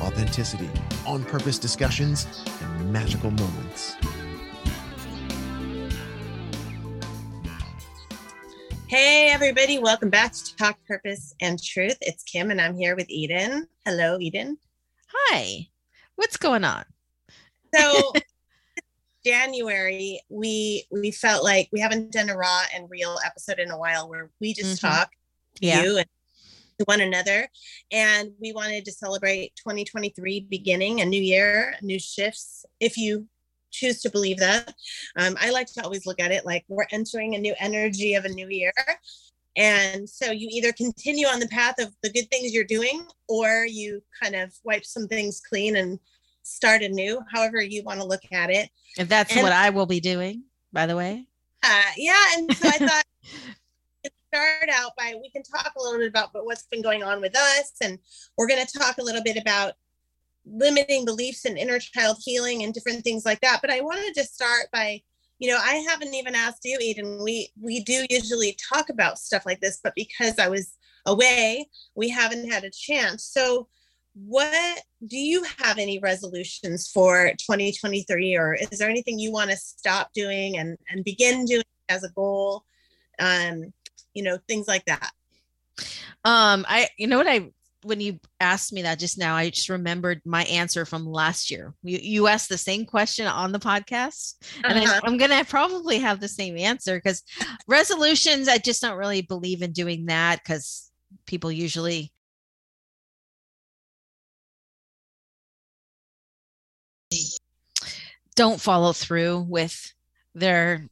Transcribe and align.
authenticity, 0.00 0.68
on 1.06 1.24
purpose 1.24 1.58
discussions, 1.58 2.26
and 2.62 2.92
magical 2.92 3.30
moments. 3.30 3.96
Hey, 8.86 9.30
everybody, 9.30 9.78
welcome 9.78 10.10
back 10.10 10.32
to 10.32 10.56
Talk 10.56 10.78
Purpose 10.86 11.34
and 11.40 11.62
Truth. 11.62 11.96
It's 12.00 12.22
Kim, 12.22 12.50
and 12.50 12.60
I'm 12.60 12.76
here 12.76 12.94
with 12.94 13.08
Eden. 13.08 13.66
Hello, 13.84 14.18
Eden. 14.20 14.58
Hi, 15.12 15.66
what's 16.16 16.36
going 16.36 16.64
on? 16.64 16.84
So, 17.74 18.12
January, 19.26 20.20
we 20.28 20.84
we 20.90 21.10
felt 21.10 21.42
like 21.42 21.68
we 21.72 21.80
haven't 21.80 22.12
done 22.12 22.28
a 22.28 22.36
raw 22.36 22.62
and 22.74 22.88
real 22.90 23.18
episode 23.24 23.58
in 23.58 23.70
a 23.70 23.78
while 23.78 24.08
where 24.08 24.30
we 24.40 24.52
just 24.52 24.76
Mhm. 24.76 24.80
talk 24.88 25.10
to 25.56 25.66
Yeah. 25.66 25.82
you 25.82 25.96
and 25.98 26.06
to 26.78 26.84
one 26.84 27.00
another. 27.00 27.48
And 27.92 28.32
we 28.40 28.52
wanted 28.52 28.84
to 28.86 28.92
celebrate 28.92 29.54
2023 29.56 30.46
beginning, 30.50 31.00
a 31.00 31.04
new 31.04 31.20
year, 31.20 31.74
new 31.82 31.98
shifts. 31.98 32.64
If 32.80 32.96
you 32.96 33.26
choose 33.70 34.00
to 34.02 34.10
believe 34.10 34.38
that, 34.38 34.74
um, 35.16 35.36
I 35.40 35.50
like 35.50 35.66
to 35.74 35.82
always 35.84 36.06
look 36.06 36.20
at 36.20 36.30
it 36.30 36.44
like 36.44 36.64
we're 36.68 36.86
entering 36.92 37.34
a 37.34 37.38
new 37.38 37.54
energy 37.58 38.14
of 38.14 38.24
a 38.24 38.28
new 38.28 38.48
year. 38.48 38.72
And 39.56 40.08
so 40.08 40.30
you 40.32 40.48
either 40.50 40.72
continue 40.72 41.26
on 41.26 41.38
the 41.40 41.48
path 41.48 41.80
of 41.80 41.94
the 42.02 42.10
good 42.10 42.28
things 42.30 42.52
you're 42.52 42.64
doing, 42.64 43.06
or 43.28 43.64
you 43.68 44.02
kind 44.20 44.34
of 44.34 44.52
wipe 44.64 44.84
some 44.84 45.06
things 45.06 45.40
clean 45.40 45.76
and 45.76 45.98
start 46.42 46.82
anew, 46.82 47.20
however 47.32 47.62
you 47.62 47.82
want 47.84 48.00
to 48.00 48.06
look 48.06 48.22
at 48.32 48.50
it. 48.50 48.68
If 48.98 49.08
that's 49.08 49.32
And- 49.32 49.42
what 49.42 49.52
I 49.52 49.70
will 49.70 49.86
be 49.86 50.00
doing, 50.00 50.44
by 50.72 50.86
the 50.86 50.96
way. 50.96 51.26
Uh, 51.62 51.82
yeah, 51.96 52.22
and 52.36 52.54
so 52.54 52.68
I 52.68 52.78
thought 52.78 53.04
start 54.34 54.68
out 54.72 54.92
by 54.96 55.14
we 55.20 55.30
can 55.30 55.42
talk 55.42 55.72
a 55.76 55.82
little 55.82 55.98
bit 55.98 56.08
about 56.08 56.30
what's 56.32 56.66
been 56.66 56.82
going 56.82 57.02
on 57.02 57.20
with 57.20 57.36
us, 57.36 57.72
and 57.80 57.98
we're 58.36 58.48
going 58.48 58.64
to 58.64 58.78
talk 58.78 58.98
a 58.98 59.02
little 59.02 59.22
bit 59.22 59.36
about 59.36 59.74
limiting 60.44 61.04
beliefs 61.04 61.44
and 61.44 61.56
inner 61.56 61.78
child 61.78 62.18
healing 62.20 62.62
and 62.62 62.74
different 62.74 63.04
things 63.04 63.24
like 63.24 63.40
that. 63.40 63.60
But 63.60 63.70
I 63.70 63.80
wanted 63.80 64.14
to 64.14 64.24
start 64.24 64.66
by, 64.72 65.00
you 65.38 65.50
know, 65.50 65.58
I 65.58 65.86
haven't 65.88 66.14
even 66.14 66.34
asked 66.34 66.64
you, 66.64 66.78
Eden. 66.80 67.20
We 67.22 67.50
we 67.60 67.80
do 67.80 68.06
usually 68.10 68.56
talk 68.72 68.88
about 68.88 69.18
stuff 69.18 69.46
like 69.46 69.60
this, 69.60 69.80
but 69.82 69.94
because 69.94 70.38
I 70.38 70.48
was 70.48 70.74
away, 71.06 71.68
we 71.94 72.08
haven't 72.08 72.50
had 72.50 72.64
a 72.64 72.70
chance. 72.70 73.24
So 73.24 73.68
what 74.14 74.80
do 75.06 75.16
you 75.16 75.44
have 75.58 75.78
any 75.78 75.98
resolutions 75.98 76.88
for 76.88 77.32
2023 77.38 78.36
or 78.36 78.54
is 78.54 78.78
there 78.78 78.88
anything 78.88 79.18
you 79.18 79.32
want 79.32 79.50
to 79.50 79.56
stop 79.56 80.12
doing 80.14 80.56
and 80.56 80.78
and 80.88 81.02
begin 81.02 81.44
doing 81.44 81.64
as 81.88 82.04
a 82.04 82.10
goal 82.10 82.64
um 83.18 83.72
you 84.14 84.22
know 84.22 84.38
things 84.48 84.68
like 84.68 84.84
that 84.86 85.10
Um, 86.24 86.64
I 86.68 86.88
you 86.98 87.06
know 87.06 87.18
what 87.18 87.26
I 87.28 87.50
when 87.82 88.00
you 88.00 88.18
asked 88.40 88.72
me 88.72 88.82
that 88.82 88.98
just 88.98 89.18
now, 89.18 89.34
I 89.36 89.50
just 89.50 89.68
remembered 89.68 90.22
my 90.24 90.44
answer 90.44 90.86
from 90.86 91.06
last 91.06 91.50
year. 91.50 91.74
You 91.82 91.98
you 92.00 92.26
asked 92.28 92.48
the 92.48 92.58
same 92.58 92.86
question 92.86 93.26
on 93.26 93.52
the 93.52 93.58
podcast, 93.58 94.34
and 94.68 94.78
I, 94.78 94.84
Uh-huh. 94.84 95.00
I'm 95.04 95.16
gonna 95.18 95.44
probably 95.44 95.98
have 95.98 96.20
the 96.20 96.28
same 96.28 96.56
answer 96.58 96.96
because 96.96 97.22
resolutions, 97.68 98.48
I 98.48 98.58
just 98.58 98.82
don't 98.82 98.98
really 98.98 99.22
believe 99.22 99.62
in 99.62 99.72
doing 99.72 100.06
that 100.06 100.40
because 100.42 100.90
people 101.26 101.52
usually 101.52 102.12
don't 108.36 108.60
follow 108.60 108.92
through 108.92 109.40
with 109.48 109.92
their 110.34 110.88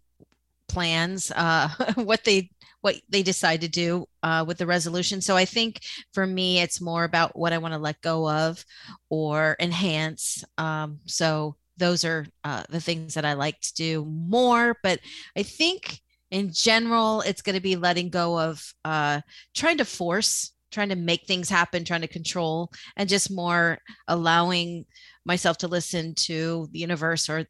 plans 0.69 1.33
uh 1.33 1.69
what 1.97 2.25
they 2.25 2.51
what 2.83 2.97
they 3.09 3.23
decide 3.23 3.63
to 3.63 3.69
do 3.69 4.07
uh, 4.23 4.45
with 4.47 4.59
the 4.59 4.67
resolution. 4.67 5.21
So 5.21 5.37
i 5.37 5.45
think 5.45 5.81
for 6.13 6.27
me 6.27 6.61
it's 6.61 6.81
more 6.81 7.05
about 7.05 7.37
what 7.37 7.53
i 7.53 7.59
want 7.59 7.75
to 7.75 7.79
let 7.79 8.01
go 8.03 8.31
of 8.31 8.65
or 9.09 9.57
enhance. 9.59 10.45
Um, 10.59 11.01
so 11.07 11.57
those 11.79 12.05
are 12.05 12.27
uh, 12.45 12.63
the 12.69 12.81
things 12.81 13.15
that 13.15 13.25
i 13.25 13.33
like 13.33 13.59
to 13.61 13.75
do 13.75 14.05
more 14.05 14.77
but 14.83 15.01
i 15.37 15.43
think 15.43 16.01
in 16.31 16.53
general 16.53 17.23
it's 17.23 17.43
going 17.43 17.57
to 17.57 17.63
be 17.63 17.77
letting 17.77 18.11
go 18.11 18.39
of 18.39 18.63
uh, 18.85 19.21
trying 19.55 19.79
to 19.79 19.85
force 19.85 20.53
trying 20.71 20.91
to 20.91 20.97
make 20.97 21.27
things 21.27 21.49
happen 21.49 21.85
trying 21.85 22.03
to 22.03 22.09
control 22.09 22.71
and 22.97 23.09
just 23.09 23.31
more 23.31 23.79
allowing 24.09 24.85
myself 25.25 25.59
to 25.59 25.69
listen 25.69 26.15
to 26.15 26.69
the 26.73 26.79
universe 26.79 27.29
or 27.29 27.47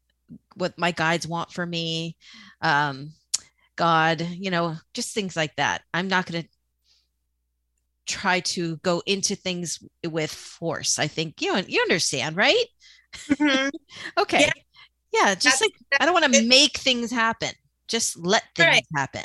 what 0.55 0.77
my 0.77 0.91
guides 0.91 1.27
want 1.27 1.51
for 1.51 1.65
me. 1.65 2.15
Um 2.61 3.13
god 3.75 4.21
you 4.21 4.51
know 4.51 4.75
just 4.93 5.13
things 5.13 5.35
like 5.35 5.55
that 5.55 5.81
i'm 5.93 6.07
not 6.07 6.25
going 6.25 6.43
to 6.43 6.49
try 8.05 8.39
to 8.41 8.77
go 8.77 9.01
into 9.05 9.35
things 9.35 9.81
with 10.09 10.31
force 10.31 10.99
i 10.99 11.07
think 11.07 11.41
you 11.41 11.55
you 11.67 11.81
understand 11.81 12.35
right 12.35 12.65
Mhm. 13.29 13.69
okay 14.17 14.39
Yeah. 14.41 14.51
yeah, 15.13 15.35
just 15.35 15.59
That's- 15.59 15.61
like 15.61 15.73
i 16.01 16.05
don't 16.05 16.13
want 16.13 16.33
to 16.33 16.43
make 16.47 16.77
things 16.77 17.11
happen 17.11 17.51
just 17.87 18.17
let 18.17 18.43
things 18.55 18.67
Right. 18.67 18.85
happen 18.95 19.23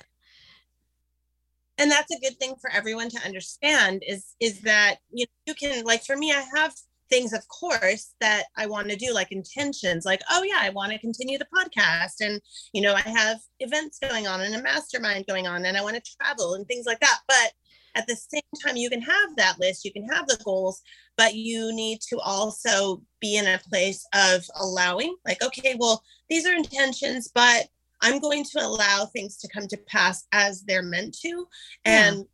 and 1.79 1.91
that's 1.91 2.11
a 2.13 2.21
good 2.21 2.39
thing 2.39 2.55
for 2.61 2.71
everyone 2.71 3.09
to 3.11 3.19
understand 3.25 4.03
is 4.07 4.35
is 4.41 4.61
that 4.63 4.97
you 5.13 5.25
know, 5.27 5.31
you 5.47 5.55
can 5.55 5.85
like 5.85 6.05
for 6.05 6.17
me 6.17 6.33
i 6.33 6.45
have 6.57 6.75
things 7.11 7.33
of 7.33 7.47
course 7.49 8.15
that 8.21 8.45
i 8.57 8.67
want 8.67 8.89
to 8.89 8.97
do 8.97 9.13
like 9.13 9.33
intentions 9.33 10.05
like 10.05 10.21
oh 10.31 10.43
yeah 10.43 10.59
i 10.61 10.71
want 10.71 10.93
to 10.93 10.99
continue 10.99 11.39
the 11.39 11.47
podcast 11.55 12.15
and 12.21 12.41
you 12.73 12.83
know 12.83 12.95
i 12.95 13.01
have 13.01 13.39
events 13.61 13.99
going 13.99 14.27
on 14.27 14.41
and 14.41 14.55
a 14.55 14.63
mastermind 14.63 15.27
going 15.27 15.47
on 15.47 15.65
and 15.65 15.77
i 15.77 15.83
want 15.83 15.97
to 15.97 16.17
travel 16.21 16.55
and 16.55 16.67
things 16.67 16.87
like 16.87 17.01
that 17.01 17.19
but 17.27 17.53
at 17.95 18.07
the 18.07 18.17
same 18.17 18.43
time 18.65 18.77
you 18.77 18.91
can 18.91 19.01
have 19.01 19.37
that 19.37 19.59
list 19.59 19.85
you 19.85 19.93
can 19.93 20.07
have 20.09 20.27
the 20.27 20.39
goals 20.45 20.83
but 21.17 21.35
you 21.35 21.75
need 21.75 22.01
to 22.01 22.19
also 22.21 23.03
be 23.21 23.37
in 23.37 23.47
a 23.47 23.61
place 23.69 24.07
of 24.15 24.45
allowing 24.61 25.15
like 25.27 25.43
okay 25.43 25.75
well 25.79 26.03
these 26.29 26.47
are 26.47 26.55
intentions 26.55 27.31
but 27.35 27.67
i'm 28.03 28.21
going 28.21 28.45
to 28.45 28.61
allow 28.61 29.07
things 29.07 29.37
to 29.39 29.49
come 29.49 29.67
to 29.67 29.77
pass 29.89 30.27
as 30.33 30.63
they're 30.63 30.83
meant 30.83 31.17
to 31.19 31.47
Yeah. 31.85 32.11
and 32.11 32.25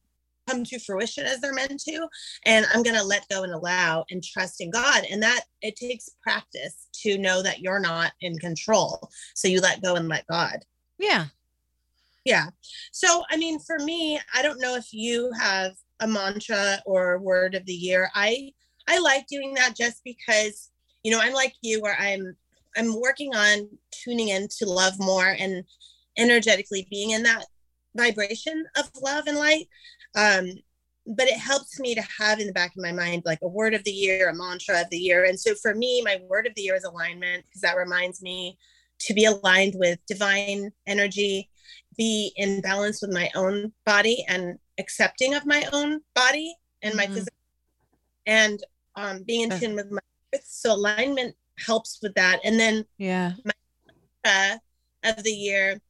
come 0.48 0.64
to 0.64 0.78
fruition 0.78 1.24
as 1.24 1.40
they're 1.40 1.52
meant 1.52 1.80
to 1.80 2.06
and 2.44 2.66
i'm 2.72 2.82
going 2.82 2.96
to 2.96 3.04
let 3.04 3.28
go 3.28 3.42
and 3.42 3.52
allow 3.52 4.04
and 4.10 4.22
trust 4.22 4.60
in 4.60 4.70
god. 4.70 5.04
And 5.10 5.22
that 5.22 5.42
it 5.62 5.76
takes 5.76 6.10
practice 6.22 6.88
to 7.02 7.18
know 7.18 7.42
that 7.42 7.60
you're 7.60 7.80
not 7.80 8.12
in 8.20 8.38
control. 8.38 9.08
So 9.34 9.48
you 9.48 9.60
let 9.60 9.82
go 9.82 9.96
and 9.96 10.08
let 10.08 10.26
god. 10.26 10.58
Yeah. 10.98 11.26
Yeah. 12.24 12.46
So 12.92 13.22
i 13.30 13.36
mean 13.36 13.58
for 13.60 13.78
me 13.78 14.18
i 14.34 14.42
don't 14.42 14.60
know 14.60 14.74
if 14.74 14.92
you 14.92 15.30
have 15.38 15.72
a 16.00 16.06
mantra 16.06 16.80
or 16.86 17.18
word 17.18 17.54
of 17.54 17.64
the 17.66 17.72
year. 17.72 18.10
I 18.14 18.52
i 18.88 18.98
like 18.98 19.26
doing 19.26 19.54
that 19.54 19.76
just 19.76 20.02
because 20.04 20.70
you 21.02 21.10
know 21.10 21.20
i'm 21.20 21.32
like 21.32 21.54
you 21.62 21.80
where 21.80 21.96
i'm 21.98 22.36
i'm 22.76 23.00
working 23.00 23.34
on 23.34 23.68
tuning 23.90 24.28
in 24.28 24.48
to 24.58 24.66
love 24.66 24.94
more 24.98 25.34
and 25.38 25.64
energetically 26.18 26.86
being 26.90 27.10
in 27.10 27.22
that 27.22 27.46
vibration 27.96 28.64
of 28.76 28.90
love 29.02 29.26
and 29.26 29.38
light 29.38 29.68
um 30.14 30.48
but 31.06 31.28
it 31.28 31.38
helps 31.38 31.78
me 31.78 31.94
to 31.94 32.02
have 32.18 32.40
in 32.40 32.46
the 32.46 32.52
back 32.52 32.70
of 32.70 32.82
my 32.82 32.92
mind 32.92 33.22
like 33.26 33.38
a 33.42 33.48
word 33.48 33.74
of 33.74 33.84
the 33.84 33.90
year 33.90 34.28
a 34.30 34.34
mantra 34.34 34.80
of 34.80 34.88
the 34.90 34.96
year 34.96 35.24
and 35.24 35.38
so 35.38 35.54
for 35.54 35.74
me 35.74 36.00
my 36.02 36.18
word 36.28 36.46
of 36.46 36.54
the 36.54 36.62
year 36.62 36.74
is 36.74 36.84
alignment 36.84 37.44
because 37.46 37.60
that 37.60 37.76
reminds 37.76 38.22
me 38.22 38.56
to 39.00 39.12
be 39.12 39.24
aligned 39.26 39.74
with 39.76 39.98
divine 40.06 40.70
energy 40.86 41.50
be 41.96 42.32
in 42.36 42.60
balance 42.60 43.02
with 43.02 43.12
my 43.12 43.30
own 43.34 43.72
body 43.84 44.24
and 44.28 44.58
accepting 44.78 45.34
of 45.34 45.44
my 45.46 45.66
own 45.72 46.00
body 46.14 46.54
and 46.82 46.94
my 46.94 47.06
Mhm. 47.06 47.14
physical 47.14 47.36
and 48.26 48.64
um, 48.96 49.22
being 49.24 49.42
in 49.42 49.50
tune 49.60 49.74
with 49.74 49.90
my 49.90 50.00
earth. 50.34 50.44
so 50.46 50.72
alignment 50.72 51.36
helps 51.58 51.98
with 52.02 52.14
that 52.14 52.40
and 52.44 52.58
then 52.58 52.84
yeah 52.98 53.32
uh, 54.24 54.56
of 55.04 55.22
the 55.22 55.30
year 55.32 55.80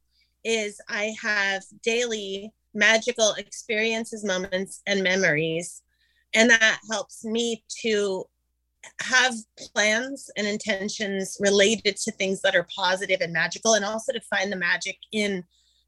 is 0.43 0.79
I 0.89 1.15
have 1.21 1.63
daily 1.81 2.51
magical 2.75 3.33
experiences, 3.37 4.23
moments, 4.23 4.81
and 4.85 5.01
memories. 5.01 5.81
And 6.33 6.49
that 6.49 6.79
helps 6.91 7.23
me 7.23 7.63
to 7.81 8.25
have 9.01 9.33
plans 9.73 10.29
and 10.37 10.45
intentions 10.45 11.37
related 11.39 11.95
to 11.97 12.11
things 12.11 12.41
that 12.41 12.55
are 12.55 12.67
positive 12.75 13.21
and 13.21 13.33
magical, 13.33 13.73
and 13.73 13.83
also 13.83 14.13
to 14.13 14.21
find 14.21 14.51
the 14.51 14.57
magic 14.57 14.97
in 15.11 15.43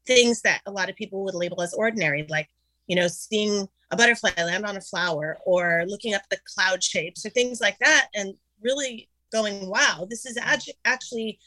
things 0.06 0.40
that 0.40 0.62
a 0.66 0.70
lot 0.70 0.88
of 0.88 0.96
people 0.96 1.22
would 1.22 1.34
label 1.34 1.62
as 1.62 1.74
ordinary, 1.74 2.26
like, 2.28 2.48
you 2.86 2.96
know, 2.96 3.06
seeing 3.06 3.68
a 3.90 3.96
butterfly 3.96 4.30
land 4.38 4.64
on 4.64 4.76
a 4.76 4.80
flower 4.80 5.38
or 5.44 5.84
looking 5.86 6.14
up 6.14 6.22
the 6.30 6.38
cloud 6.54 6.82
shapes 6.82 7.24
or 7.24 7.30
things 7.30 7.60
like 7.60 7.78
that, 7.78 8.08
and 8.14 8.34
really 8.62 9.08
going, 9.32 9.68
wow, 9.68 10.06
this 10.08 10.26
is 10.26 10.38
actually 10.84 11.38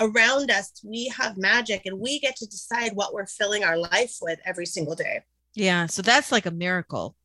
around 0.00 0.50
us. 0.50 0.72
We 0.84 1.08
have 1.16 1.36
magic 1.36 1.82
and 1.86 2.00
we 2.00 2.18
get 2.20 2.36
to 2.36 2.46
decide 2.46 2.92
what 2.94 3.12
we're 3.12 3.26
filling 3.26 3.64
our 3.64 3.76
life 3.76 4.16
with 4.20 4.38
every 4.44 4.66
single 4.66 4.94
day. 4.94 5.22
Yeah. 5.54 5.86
So 5.86 6.02
that's 6.02 6.30
like 6.30 6.46
a 6.46 6.50
miracle 6.50 7.16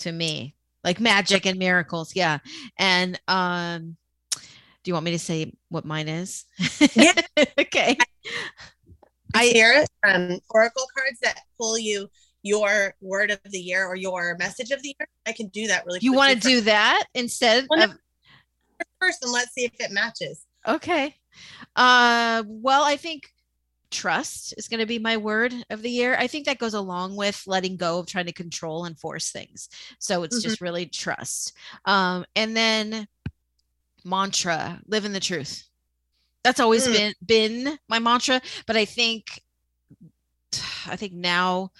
to 0.00 0.12
me, 0.12 0.56
like 0.82 1.00
magic 1.00 1.46
and 1.46 1.58
miracles. 1.58 2.16
Yeah. 2.16 2.38
And, 2.78 3.20
um, 3.28 3.96
do 4.82 4.88
you 4.88 4.94
want 4.94 5.04
me 5.04 5.12
to 5.12 5.18
say 5.18 5.52
what 5.68 5.84
mine 5.84 6.08
is? 6.08 6.44
Yeah. 6.94 7.12
okay. 7.58 7.98
I 9.34 9.46
hear 9.46 9.84
um, 10.06 10.38
oracle 10.48 10.86
cards 10.96 11.20
that 11.22 11.38
pull 11.58 11.78
you 11.78 12.08
your 12.42 12.94
word 13.00 13.30
of 13.30 13.38
the 13.44 13.58
year 13.58 13.86
or 13.86 13.94
your 13.94 14.36
message 14.38 14.70
of 14.70 14.82
the 14.82 14.94
year. 14.98 15.08
I 15.26 15.32
can 15.32 15.48
do 15.48 15.66
that 15.68 15.84
really. 15.86 15.98
You 16.02 16.14
want 16.14 16.32
to 16.32 16.48
do 16.48 16.60
that 16.62 17.04
instead 17.14 17.66
of 17.70 17.94
first, 19.00 19.22
and 19.22 19.32
let's 19.32 19.52
see 19.52 19.64
if 19.64 19.72
it 19.78 19.90
matches. 19.90 20.46
Okay. 20.66 21.14
Uh, 21.76 22.42
well, 22.46 22.84
I 22.84 22.96
think 22.96 23.30
trust 23.90 24.54
is 24.56 24.68
going 24.68 24.80
to 24.80 24.86
be 24.86 24.98
my 24.98 25.16
word 25.16 25.52
of 25.70 25.82
the 25.82 25.90
year. 25.90 26.16
I 26.18 26.26
think 26.26 26.46
that 26.46 26.58
goes 26.58 26.74
along 26.74 27.16
with 27.16 27.42
letting 27.46 27.76
go 27.76 27.98
of 27.98 28.06
trying 28.06 28.26
to 28.26 28.32
control 28.32 28.84
and 28.84 28.98
force 28.98 29.30
things. 29.30 29.68
So 29.98 30.22
it's 30.22 30.38
mm-hmm. 30.38 30.48
just 30.48 30.60
really 30.60 30.86
trust. 30.86 31.52
Um, 31.84 32.24
and 32.36 32.56
then 32.56 33.06
mantra, 34.04 34.80
live 34.86 35.04
in 35.04 35.12
the 35.12 35.20
truth. 35.20 35.64
That's 36.42 36.60
always 36.60 36.88
mm. 36.88 36.92
been 36.92 37.14
been 37.24 37.78
my 37.88 37.98
mantra, 37.98 38.40
but 38.66 38.76
I 38.76 38.86
think 38.86 39.42
I 40.86 40.96
think 40.96 41.12
now 41.12 41.70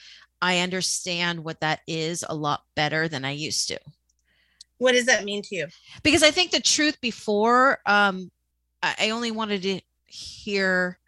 I 0.43 0.59
understand 0.59 1.43
what 1.43 1.61
that 1.61 1.81
is 1.87 2.25
a 2.29 2.35
lot 2.35 2.63
better 2.75 3.09
than 3.09 3.25
I 3.25 3.31
used 3.31 3.69
to. 3.69 3.81
What 4.77 4.93
does 4.93 5.07
that 5.07 5.25
mean 5.25 5.43
to 5.43 5.55
you? 5.55 5.67
Because 6.03 6.23
I 6.23 6.31
think 6.31 6.51
the 6.51 6.61
truth 6.61 7.01
before 7.01 7.79
um 7.87 8.31
I 8.83 9.11
only 9.11 9.31
wanted 9.31 9.63
to 9.63 9.81
hear 10.07 10.99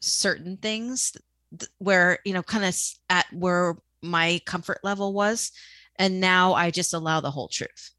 certain 0.00 0.56
things 0.56 1.16
where, 1.78 2.18
you 2.24 2.32
know, 2.32 2.42
kind 2.42 2.64
of 2.64 2.76
at 3.10 3.26
where 3.32 3.76
my 4.02 4.40
comfort 4.44 4.80
level 4.82 5.12
was. 5.12 5.52
And 5.96 6.20
now 6.20 6.54
I 6.54 6.70
just 6.70 6.94
allow 6.94 7.20
the 7.20 7.30
whole 7.30 7.48
truth. 7.48 7.90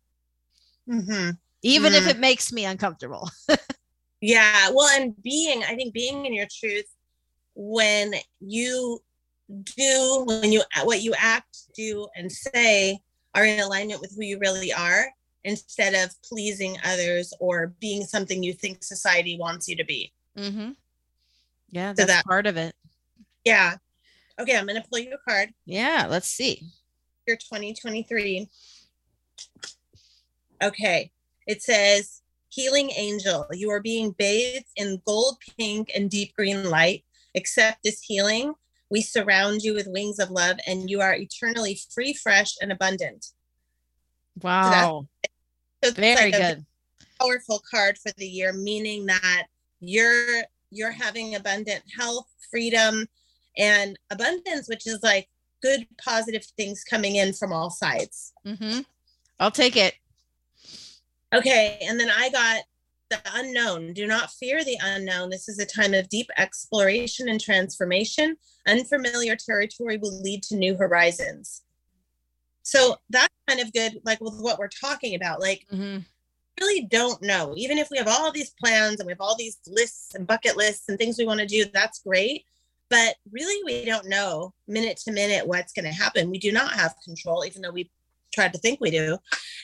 Mm-hmm. 0.90 1.32
Even 1.64 1.94
mm-hmm. 1.94 2.08
if 2.08 2.16
it 2.16 2.20
makes 2.20 2.54
me 2.54 2.66
uncomfortable. 2.66 3.30
yeah. 4.22 4.70
Well, 4.74 4.90
and 4.90 5.22
being, 5.22 5.64
I 5.64 5.76
think 5.76 5.94
being 5.94 6.26
in 6.26 6.34
your 6.34 6.48
truth 6.52 6.88
when 7.56 8.14
you 8.40 9.00
do, 9.76 10.24
when 10.28 10.52
you, 10.52 10.62
what 10.84 11.02
you 11.02 11.14
act, 11.18 11.74
do, 11.76 12.08
and 12.16 12.32
say 12.32 13.00
are 13.34 13.46
in 13.46 13.60
alignment 13.60 14.02
with 14.02 14.16
who 14.16 14.24
you 14.24 14.40
really 14.40 14.72
are 14.72 15.08
instead 15.48 15.94
of 15.94 16.14
pleasing 16.24 16.78
others 16.84 17.34
or 17.40 17.74
being 17.80 18.04
something 18.04 18.44
you 18.44 18.54
think 18.54 18.84
society 18.84 19.38
wants 19.40 19.68
you 19.68 19.78
to 19.78 19.86
be. 19.86 20.12
Mm-hmm. 20.38 20.72
Yeah, 21.70 21.94
that's 21.94 22.02
so 22.02 22.06
that, 22.06 22.26
part 22.26 22.46
of 22.46 22.58
it. 22.58 22.76
Yeah. 23.46 23.76
Okay, 24.40 24.58
I'm 24.58 24.68
going 24.68 24.82
to 24.82 24.88
pull 24.88 25.00
you 25.00 25.14
a 25.14 25.30
card. 25.30 25.54
Yeah, 25.66 26.06
let's 26.10 26.28
see. 26.28 26.64
Your 27.26 27.38
2023. 27.38 28.50
Okay, 30.62 31.12
it 31.48 31.62
says, 31.62 32.22
Healing 32.50 32.92
Angel, 32.96 33.48
you 33.52 33.70
are 33.70 33.82
being 33.82 34.12
bathed 34.12 34.66
in 34.76 35.02
gold, 35.06 35.38
pink, 35.58 35.92
and 35.96 36.10
deep 36.10 36.36
green 36.36 36.70
light. 36.70 37.04
Accept 37.36 37.84
this 37.84 38.02
healing. 38.02 38.54
We 38.90 39.02
surround 39.02 39.62
you 39.62 39.74
with 39.74 39.88
wings 39.88 40.20
of 40.20 40.32
love, 40.32 40.58
and 40.66 40.90
you 40.90 41.02
are 41.02 41.16
eternally 41.16 41.80
free, 41.94 42.14
fresh, 42.14 42.56
and 42.62 42.72
abundant. 42.72 43.28
Wow. 44.42 44.72
So 44.72 45.08
Very 45.84 46.32
like 46.32 46.34
good. 46.34 46.66
Powerful 47.20 47.62
card 47.70 47.98
for 47.98 48.12
the 48.18 48.28
year, 48.28 48.54
meaning 48.54 49.06
that 49.08 49.44
you're 49.80 50.44
you're 50.70 50.92
having 50.92 51.36
abundant 51.36 51.84
health, 51.98 52.28
freedom, 52.52 53.08
and 53.58 53.98
abundance, 54.12 54.68
which 54.68 54.86
is 54.86 55.00
like 55.04 55.30
good, 55.62 55.88
positive 56.04 56.46
things 56.58 56.84
coming 56.84 57.16
in 57.16 57.34
from 57.34 57.52
all 57.52 57.70
sides. 57.70 58.34
Mm-hmm. 58.46 58.82
I'll 59.40 59.52
take 59.52 59.78
it. 59.78 59.96
Okay, 61.34 61.80
and 61.82 62.00
then 62.00 62.10
I 62.10 62.30
got 62.30 62.64
the 63.10 63.20
unknown. 63.34 63.94
Do 63.94 64.08
not 64.08 64.32
fear 64.32 64.64
the 64.64 64.78
unknown. 64.82 65.30
This 65.30 65.48
is 65.50 65.60
a 65.60 65.66
time 65.66 65.94
of 65.94 66.10
deep 66.10 66.28
exploration 66.38 67.30
and 67.30 67.40
transformation. 67.40 68.38
Unfamiliar 68.68 69.36
territory 69.36 69.98
will 69.98 70.22
lead 70.22 70.44
to 70.44 70.56
new 70.56 70.76
horizons. 70.76 71.64
So 72.68 72.98
that's 73.10 73.34
kind 73.48 73.62
of 73.62 73.72
good, 73.72 74.02
like 74.04 74.20
with 74.20 74.42
what 74.42 74.60
we're 74.60 74.68
talking 74.68 75.16
about. 75.16 75.40
Like, 75.40 75.66
mm-hmm. 75.72 76.00
really 76.60 76.84
don't 76.92 77.22
know. 77.22 77.54
Even 77.56 77.78
if 77.78 77.88
we 77.90 77.98
have 77.98 78.10
all 78.10 78.30
these 78.30 78.54
plans 78.62 79.00
and 79.00 79.08
we 79.08 79.14
have 79.14 79.22
all 79.22 79.38
these 79.38 79.58
lists 79.68 80.16
and 80.16 80.28
bucket 80.28 80.58
lists 80.58 80.90
and 80.90 80.98
things 80.98 81.18
we 81.18 81.26
want 81.26 81.40
to 81.40 81.46
do, 81.46 81.64
that's 81.74 82.00
great. 82.00 82.44
But 82.90 83.16
really, 83.32 83.64
we 83.64 83.86
don't 83.86 84.10
know 84.10 84.54
minute 84.68 84.98
to 85.06 85.14
minute 85.14 85.48
what's 85.48 85.72
going 85.72 85.86
to 85.86 85.94
happen. 85.94 86.30
We 86.30 86.40
do 86.40 86.52
not 86.52 86.74
have 86.74 86.94
control, 87.06 87.46
even 87.46 87.62
though 87.62 87.72
we 87.72 87.90
tried 88.34 88.52
to 88.52 88.60
think 88.60 88.82
we 88.82 88.92
do. 88.92 89.18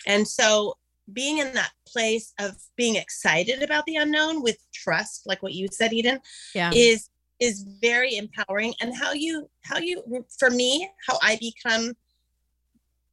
And 0.07 0.25
so, 0.25 0.77
being 1.11 1.39
in 1.39 1.53
that 1.55 1.71
place 1.85 2.33
of 2.39 2.55
being 2.77 2.95
excited 2.95 3.63
about 3.63 3.85
the 3.85 3.97
unknown 3.97 4.41
with 4.41 4.57
trust, 4.73 5.23
like 5.25 5.43
what 5.43 5.53
you 5.53 5.67
said, 5.73 5.91
Eden, 5.91 6.21
yeah. 6.55 6.71
is 6.73 7.09
is 7.41 7.65
very 7.81 8.15
empowering. 8.15 8.73
And 8.79 8.95
how 8.95 9.11
you 9.11 9.49
how 9.63 9.79
you 9.79 10.25
for 10.39 10.49
me, 10.49 10.89
how 11.05 11.19
I 11.21 11.37
become 11.41 11.95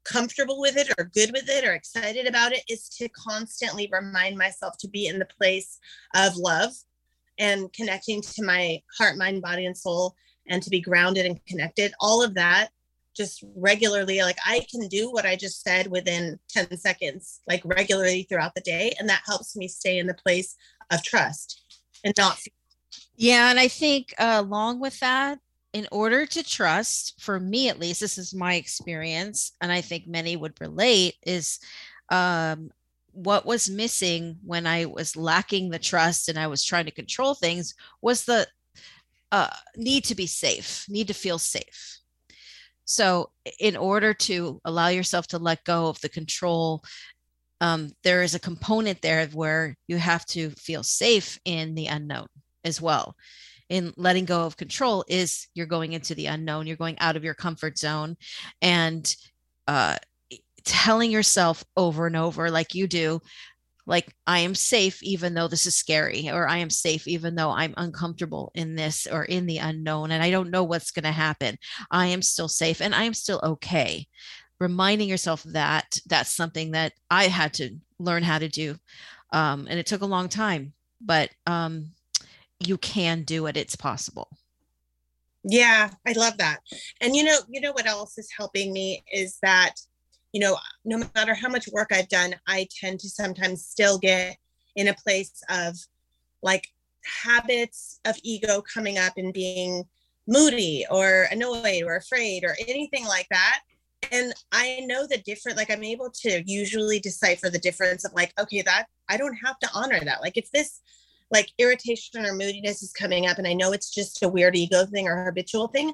comfortable 0.05 0.61
with 0.61 0.77
it 0.77 0.93
or 0.99 1.05
good 1.05 1.31
with 1.33 1.49
it 1.49 1.65
or 1.65 1.73
excited 1.73 2.27
about 2.27 2.53
it 2.53 2.63
is 2.69 2.89
to 2.89 3.09
constantly 3.11 3.89
remind 3.93 4.37
myself 4.37 4.77
to 4.79 4.89
be 4.89 5.07
in 5.07 5.19
the 5.19 5.29
place 5.39 5.79
of 6.15 6.37
love 6.37 6.73
and 7.39 7.73
connecting 7.73 8.21
to 8.21 8.45
my 8.45 8.81
heart, 8.99 9.17
mind, 9.17 9.43
body, 9.43 9.67
and 9.67 9.77
soul, 9.77 10.15
and 10.49 10.63
to 10.63 10.71
be 10.71 10.81
grounded 10.81 11.27
and 11.27 11.45
connected. 11.47 11.93
All 12.01 12.23
of 12.23 12.35
that 12.35 12.69
just 13.17 13.45
regularly, 13.57 14.21
like 14.23 14.39
I 14.47 14.65
can 14.71 14.89
do 14.89 15.11
what 15.11 15.27
I 15.27 15.37
just 15.37 15.63
said 15.63 15.89
within 15.89 16.39
10 16.51 16.77
seconds, 16.77 17.41
like 17.49 17.63
regularly 17.65 18.27
throughout 18.29 18.55
the 18.55 18.61
day. 18.61 18.95
And 18.99 19.09
that 19.09 19.23
helps 19.27 19.57
me 19.57 19.69
stay 19.69 19.99
in 19.99 20.07
the 20.07 20.15
place 20.15 20.57
of 20.91 21.03
trust 21.03 21.61
and 22.05 22.15
not. 22.17 22.39
Yeah. 23.17 23.51
And 23.51 23.59
I 23.59 23.69
think 23.69 24.15
uh, 24.19 24.43
along 24.45 24.81
with 24.81 24.99
that, 25.01 25.39
in 25.73 25.87
order 25.93 26.27
to 26.27 26.43
trust, 26.43 27.21
for 27.21 27.39
me 27.39 27.69
at 27.69 27.79
least, 27.79 28.01
this 28.01 28.19
is 28.19 28.35
my 28.35 28.55
experience, 28.55 29.53
and 29.61 29.71
I 29.71 29.81
think 29.81 30.07
many 30.07 30.37
would 30.37 30.61
relate, 30.61 31.15
is 31.25 31.61
um, 32.11 32.71
what 33.13 33.47
was 33.47 33.71
missing 33.71 34.39
when 34.45 34.67
I 34.67 34.87
was 34.87 35.17
lacking 35.17 35.71
the 35.71 35.79
trust 35.79 36.29
and 36.29 36.39
I 36.39 36.49
was 36.49 36.65
trying 36.65 36.87
to 36.87 36.91
control 36.91 37.35
things 37.35 37.75
was 38.03 38.25
the 38.25 38.47
uh, 39.33 39.51
need 39.77 40.05
to 40.05 40.17
be 40.17 40.27
safe, 40.27 40.87
need 40.89 41.07
to 41.07 41.15
feel 41.15 41.39
safe. 41.39 41.99
So, 42.85 43.31
in 43.61 43.77
order 43.77 44.13
to 44.13 44.61
allow 44.65 44.89
yourself 44.89 45.29
to 45.29 45.39
let 45.39 45.63
go 45.63 45.87
of 45.87 46.01
the 46.01 46.09
control, 46.09 46.83
um, 47.61 47.93
there 48.03 48.23
is 48.23 48.35
a 48.35 48.41
component 48.41 49.03
there 49.03 49.25
where 49.29 49.77
you 49.87 49.99
have 49.99 50.27
to 50.27 50.51
feel 50.51 50.83
safe 50.83 51.39
in 51.45 51.77
the 51.77 51.87
unknown 51.87 52.27
as 52.65 52.81
well 52.81 53.15
in 53.71 53.95
letting 53.97 54.27
go 54.27 54.45
of 54.45 54.59
control 54.59 55.05
is 55.09 55.47
you're 55.55 55.65
going 55.65 55.93
into 55.95 56.15
the 56.15 56.27
unknown 56.27 56.67
you're 56.67 56.77
going 56.77 56.99
out 56.99 57.17
of 57.17 57.25
your 57.25 57.35
comfort 57.35 57.79
zone. 57.79 58.17
And 58.61 59.15
uh, 59.67 59.97
telling 60.65 61.11
yourself 61.11 61.65
over 61.77 62.07
and 62.07 62.17
over 62.17 62.51
like 62.51 62.75
you 62.75 62.87
do 62.87 63.21
like 63.87 64.15
i 64.27 64.41
am 64.41 64.55
safe 64.55 65.03
even 65.03 65.33
though 65.33 65.49
this 65.49 65.65
is 65.65 65.75
scary 65.75 66.29
or 66.29 66.47
i 66.47 66.59
am 66.59 66.69
safe 66.69 67.09
even 67.09 67.35
though 67.35 67.51
i'm 67.51 67.73
uncomfortable 67.79 68.53
in 68.55 68.75
this 68.75 69.07
or 69.07 69.25
in 69.25 69.47
the 69.47 69.57
unknown 69.59 70.11
and 70.11 70.23
i 70.23 70.31
don't 70.31 70.51
know 70.51 70.65
what's 70.65 70.91
going 70.91 71.05
to 71.05 71.11
happen. 71.11 71.57
I 71.91 72.07
am 72.07 72.21
still 72.21 72.49
safe 72.49 72.83
and 72.83 72.95
i 72.95 73.05
am 73.05 73.15
still 73.15 73.41
okay. 73.43 74.07
Reminding 74.59 75.09
yourself 75.09 75.43
that 75.45 75.99
that's 76.07 76.35
something 76.35 76.73
that 76.73 76.93
i 77.11 77.25
had 77.25 77.55
to 77.55 77.71
learn 77.99 78.23
how 78.23 78.39
to 78.39 78.49
do 78.49 78.77
um, 79.33 79.67
and 79.71 79.79
it 79.79 79.87
took 79.87 80.03
a 80.03 80.07
long 80.07 80.29
time 80.29 80.75
but 81.01 81.31
um, 81.47 81.93
you 82.61 82.79
can 82.79 83.23
do 83.23 83.47
it 83.47 83.57
it's 83.57 83.77
possible. 83.77 84.29
Yeah 85.45 85.91
i 86.07 86.13
love 86.13 86.37
that. 86.39 86.59
And 87.01 87.17
you 87.17 87.25
know 87.25 87.39
you 87.49 87.61
know 87.61 87.73
what 87.73 87.87
else 87.87 88.19
is 88.19 88.29
helping 88.37 88.73
me 88.73 89.03
is 89.13 89.39
that 89.43 89.75
you 90.33 90.41
know 90.41 90.57
no 90.85 91.03
matter 91.15 91.35
how 91.35 91.49
much 91.49 91.69
work 91.73 91.89
i've 91.93 92.09
done 92.09 92.35
i 92.47 92.69
tend 92.81 93.01
to 93.01 93.09
sometimes 93.09 93.65
still 93.67 93.99
get 93.99 94.37
in 94.77 94.89
a 94.89 94.95
place 94.95 95.43
of 95.49 95.77
like 96.43 96.69
habits 97.25 98.01
of 98.05 98.17
ego 98.23 98.63
coming 98.63 98.99
up 98.99 99.15
and 99.17 99.33
being 99.33 99.85
moody 100.29 100.85
or 100.91 101.27
annoyed 101.31 101.83
or 101.85 101.97
afraid 101.97 102.45
or 102.45 102.57
anything 102.69 103.05
like 103.07 103.27
that. 103.31 103.61
And 104.13 104.33
i 104.53 104.81
know 104.87 105.07
the 105.07 105.19
different 105.19 105.59
like 105.59 105.71
i'm 105.71 105.85
able 105.85 106.11
to 106.23 106.43
usually 106.47 107.01
decipher 107.01 107.51
the 107.51 107.59
difference 107.59 108.05
of 108.05 108.13
like 108.15 108.33
okay 108.41 108.63
that 108.63 108.87
i 109.09 109.17
don't 109.17 109.35
have 109.35 109.59
to 109.59 109.69
honor 109.75 110.01
that. 110.05 110.21
Like 110.23 110.37
if 110.37 110.51
this 110.53 110.81
like 111.31 111.51
irritation 111.59 112.25
or 112.27 112.35
moodiness 112.35 112.83
is 112.83 112.93
coming 112.93 113.27
up 113.27 113.39
and 113.39 113.47
I 113.47 113.53
know 113.53 113.73
it's 113.73 113.91
just 113.91 114.23
a 114.23 114.29
weird 114.29 114.57
ego 114.57 114.85
thing 114.87 115.07
or 115.07 115.25
habitual 115.25 115.69
thing, 115.69 115.93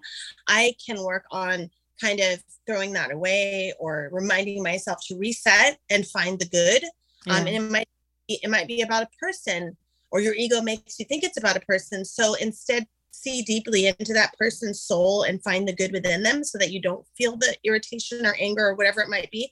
I 0.48 0.74
can 0.84 1.02
work 1.02 1.24
on 1.30 1.70
kind 2.00 2.20
of 2.20 2.42
throwing 2.66 2.92
that 2.92 3.12
away 3.12 3.72
or 3.78 4.10
reminding 4.12 4.62
myself 4.62 4.98
to 5.08 5.16
reset 5.16 5.78
and 5.90 6.06
find 6.06 6.38
the 6.38 6.46
good. 6.46 6.84
Um, 6.84 6.90
yeah. 7.26 7.40
Um, 7.40 7.46
and 7.46 7.56
it 7.56 7.70
might 7.70 7.88
it 8.28 8.50
might 8.50 8.66
be 8.66 8.82
about 8.82 9.04
a 9.04 9.08
person 9.20 9.76
or 10.10 10.20
your 10.20 10.34
ego 10.34 10.60
makes 10.60 10.98
you 10.98 11.04
think 11.04 11.22
it's 11.22 11.36
about 11.36 11.56
a 11.56 11.60
person 11.60 12.04
so 12.04 12.34
instead 12.34 12.86
see 13.12 13.42
deeply 13.42 13.86
into 13.86 14.12
that 14.12 14.36
person's 14.38 14.82
soul 14.82 15.22
and 15.22 15.42
find 15.42 15.66
the 15.66 15.72
good 15.72 15.92
within 15.92 16.22
them 16.22 16.44
so 16.44 16.58
that 16.58 16.70
you 16.70 16.80
don't 16.80 17.06
feel 17.16 17.36
the 17.36 17.56
irritation 17.64 18.26
or 18.26 18.36
anger 18.38 18.68
or 18.68 18.74
whatever 18.74 19.00
it 19.00 19.08
might 19.08 19.30
be 19.30 19.50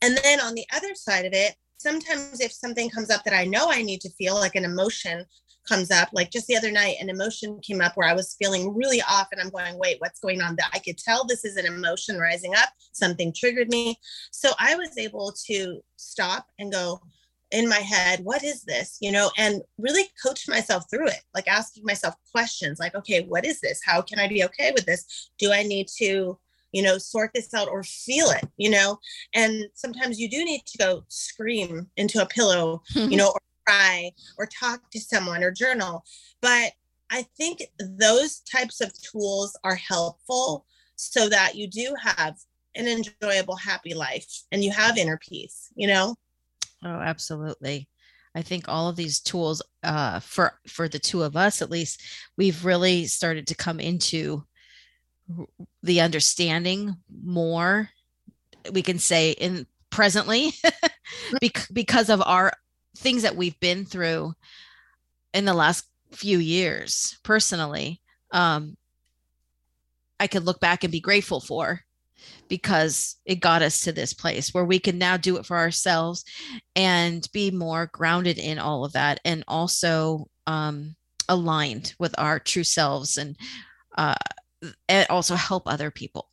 and 0.00 0.18
then 0.22 0.40
on 0.40 0.54
the 0.54 0.66
other 0.74 0.94
side 0.94 1.24
of 1.24 1.32
it 1.32 1.56
sometimes 1.80 2.40
if 2.40 2.52
something 2.52 2.90
comes 2.90 3.10
up 3.10 3.24
that 3.24 3.34
i 3.34 3.44
know 3.44 3.70
i 3.70 3.82
need 3.82 4.00
to 4.00 4.10
feel 4.10 4.34
like 4.34 4.54
an 4.54 4.64
emotion 4.64 5.24
comes 5.66 5.90
up 5.90 6.08
like 6.12 6.30
just 6.30 6.46
the 6.46 6.56
other 6.56 6.70
night 6.70 6.96
an 7.00 7.08
emotion 7.08 7.58
came 7.60 7.80
up 7.80 7.96
where 7.96 8.08
i 8.08 8.12
was 8.12 8.36
feeling 8.38 8.74
really 8.74 9.00
off 9.02 9.28
and 9.32 9.40
i'm 9.40 9.50
going 9.50 9.78
wait 9.78 9.96
what's 10.00 10.20
going 10.20 10.40
on? 10.40 10.56
That 10.56 10.70
i 10.72 10.78
could 10.78 10.98
tell 10.98 11.24
this 11.24 11.44
is 11.44 11.56
an 11.56 11.66
emotion 11.66 12.18
rising 12.18 12.54
up. 12.54 12.70
Something 12.92 13.32
triggered 13.32 13.68
me. 13.68 13.98
So 14.30 14.50
i 14.58 14.74
was 14.74 14.96
able 14.98 15.32
to 15.46 15.80
stop 15.96 16.46
and 16.58 16.72
go 16.72 17.00
in 17.50 17.68
my 17.68 17.76
head 17.76 18.20
what 18.24 18.44
is 18.44 18.62
this? 18.62 18.98
You 19.00 19.12
know 19.12 19.30
and 19.36 19.62
really 19.78 20.04
coach 20.24 20.48
myself 20.48 20.84
through 20.90 21.08
it 21.08 21.22
like 21.34 21.48
asking 21.48 21.84
myself 21.84 22.14
questions 22.32 22.78
like 22.78 22.94
okay 22.94 23.24
what 23.24 23.44
is 23.44 23.60
this? 23.60 23.80
How 23.84 24.02
can 24.02 24.18
i 24.18 24.28
be 24.28 24.44
okay 24.44 24.72
with 24.72 24.86
this? 24.86 25.30
Do 25.38 25.52
i 25.52 25.62
need 25.62 25.88
to 25.98 26.38
you 26.72 26.82
know 26.82 26.98
sort 26.98 27.30
this 27.34 27.52
out 27.54 27.68
or 27.68 27.82
feel 27.82 28.30
it 28.30 28.44
you 28.56 28.70
know? 28.70 28.98
And 29.34 29.66
sometimes 29.74 30.20
you 30.20 30.28
do 30.28 30.44
need 30.44 30.62
to 30.66 30.78
go 30.78 31.04
scream 31.08 31.88
into 31.96 32.22
a 32.22 32.26
pillow 32.26 32.82
you 32.94 33.16
know 33.16 33.30
or 33.30 33.40
cry 33.66 34.10
or 34.38 34.46
talk 34.46 34.90
to 34.90 35.00
someone 35.00 35.42
or 35.42 35.50
journal. 35.50 36.04
But 36.40 36.72
i 37.12 37.22
think 37.36 37.62
those 37.98 38.38
types 38.40 38.80
of 38.80 38.92
tools 39.02 39.58
are 39.64 39.74
helpful 39.74 40.64
so 40.94 41.28
that 41.28 41.56
you 41.56 41.66
do 41.66 41.92
have 42.00 42.36
an 42.76 42.86
enjoyable 42.86 43.56
happy 43.56 43.94
life 43.94 44.44
and 44.52 44.62
you 44.62 44.70
have 44.70 44.96
inner 44.96 45.18
peace 45.18 45.70
you 45.74 45.88
know? 45.88 46.14
Oh, 46.84 47.00
absolutely. 47.00 47.88
I 48.34 48.42
think 48.42 48.68
all 48.68 48.88
of 48.88 48.96
these 48.96 49.20
tools, 49.20 49.60
uh, 49.82 50.20
for 50.20 50.58
for 50.66 50.88
the 50.88 50.98
two 50.98 51.22
of 51.22 51.36
us 51.36 51.62
at 51.62 51.70
least, 51.70 52.02
we've 52.36 52.64
really 52.64 53.06
started 53.06 53.46
to 53.48 53.54
come 53.54 53.80
into 53.80 54.44
the 55.82 56.00
understanding 56.00 56.96
more. 57.22 57.90
We 58.72 58.82
can 58.82 58.98
say 58.98 59.32
in 59.32 59.66
presently, 59.90 60.52
because 61.72 62.08
of 62.08 62.22
our 62.22 62.52
things 62.96 63.22
that 63.22 63.36
we've 63.36 63.58
been 63.60 63.84
through 63.84 64.34
in 65.34 65.44
the 65.44 65.54
last 65.54 65.84
few 66.12 66.38
years. 66.38 67.18
Personally, 67.22 68.00
um, 68.32 68.76
I 70.18 70.26
could 70.26 70.44
look 70.44 70.60
back 70.60 70.84
and 70.84 70.92
be 70.92 71.00
grateful 71.00 71.40
for 71.40 71.80
because 72.48 73.16
it 73.24 73.36
got 73.36 73.62
us 73.62 73.80
to 73.80 73.92
this 73.92 74.12
place 74.12 74.52
where 74.52 74.64
we 74.64 74.78
can 74.78 74.98
now 74.98 75.16
do 75.16 75.36
it 75.38 75.46
for 75.46 75.56
ourselves 75.56 76.24
and 76.76 77.26
be 77.32 77.50
more 77.50 77.88
grounded 77.92 78.38
in 78.38 78.58
all 78.58 78.84
of 78.84 78.92
that 78.92 79.20
and 79.24 79.44
also 79.48 80.26
um, 80.46 80.94
aligned 81.28 81.94
with 81.98 82.14
our 82.18 82.38
true 82.38 82.64
selves 82.64 83.16
and 83.16 83.36
uh, 83.96 84.14
and 84.88 85.06
also 85.10 85.34
help 85.34 85.64
other 85.66 85.90
people 85.90 86.28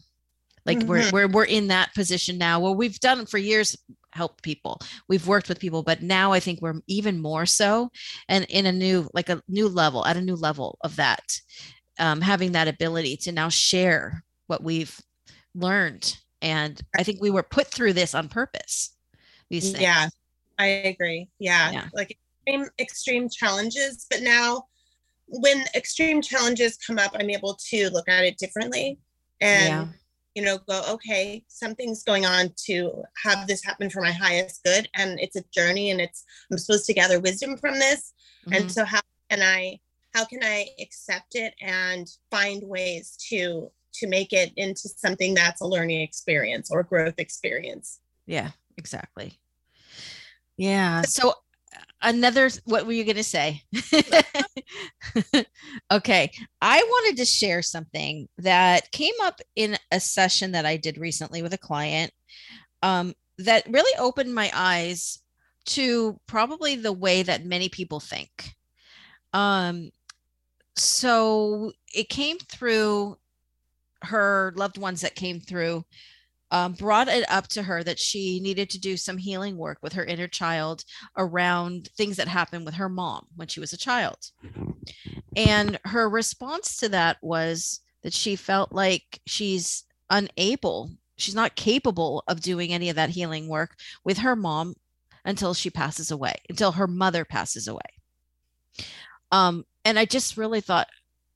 like 0.65 0.79
mm-hmm. 0.79 0.87
we're, 0.87 1.11
we're 1.11 1.27
we're 1.27 1.45
in 1.45 1.67
that 1.67 1.93
position 1.93 2.37
now 2.37 2.59
where 2.59 2.73
we've 2.73 2.99
done 2.99 3.25
for 3.25 3.37
years 3.37 3.77
help 4.11 4.41
people 4.41 4.79
we've 5.07 5.27
worked 5.27 5.47
with 5.47 5.59
people 5.59 5.83
but 5.83 6.01
now 6.01 6.31
i 6.31 6.39
think 6.39 6.61
we're 6.61 6.81
even 6.87 7.21
more 7.21 7.45
so 7.45 7.89
and 8.27 8.45
in 8.49 8.65
a 8.65 8.71
new 8.71 9.07
like 9.13 9.29
a 9.29 9.41
new 9.47 9.67
level 9.67 10.05
at 10.05 10.17
a 10.17 10.21
new 10.21 10.35
level 10.35 10.77
of 10.81 10.95
that 10.95 11.23
um, 11.99 12.21
having 12.21 12.53
that 12.53 12.67
ability 12.67 13.17
to 13.17 13.31
now 13.31 13.49
share 13.49 14.23
what 14.47 14.63
we've 14.63 14.99
learned. 15.55 16.17
And 16.41 16.79
I 16.95 17.03
think 17.03 17.21
we 17.21 17.31
were 17.31 17.43
put 17.43 17.67
through 17.67 17.93
this 17.93 18.13
on 18.13 18.29
purpose. 18.29 18.95
These 19.49 19.71
things. 19.71 19.81
Yeah, 19.81 20.09
I 20.59 20.65
agree. 20.67 21.29
Yeah. 21.39 21.71
yeah. 21.71 21.85
Like 21.93 22.17
extreme, 22.45 22.69
extreme 22.79 23.29
challenges. 23.29 24.05
But 24.09 24.21
now 24.21 24.65
when 25.27 25.63
extreme 25.75 26.21
challenges 26.21 26.77
come 26.77 26.97
up, 26.97 27.11
I'm 27.15 27.29
able 27.29 27.57
to 27.69 27.89
look 27.89 28.07
at 28.07 28.23
it 28.23 28.37
differently 28.37 28.99
and 29.41 29.67
yeah. 29.67 29.87
you 30.35 30.43
know, 30.43 30.57
go, 30.67 30.83
okay, 30.89 31.43
something's 31.47 32.03
going 32.03 32.25
on 32.25 32.53
to 32.65 33.03
have 33.23 33.47
this 33.47 33.63
happen 33.63 33.89
for 33.89 34.01
my 34.01 34.11
highest 34.11 34.63
good. 34.63 34.89
And 34.95 35.19
it's 35.19 35.35
a 35.35 35.43
journey 35.53 35.91
and 35.91 35.99
it's 35.99 36.23
I'm 36.51 36.57
supposed 36.57 36.85
to 36.85 36.93
gather 36.93 37.19
wisdom 37.19 37.57
from 37.57 37.75
this. 37.75 38.13
Mm-hmm. 38.45 38.53
And 38.53 38.71
so 38.71 38.85
how 38.85 39.01
can 39.29 39.41
I 39.41 39.79
how 40.13 40.25
can 40.25 40.39
I 40.43 40.67
accept 40.79 41.35
it 41.35 41.53
and 41.61 42.07
find 42.31 42.63
ways 42.63 43.17
to 43.29 43.71
to 43.97 44.07
make 44.07 44.33
it 44.33 44.51
into 44.55 44.87
something 44.89 45.33
that's 45.33 45.61
a 45.61 45.65
learning 45.65 46.01
experience 46.01 46.69
or 46.71 46.83
growth 46.83 47.15
experience. 47.17 47.99
Yeah, 48.25 48.51
exactly. 48.77 49.39
Yeah. 50.55 51.01
So 51.01 51.33
another 52.01 52.49
what 52.65 52.85
were 52.85 52.93
you 52.93 53.03
going 53.03 53.17
to 53.17 53.23
say? 53.23 53.63
okay. 55.91 56.31
I 56.61 56.83
wanted 56.83 57.17
to 57.17 57.25
share 57.25 57.61
something 57.61 58.27
that 58.37 58.91
came 58.91 59.13
up 59.23 59.41
in 59.55 59.77
a 59.91 59.99
session 59.99 60.51
that 60.51 60.65
I 60.65 60.77
did 60.77 60.97
recently 60.97 61.41
with 61.41 61.53
a 61.53 61.57
client 61.57 62.11
um, 62.83 63.13
that 63.39 63.67
really 63.69 63.97
opened 63.99 64.33
my 64.33 64.51
eyes 64.53 65.19
to 65.65 66.19
probably 66.27 66.75
the 66.75 66.93
way 66.93 67.23
that 67.23 67.45
many 67.45 67.69
people 67.69 67.99
think. 67.99 68.55
Um, 69.33 69.91
so 70.75 71.71
it 71.93 72.09
came 72.09 72.37
through 72.37 73.17
her 74.03 74.53
loved 74.55 74.77
ones 74.77 75.01
that 75.01 75.15
came 75.15 75.39
through 75.39 75.83
um, 76.51 76.73
brought 76.73 77.07
it 77.07 77.29
up 77.29 77.47
to 77.49 77.63
her 77.63 77.83
that 77.83 77.99
she 77.99 78.39
needed 78.39 78.69
to 78.69 78.79
do 78.79 78.97
some 78.97 79.17
healing 79.17 79.57
work 79.57 79.79
with 79.81 79.93
her 79.93 80.05
inner 80.05 80.27
child 80.27 80.83
around 81.17 81.89
things 81.97 82.17
that 82.17 82.27
happened 82.27 82.65
with 82.65 82.75
her 82.75 82.89
mom 82.89 83.27
when 83.35 83.47
she 83.47 83.59
was 83.59 83.73
a 83.73 83.77
child. 83.77 84.17
And 85.35 85.79
her 85.85 86.09
response 86.09 86.77
to 86.77 86.89
that 86.89 87.17
was 87.21 87.81
that 88.03 88.13
she 88.13 88.35
felt 88.35 88.71
like 88.71 89.19
she's 89.25 89.83
unable, 90.09 90.91
she's 91.17 91.35
not 91.35 91.55
capable 91.55 92.23
of 92.27 92.41
doing 92.41 92.71
any 92.71 92.89
of 92.89 92.95
that 92.95 93.09
healing 93.09 93.47
work 93.47 93.75
with 94.03 94.19
her 94.19 94.35
mom 94.35 94.75
until 95.25 95.53
she 95.53 95.69
passes 95.69 96.11
away, 96.11 96.35
until 96.49 96.71
her 96.71 96.87
mother 96.87 97.25
passes 97.25 97.67
away. 97.67 97.81
Um, 99.31 99.65
and 99.83 99.99
I 99.99 100.05
just 100.05 100.37
really 100.37 100.61
thought, 100.61 100.87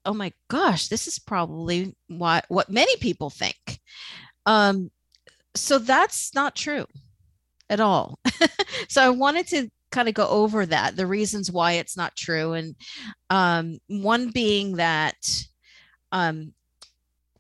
oh 0.05 0.13
my 0.13 0.31
gosh, 0.47 0.87
this 0.87 1.07
is 1.07 1.19
probably 1.19 1.95
what 2.07 2.45
what 2.47 2.69
many 2.69 2.95
people 2.97 3.29
think. 3.29 3.79
Um, 4.45 4.89
so 5.55 5.79
that's 5.79 6.33
not 6.33 6.55
true 6.55 6.85
at 7.69 7.79
all. 7.79 8.19
so 8.89 9.01
I 9.01 9.09
wanted 9.09 9.47
to 9.47 9.69
kind 9.91 10.07
of 10.07 10.13
go 10.13 10.27
over 10.27 10.65
that, 10.65 10.95
the 10.95 11.07
reasons 11.07 11.51
why 11.51 11.73
it's 11.73 11.97
not 11.97 12.15
true, 12.15 12.53
and 12.53 12.75
um, 13.29 13.79
one 13.87 14.29
being 14.29 14.77
that 14.77 15.15
um, 16.11 16.53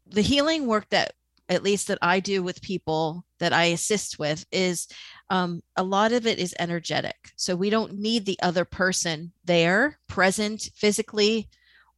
the 0.07 0.21
healing 0.21 0.67
work 0.67 0.87
that 0.89 1.13
at 1.49 1.63
least 1.63 1.87
that 1.87 1.97
I 2.01 2.21
do 2.21 2.43
with 2.43 2.61
people 2.61 3.25
that 3.39 3.51
I 3.51 3.65
assist 3.65 4.17
with 4.17 4.45
is 4.51 4.87
um, 5.29 5.61
a 5.75 5.83
lot 5.83 6.13
of 6.13 6.25
it 6.25 6.39
is 6.39 6.55
energetic. 6.57 7.15
So 7.35 7.55
we 7.55 7.69
don't 7.69 7.99
need 7.99 8.25
the 8.25 8.39
other 8.41 8.63
person 8.63 9.33
there, 9.43 9.99
present 10.07 10.69
physically, 10.75 11.49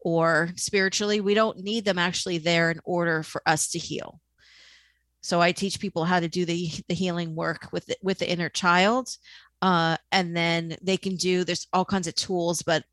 or 0.03 0.49
spiritually, 0.55 1.21
we 1.21 1.33
don't 1.33 1.59
need 1.59 1.85
them 1.85 1.97
actually 1.97 2.37
there 2.37 2.71
in 2.71 2.79
order 2.83 3.23
for 3.23 3.41
us 3.45 3.69
to 3.69 3.79
heal. 3.79 4.19
So 5.23 5.41
I 5.41 5.51
teach 5.51 5.79
people 5.79 6.05
how 6.05 6.19
to 6.19 6.27
do 6.27 6.45
the, 6.45 6.69
the 6.87 6.93
healing 6.93 7.33
work 7.33 7.69
with 7.71 7.85
the, 7.87 7.95
with 8.03 8.19
the 8.19 8.29
inner 8.29 8.49
child. 8.49 9.09
Uh, 9.61 9.97
and 10.11 10.35
then 10.35 10.75
they 10.81 10.97
can 10.97 11.15
do, 11.15 11.43
there's 11.43 11.67
all 11.73 11.85
kinds 11.85 12.07
of 12.07 12.15
tools, 12.15 12.61
but 12.61 12.83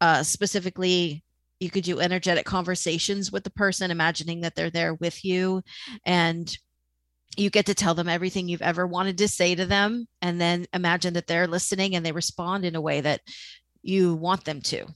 uh, 0.00 0.22
specifically, 0.22 1.24
you 1.58 1.70
could 1.70 1.84
do 1.84 2.00
energetic 2.00 2.46
conversations 2.46 3.32
with 3.32 3.44
the 3.44 3.50
person, 3.50 3.90
imagining 3.90 4.42
that 4.42 4.54
they're 4.54 4.70
there 4.70 4.94
with 4.94 5.24
you. 5.24 5.62
And 6.04 6.56
you 7.36 7.50
get 7.50 7.66
to 7.66 7.74
tell 7.74 7.94
them 7.94 8.08
everything 8.08 8.48
you've 8.48 8.62
ever 8.62 8.86
wanted 8.86 9.18
to 9.18 9.28
say 9.28 9.54
to 9.54 9.66
them. 9.66 10.06
And 10.20 10.40
then 10.40 10.66
imagine 10.74 11.14
that 11.14 11.26
they're 11.26 11.46
listening 11.46 11.94
and 11.94 12.04
they 12.04 12.12
respond 12.12 12.64
in 12.64 12.76
a 12.76 12.80
way 12.80 13.00
that 13.00 13.20
you 13.82 14.14
want 14.14 14.44
them 14.44 14.60
to. 14.62 14.86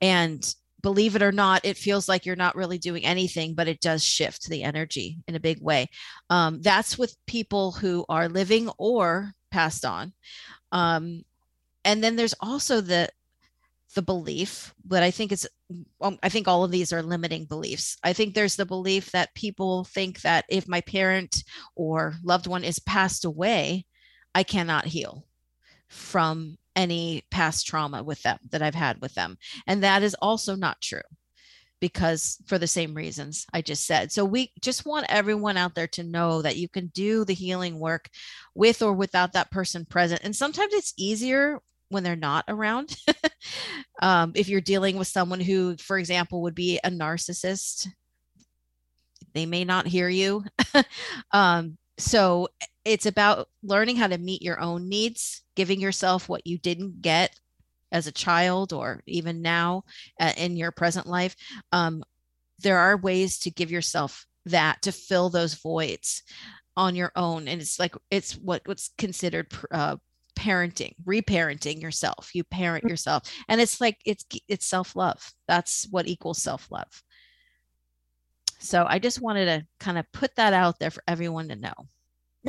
And 0.00 0.54
believe 0.84 1.16
it 1.16 1.22
or 1.22 1.32
not, 1.32 1.64
it 1.64 1.78
feels 1.78 2.10
like 2.10 2.26
you're 2.26 2.36
not 2.36 2.56
really 2.56 2.76
doing 2.76 3.06
anything, 3.06 3.54
but 3.54 3.68
it 3.68 3.80
does 3.80 4.04
shift 4.04 4.46
the 4.50 4.62
energy 4.62 5.16
in 5.26 5.34
a 5.34 5.40
big 5.40 5.58
way. 5.62 5.88
Um, 6.28 6.60
that's 6.60 6.98
with 6.98 7.16
people 7.26 7.72
who 7.72 8.04
are 8.10 8.28
living 8.28 8.68
or 8.76 9.32
passed 9.50 9.86
on. 9.86 10.12
Um, 10.72 11.24
and 11.86 12.04
then 12.04 12.16
there's 12.16 12.34
also 12.38 12.82
the 12.82 13.08
the 13.94 14.02
belief, 14.02 14.74
but 14.84 15.02
I 15.02 15.10
think 15.10 15.32
it's 15.32 15.46
um, 16.02 16.18
I 16.22 16.28
think 16.28 16.48
all 16.48 16.64
of 16.64 16.70
these 16.70 16.92
are 16.92 17.02
limiting 17.02 17.46
beliefs. 17.46 17.96
I 18.04 18.12
think 18.12 18.34
there's 18.34 18.56
the 18.56 18.66
belief 18.66 19.10
that 19.12 19.34
people 19.34 19.84
think 19.84 20.20
that 20.20 20.44
if 20.50 20.68
my 20.68 20.82
parent 20.82 21.44
or 21.76 22.16
loved 22.22 22.46
one 22.46 22.62
is 22.64 22.78
passed 22.78 23.24
away, 23.24 23.86
I 24.34 24.42
cannot 24.42 24.84
heal 24.84 25.24
from 25.88 26.58
any 26.76 27.24
past 27.30 27.66
trauma 27.66 28.02
with 28.02 28.22
them 28.22 28.38
that 28.50 28.62
I've 28.62 28.74
had 28.74 29.00
with 29.00 29.14
them. 29.14 29.36
And 29.66 29.82
that 29.82 30.02
is 30.02 30.14
also 30.20 30.54
not 30.54 30.80
true 30.80 31.00
because 31.80 32.38
for 32.46 32.58
the 32.58 32.66
same 32.66 32.94
reasons 32.94 33.46
I 33.52 33.60
just 33.60 33.86
said. 33.86 34.10
So 34.10 34.24
we 34.24 34.52
just 34.62 34.86
want 34.86 35.06
everyone 35.08 35.56
out 35.56 35.74
there 35.74 35.88
to 35.88 36.02
know 36.02 36.42
that 36.42 36.56
you 36.56 36.68
can 36.68 36.86
do 36.94 37.24
the 37.24 37.34
healing 37.34 37.78
work 37.78 38.08
with 38.54 38.80
or 38.80 38.92
without 38.92 39.34
that 39.34 39.50
person 39.50 39.84
present. 39.84 40.22
And 40.24 40.34
sometimes 40.34 40.72
it's 40.72 40.94
easier 40.96 41.60
when 41.90 42.02
they're 42.02 42.16
not 42.16 42.44
around. 42.48 42.96
um, 44.02 44.32
if 44.34 44.48
you're 44.48 44.60
dealing 44.60 44.96
with 44.96 45.08
someone 45.08 45.40
who, 45.40 45.76
for 45.76 45.98
example, 45.98 46.42
would 46.42 46.54
be 46.54 46.80
a 46.82 46.90
narcissist, 46.90 47.88
they 49.34 49.46
may 49.46 49.64
not 49.64 49.86
hear 49.86 50.08
you. 50.08 50.44
um, 51.32 51.76
so 51.98 52.48
it's 52.84 53.06
about 53.06 53.48
learning 53.62 53.96
how 53.96 54.08
to 54.08 54.18
meet 54.18 54.42
your 54.42 54.60
own 54.60 54.88
needs, 54.88 55.42
giving 55.56 55.80
yourself 55.80 56.28
what 56.28 56.46
you 56.46 56.58
didn't 56.58 57.02
get 57.02 57.38
as 57.92 58.06
a 58.06 58.12
child 58.12 58.72
or 58.72 59.02
even 59.06 59.42
now 59.42 59.84
uh, 60.20 60.32
in 60.36 60.56
your 60.56 60.72
present 60.72 61.06
life. 61.06 61.36
Um, 61.72 62.02
there 62.58 62.78
are 62.78 62.96
ways 62.96 63.38
to 63.40 63.50
give 63.50 63.70
yourself 63.70 64.26
that 64.46 64.82
to 64.82 64.92
fill 64.92 65.30
those 65.30 65.54
voids 65.54 66.22
on 66.76 66.94
your 66.94 67.12
own 67.14 67.46
and 67.48 67.60
it's 67.60 67.78
like 67.78 67.94
it's 68.10 68.32
what 68.32 68.60
what's 68.66 68.90
considered 68.98 69.46
uh, 69.70 69.96
parenting 70.36 70.92
reparenting 71.04 71.80
yourself 71.80 72.30
you 72.34 72.42
parent 72.44 72.84
mm. 72.84 72.90
yourself 72.90 73.22
and 73.48 73.60
it's 73.60 73.80
like 73.80 73.96
it's 74.04 74.24
it's 74.48 74.66
self-love 74.66 75.32
that's 75.46 75.86
what 75.90 76.08
equals 76.08 76.42
self-love 76.42 77.02
so 78.64 78.84
i 78.88 78.98
just 78.98 79.20
wanted 79.20 79.46
to 79.46 79.66
kind 79.80 79.98
of 79.98 80.10
put 80.12 80.34
that 80.36 80.52
out 80.52 80.78
there 80.78 80.90
for 80.90 81.02
everyone 81.06 81.48
to 81.48 81.56
know 81.56 81.74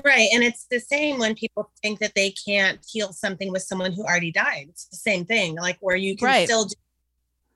right 0.03 0.29
and 0.33 0.43
it's 0.43 0.65
the 0.69 0.79
same 0.79 1.19
when 1.19 1.35
people 1.35 1.71
think 1.81 1.99
that 1.99 2.13
they 2.15 2.31
can't 2.31 2.79
heal 2.89 3.13
something 3.13 3.51
with 3.51 3.61
someone 3.61 3.91
who 3.91 4.03
already 4.03 4.31
died 4.31 4.65
it's 4.69 4.87
the 4.87 4.97
same 4.97 5.25
thing 5.25 5.55
like 5.55 5.77
where 5.79 5.95
you 5.95 6.15
can 6.15 6.27
right. 6.27 6.47
still 6.47 6.65
do, 6.65 6.75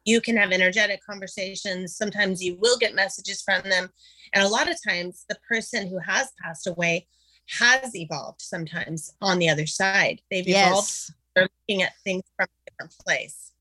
you 0.05 0.21
can 0.21 0.37
have 0.37 0.51
energetic 0.51 1.01
conversations 1.05 1.95
sometimes 1.95 2.43
you 2.43 2.57
will 2.59 2.77
get 2.77 2.95
messages 2.95 3.41
from 3.41 3.61
them 3.69 3.89
and 4.33 4.43
a 4.43 4.47
lot 4.47 4.69
of 4.69 4.77
times 4.87 5.25
the 5.27 5.37
person 5.47 5.87
who 5.87 5.99
has 5.99 6.31
passed 6.41 6.67
away 6.67 7.07
has 7.49 7.95
evolved 7.95 8.41
sometimes 8.41 9.13
on 9.21 9.39
the 9.39 9.49
other 9.49 9.65
side. 9.65 10.21
They've 10.29 10.47
yes. 10.47 10.67
evolved. 10.67 11.13
They're 11.35 11.49
looking 11.67 11.83
at 11.83 11.93
things 12.03 12.23
from 12.35 12.45
a 12.45 12.69
different 12.69 12.95
place. 13.05 13.51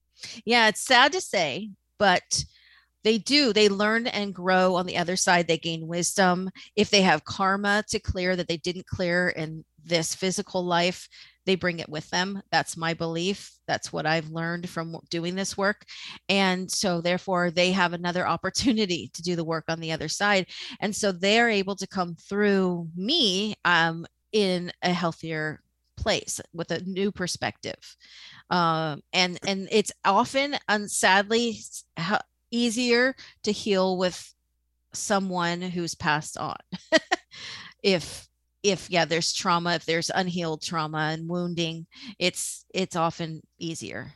Yeah, 0.45 0.69
it's 0.69 0.81
sad 0.81 1.12
to 1.12 1.21
say, 1.21 1.71
but 1.99 2.45
they 3.05 3.19
do. 3.19 3.52
They 3.52 3.69
learn 3.69 4.07
and 4.07 4.35
grow 4.35 4.75
on 4.75 4.87
the 4.87 4.97
other 4.97 5.17
side. 5.17 5.47
They 5.47 5.59
gain 5.59 5.87
wisdom. 5.87 6.50
If 6.76 6.90
they 6.90 7.02
have 7.02 7.25
karma 7.25 7.85
to 7.88 7.99
clear 7.99 8.37
that 8.37 8.49
they 8.49 8.57
didn't 8.57 8.87
clear 8.87 9.28
in 9.28 9.64
this 9.85 10.14
physical 10.14 10.64
life, 10.64 11.09
they 11.47 11.55
bring 11.55 11.78
it 11.78 11.88
with 11.88 12.09
them. 12.11 12.43
That's 12.52 12.76
my 12.76 12.93
belief. 12.93 13.52
That's 13.67 13.93
what 13.93 14.05
I've 14.05 14.28
learned 14.28 14.69
from 14.69 14.99
doing 15.09 15.35
this 15.35 15.57
work. 15.57 15.87
And 16.28 16.71
so, 16.71 17.00
therefore, 17.00 17.50
they 17.50 17.73
have 17.73 17.95
another 17.95 18.26
opportunity 18.35 19.11
to 19.14 19.23
do 19.23 19.37
the 19.37 19.45
work 19.45 19.64
on 19.69 19.81
the 19.81 19.93
other 19.93 20.09
side. 20.09 20.47
And 20.81 20.95
so, 20.95 21.12
they're 21.12 21.49
able 21.49 21.76
to 21.76 21.87
come 21.87 22.17
through 22.17 22.88
me 22.95 23.55
um, 23.64 24.07
in 24.33 24.73
a 24.83 24.93
healthier 24.93 25.62
place 25.97 26.40
with 26.52 26.71
a 26.71 26.83
new 26.85 27.11
perspective. 27.11 27.97
Um, 28.50 29.02
and 29.12 29.38
and 29.47 29.69
it's 29.71 29.93
often, 30.05 30.57
and 30.69 30.90
sadly, 30.90 31.61
easier 32.50 33.14
to 33.43 33.52
heal 33.52 33.97
with 33.97 34.35
someone 34.93 35.61
who's 35.61 35.95
passed 35.95 36.37
on. 36.37 36.57
if 37.83 38.26
if 38.62 38.90
yeah 38.90 39.05
there's 39.05 39.33
trauma 39.33 39.75
if 39.75 39.85
there's 39.85 40.11
unhealed 40.12 40.61
trauma 40.61 41.11
and 41.12 41.28
wounding 41.28 41.87
it's 42.19 42.64
it's 42.75 42.97
often 42.97 43.40
easier. 43.59 44.12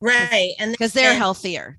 Right 0.00 0.54
and 0.58 0.72
because 0.72 0.92
they're 0.92 1.14
healthier. 1.14 1.78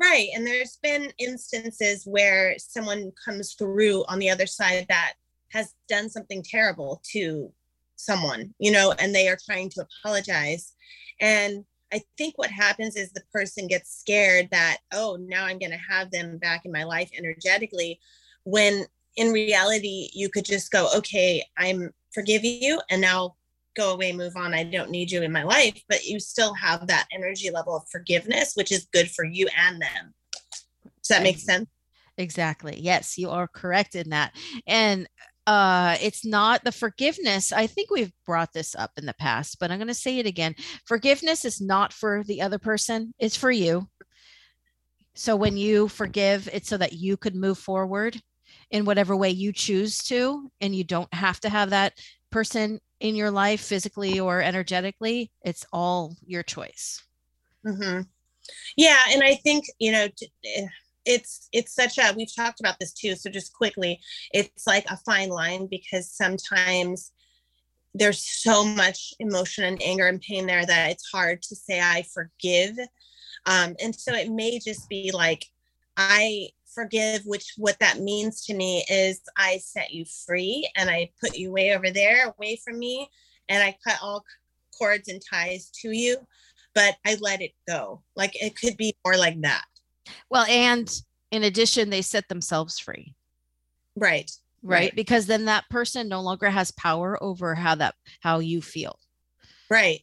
Right 0.00 0.28
and 0.34 0.46
there's 0.46 0.78
been 0.82 1.12
instances 1.18 2.04
where 2.04 2.56
someone 2.58 3.12
comes 3.24 3.54
through 3.54 4.04
on 4.08 4.18
the 4.18 4.30
other 4.30 4.46
side 4.46 4.86
that 4.88 5.14
has 5.52 5.72
done 5.88 6.10
something 6.10 6.42
terrible 6.42 7.00
to 7.12 7.52
someone 7.96 8.52
you 8.58 8.72
know 8.72 8.92
and 8.98 9.14
they 9.14 9.28
are 9.28 9.38
trying 9.46 9.70
to 9.70 9.86
apologize. 10.02 10.72
And 11.20 11.64
I 11.94 12.02
think 12.18 12.36
what 12.36 12.50
happens 12.50 12.96
is 12.96 13.12
the 13.12 13.22
person 13.32 13.68
gets 13.68 13.98
scared 14.00 14.48
that, 14.50 14.78
oh, 14.92 15.16
now 15.20 15.46
I'm 15.46 15.58
going 15.58 15.70
to 15.70 15.78
have 15.88 16.10
them 16.10 16.38
back 16.38 16.66
in 16.66 16.72
my 16.72 16.82
life 16.82 17.10
energetically 17.16 18.00
when 18.44 18.84
in 19.16 19.30
reality, 19.32 20.10
you 20.12 20.28
could 20.28 20.44
just 20.44 20.70
go, 20.70 20.88
okay, 20.96 21.44
I'm 21.56 21.90
forgive 22.12 22.44
you, 22.44 22.80
and 22.90 23.00
now 23.00 23.34
go 23.76 23.92
away, 23.92 24.12
move 24.12 24.36
on. 24.36 24.54
I 24.54 24.64
don't 24.64 24.90
need 24.90 25.10
you 25.10 25.22
in 25.22 25.32
my 25.32 25.42
life, 25.42 25.82
but 25.88 26.04
you 26.04 26.20
still 26.20 26.54
have 26.54 26.86
that 26.86 27.06
energy 27.12 27.50
level 27.50 27.76
of 27.76 27.88
forgiveness, 27.90 28.52
which 28.54 28.70
is 28.70 28.88
good 28.92 29.10
for 29.10 29.24
you 29.24 29.48
and 29.56 29.80
them. 29.80 30.14
Does 31.02 31.08
that 31.08 31.22
make 31.22 31.38
sense? 31.38 31.68
Exactly. 32.16 32.78
Yes, 32.80 33.18
you 33.18 33.30
are 33.30 33.48
correct 33.48 33.96
in 33.96 34.10
that. 34.10 34.34
And 34.66 35.08
uh 35.46 35.96
it's 36.00 36.24
not 36.24 36.64
the 36.64 36.72
forgiveness 36.72 37.52
i 37.52 37.66
think 37.66 37.90
we've 37.90 38.12
brought 38.24 38.52
this 38.52 38.74
up 38.74 38.90
in 38.96 39.04
the 39.04 39.14
past 39.14 39.58
but 39.60 39.70
i'm 39.70 39.78
going 39.78 39.88
to 39.88 39.94
say 39.94 40.18
it 40.18 40.26
again. 40.26 40.54
Forgiveness 40.86 41.44
is 41.44 41.60
not 41.60 41.92
for 41.92 42.22
the 42.26 42.40
other 42.40 42.58
person 42.58 43.12
it's 43.18 43.36
for 43.36 43.50
you. 43.50 43.88
So 45.14 45.36
when 45.36 45.56
you 45.56 45.88
forgive 45.88 46.48
it's 46.52 46.68
so 46.68 46.76
that 46.78 46.92
you 46.94 47.16
could 47.16 47.34
move 47.34 47.58
forward 47.58 48.20
in 48.70 48.84
whatever 48.84 49.16
way 49.16 49.30
you 49.30 49.52
choose 49.52 49.98
to 50.04 50.50
and 50.60 50.74
you 50.74 50.84
don't 50.84 51.12
have 51.14 51.40
to 51.40 51.48
have 51.48 51.70
that 51.70 51.92
person 52.30 52.80
in 53.00 53.14
your 53.14 53.30
life 53.30 53.60
physically 53.60 54.18
or 54.20 54.40
energetically 54.40 55.30
it's 55.44 55.66
all 55.72 56.16
your 56.26 56.42
choice. 56.42 57.02
Mm-hmm. 57.66 58.02
yeah 58.76 58.98
and 59.10 59.22
i 59.22 59.34
think 59.36 59.64
you 59.78 59.90
know 59.90 60.06
eh, 60.44 60.66
it's 61.04 61.48
it's 61.52 61.74
such 61.74 61.98
a 61.98 62.12
we've 62.16 62.34
talked 62.34 62.60
about 62.60 62.76
this 62.80 62.92
too 62.92 63.14
so 63.14 63.30
just 63.30 63.52
quickly 63.52 64.00
it's 64.32 64.66
like 64.66 64.84
a 64.90 64.96
fine 64.98 65.28
line 65.28 65.66
because 65.70 66.10
sometimes 66.10 67.12
there's 67.94 68.24
so 68.24 68.64
much 68.64 69.14
emotion 69.20 69.64
and 69.64 69.80
anger 69.82 70.06
and 70.06 70.20
pain 70.20 70.46
there 70.46 70.66
that 70.66 70.90
it's 70.90 71.08
hard 71.12 71.42
to 71.42 71.54
say 71.54 71.80
i 71.80 72.04
forgive 72.12 72.78
um, 73.46 73.74
and 73.82 73.94
so 73.94 74.14
it 74.14 74.30
may 74.30 74.58
just 74.58 74.88
be 74.88 75.10
like 75.12 75.44
i 75.96 76.48
forgive, 76.74 77.22
which 77.24 77.54
what 77.56 77.78
that 77.78 78.00
means 78.00 78.44
to 78.44 78.54
me 78.54 78.84
is 78.90 79.20
I 79.36 79.58
set 79.58 79.92
you 79.92 80.04
free 80.26 80.68
and 80.76 80.90
I 80.90 81.10
put 81.20 81.36
you 81.36 81.52
way 81.52 81.74
over 81.74 81.90
there, 81.90 82.28
away 82.36 82.58
from 82.62 82.78
me, 82.78 83.08
and 83.48 83.62
I 83.62 83.76
cut 83.86 83.98
all 84.02 84.24
cords 84.76 85.08
and 85.08 85.22
ties 85.22 85.70
to 85.82 85.92
you, 85.92 86.18
but 86.74 86.96
I 87.06 87.16
let 87.20 87.40
it 87.40 87.52
go. 87.68 88.02
Like 88.16 88.40
it 88.42 88.56
could 88.58 88.76
be 88.76 88.94
more 89.04 89.16
like 89.16 89.40
that. 89.42 89.64
Well, 90.30 90.44
and 90.46 90.90
in 91.30 91.44
addition, 91.44 91.90
they 91.90 92.02
set 92.02 92.28
themselves 92.28 92.78
free. 92.78 93.14
Right. 93.96 94.30
Right. 94.62 94.78
right. 94.78 94.96
Because 94.96 95.26
then 95.26 95.44
that 95.46 95.68
person 95.68 96.08
no 96.08 96.20
longer 96.20 96.48
has 96.48 96.70
power 96.72 97.22
over 97.22 97.54
how 97.54 97.74
that 97.76 97.94
how 98.20 98.38
you 98.38 98.62
feel. 98.62 98.98
Right. 99.70 100.00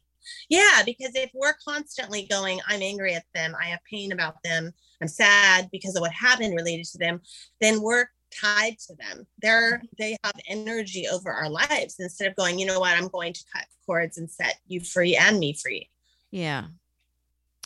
Yeah, 0.50 0.84
because 0.86 1.16
if 1.16 1.32
we're 1.34 1.56
constantly 1.68 2.28
going, 2.30 2.60
I'm 2.68 2.82
angry 2.82 3.16
at 3.16 3.26
them, 3.34 3.56
I 3.60 3.66
have 3.66 3.80
pain 3.90 4.12
about 4.12 4.42
them, 4.44 4.72
I'm 5.02 5.08
sad 5.08 5.70
because 5.72 5.96
of 5.96 6.02
what 6.02 6.12
happened 6.12 6.56
related 6.56 6.86
to 6.88 6.98
them, 7.00 7.22
then 7.60 7.82
we're 7.82 8.06
tied 8.40 8.78
to 8.88 8.96
them. 8.96 9.26
They're 9.42 9.78
mm-hmm. 9.78 9.86
they 9.98 10.18
have 10.24 10.36
energy 10.48 11.08
over 11.08 11.32
our 11.32 11.50
lives 11.50 11.96
instead 12.00 12.28
of 12.28 12.36
going, 12.36 12.60
you 12.60 12.66
know 12.66 12.80
what, 12.80 12.96
I'm 12.96 13.08
going 13.08 13.34
to 13.34 13.44
cut 13.54 13.66
cords 13.86 14.18
and 14.18 14.30
set 14.30 14.58
you 14.68 14.80
free 14.80 15.16
and 15.16 15.40
me 15.40 15.54
free. 15.54 15.90
Yeah. 16.30 16.66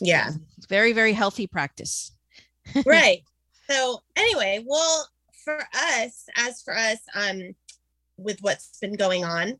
Yeah. 0.00 0.30
Very, 0.68 0.92
very 0.92 1.12
healthy 1.12 1.46
practice. 1.46 2.12
Right. 2.84 3.22
So 3.68 3.98
anyway, 4.14 4.64
well, 4.64 5.08
for 5.44 5.58
us, 5.74 6.26
as 6.36 6.62
for 6.62 6.72
us, 6.76 6.98
um, 7.16 7.52
with 8.16 8.38
what's 8.40 8.78
been 8.80 8.94
going 8.94 9.24
on, 9.24 9.58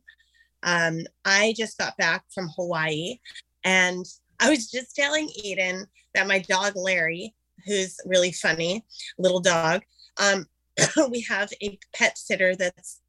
um, 0.63 0.99
I 1.25 1.53
just 1.57 1.77
got 1.77 1.97
back 1.97 2.23
from 2.33 2.47
Hawaii 2.55 3.17
and 3.65 4.05
I 4.39 4.49
was 4.49 4.71
just 4.71 4.95
telling 4.95 5.29
Eden 5.43 5.85
that 6.13 6.27
my 6.27 6.39
dog 6.39 6.77
Larry, 6.77 7.35
who's 7.65 7.97
really 8.05 8.31
funny, 8.31 8.85
little 9.17 9.41
dog, 9.41 9.81
um, 10.17 10.45
we 11.09 11.21
have 11.21 11.51
a 11.61 11.77
pet 11.93 12.17
sitter 12.17 12.55
that's 12.55 13.01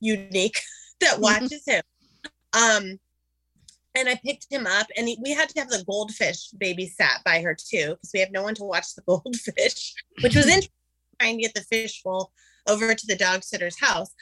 unique 0.00 0.60
that 1.00 1.20
watches 1.20 1.64
him. 1.66 1.82
Um, 2.52 2.98
and 3.96 4.08
I 4.08 4.20
picked 4.24 4.46
him 4.50 4.66
up, 4.66 4.86
and 4.96 5.08
he, 5.08 5.18
we 5.22 5.32
had 5.32 5.48
to 5.50 5.60
have 5.60 5.68
the 5.68 5.84
goldfish 5.86 6.50
babysat 6.62 7.24
by 7.24 7.40
her 7.40 7.54
too, 7.54 7.90
because 7.90 8.10
we 8.12 8.20
have 8.20 8.32
no 8.32 8.42
one 8.42 8.54
to 8.56 8.64
watch 8.64 8.94
the 8.94 9.02
goldfish, 9.06 9.94
which 10.22 10.34
was 10.34 10.46
interesting 10.46 10.70
trying 11.20 11.36
to 11.36 11.42
get 11.42 11.54
the 11.54 11.62
fish 11.62 12.02
bowl 12.02 12.30
over 12.68 12.94
to 12.94 13.06
the 13.06 13.16
dog 13.16 13.42
sitter's 13.42 13.78
house. 13.80 14.12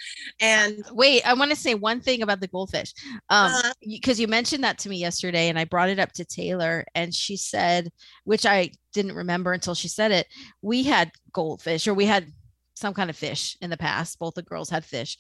And 0.41 0.85
wait, 0.93 1.27
I 1.27 1.35
want 1.35 1.51
to 1.51 1.57
say 1.57 1.75
one 1.75 2.01
thing 2.01 2.23
about 2.23 2.41
the 2.41 2.47
goldfish. 2.47 2.93
Um, 3.31 3.51
because 3.81 4.19
uh-huh. 4.19 4.23
you 4.23 4.29
mentioned 4.29 4.63
that 4.65 4.79
to 4.81 4.89
me 4.89 4.97
yesterday, 4.97 5.49
and 5.49 5.59
I 5.59 5.65
brought 5.65 5.89
it 5.89 5.99
up 5.99 6.13
to 6.13 6.25
Taylor, 6.25 6.85
and 6.95 7.15
she 7.15 7.37
said, 7.37 7.91
which 8.25 8.47
I 8.47 8.71
didn't 8.93 9.15
remember 9.15 9.53
until 9.53 9.75
she 9.75 9.89
said 9.89 10.13
it, 10.13 10.27
we 10.63 10.83
had 10.83 11.11
goldfish 11.33 11.89
or 11.89 11.95
we 11.95 12.07
had 12.07 12.27
some 12.75 12.95
kind 12.95 13.09
of 13.09 13.17
fish 13.17 13.57
in 13.61 13.71
the 13.71 13.77
past. 13.77 14.19
Both 14.19 14.35
the 14.35 14.43
girls 14.43 14.71
had 14.71 14.85
fish. 14.85 15.17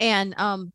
And 0.00 0.34
um 0.38 0.72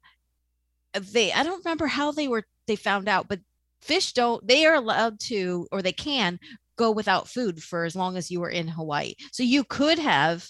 they 0.93 1.31
I 1.31 1.43
don't 1.43 1.63
remember 1.63 1.87
how 1.87 2.11
they 2.11 2.27
were 2.27 2.45
they 2.71 2.77
found 2.77 3.09
out, 3.09 3.27
but 3.27 3.39
fish 3.81 4.13
don't 4.13 4.47
they 4.47 4.65
are 4.65 4.75
allowed 4.75 5.19
to 5.19 5.67
or 5.71 5.81
they 5.81 5.91
can 5.91 6.39
go 6.77 6.89
without 6.91 7.27
food 7.27 7.61
for 7.61 7.83
as 7.83 7.95
long 7.95 8.15
as 8.15 8.31
you 8.31 8.39
were 8.39 8.49
in 8.49 8.67
Hawaii. 8.67 9.13
So 9.33 9.43
you 9.43 9.63
could 9.65 9.99
have 9.99 10.47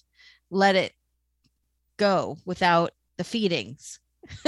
let 0.52 0.76
it 0.76 0.94
go 1.98 2.38
without 2.46 2.92
the 3.18 3.24
feedings, 3.24 4.00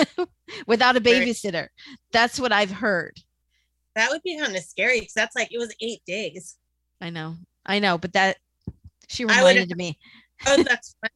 without 0.67 0.97
a 0.97 1.01
babysitter. 1.01 1.67
That's 2.11 2.39
what 2.39 2.51
I've 2.51 2.71
heard. 2.71 3.17
that 3.95 4.09
would 4.11 4.21
be 4.23 4.37
kind 4.37 4.55
of 4.55 4.63
scary 4.63 4.99
because 4.99 5.13
that's 5.13 5.35
like 5.35 5.51
it 5.51 5.57
was 5.57 5.73
eight 5.81 6.01
days. 6.05 6.57
I 7.01 7.09
know, 7.09 7.35
I 7.65 7.79
know, 7.79 7.97
but 7.97 8.13
that 8.13 8.37
she 9.07 9.25
reminded 9.25 9.75
me. 9.75 9.97
Oh, 10.45 10.61
that's 10.61 10.93
fun. 10.99 11.09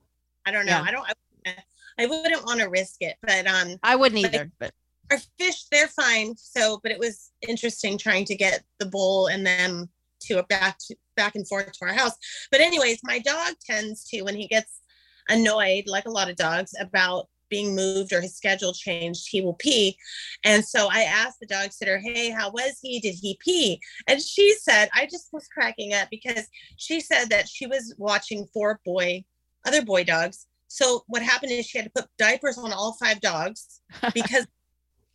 I 0.45 0.51
don't 0.51 0.65
know. 0.65 0.71
Yeah. 0.71 0.83
I 0.87 0.91
don't. 0.91 1.05
I, 1.45 1.55
I 1.99 2.05
wouldn't 2.05 2.45
want 2.45 2.61
to 2.61 2.67
risk 2.69 2.97
it, 3.01 3.17
but 3.21 3.45
um, 3.45 3.75
I 3.83 3.95
wouldn't 3.97 4.21
But- 4.21 4.33
either, 4.33 4.51
but 4.57 4.71
our 5.11 5.19
fish 5.37 5.65
they're 5.71 5.87
fine. 5.87 6.35
So, 6.37 6.79
but 6.83 6.91
it 6.91 6.99
was 6.99 7.31
interesting 7.47 7.97
trying 7.97 8.25
to 8.25 8.35
get 8.35 8.63
the 8.79 8.85
bull 8.85 9.27
and 9.27 9.45
them 9.45 9.89
to 10.21 10.39
a 10.39 10.43
back 10.43 10.77
to 10.87 10.95
back 11.15 11.35
and 11.35 11.47
forth 11.47 11.71
to 11.71 11.85
our 11.85 11.93
house. 11.93 12.13
But 12.51 12.61
anyways, 12.61 12.99
my 13.03 13.19
dog 13.19 13.55
tends 13.65 14.07
to 14.09 14.21
when 14.23 14.35
he 14.35 14.47
gets 14.47 14.81
annoyed, 15.29 15.85
like 15.87 16.05
a 16.05 16.11
lot 16.11 16.29
of 16.29 16.35
dogs, 16.35 16.73
about 16.79 17.27
being 17.49 17.75
moved 17.75 18.11
or 18.11 18.21
his 18.21 18.35
schedule 18.35 18.73
changed, 18.73 19.27
he 19.29 19.41
will 19.41 19.53
pee. 19.53 19.97
And 20.43 20.63
so 20.65 20.89
I 20.91 21.03
asked 21.03 21.39
the 21.39 21.47
dog 21.47 21.71
sitter, 21.71 21.97
Hey, 21.97 22.29
how 22.29 22.51
was 22.51 22.79
he? 22.81 22.99
Did 22.99 23.15
he 23.15 23.37
pee? 23.39 23.79
And 24.07 24.21
she 24.21 24.53
said, 24.55 24.89
I 24.93 25.05
just 25.05 25.29
was 25.31 25.47
cracking 25.47 25.93
up 25.93 26.09
because 26.09 26.47
she 26.77 26.99
said 26.99 27.29
that 27.29 27.47
she 27.47 27.67
was 27.67 27.95
watching 27.97 28.47
four 28.53 28.79
boy, 28.85 29.23
other 29.65 29.83
boy 29.83 30.03
dogs. 30.03 30.47
So 30.67 31.03
what 31.07 31.21
happened 31.21 31.51
is 31.53 31.65
she 31.65 31.77
had 31.77 31.85
to 31.85 32.01
put 32.01 32.09
diapers 32.17 32.57
on 32.57 32.73
all 32.73 32.97
five 32.99 33.21
dogs 33.21 33.81
because 34.13 34.45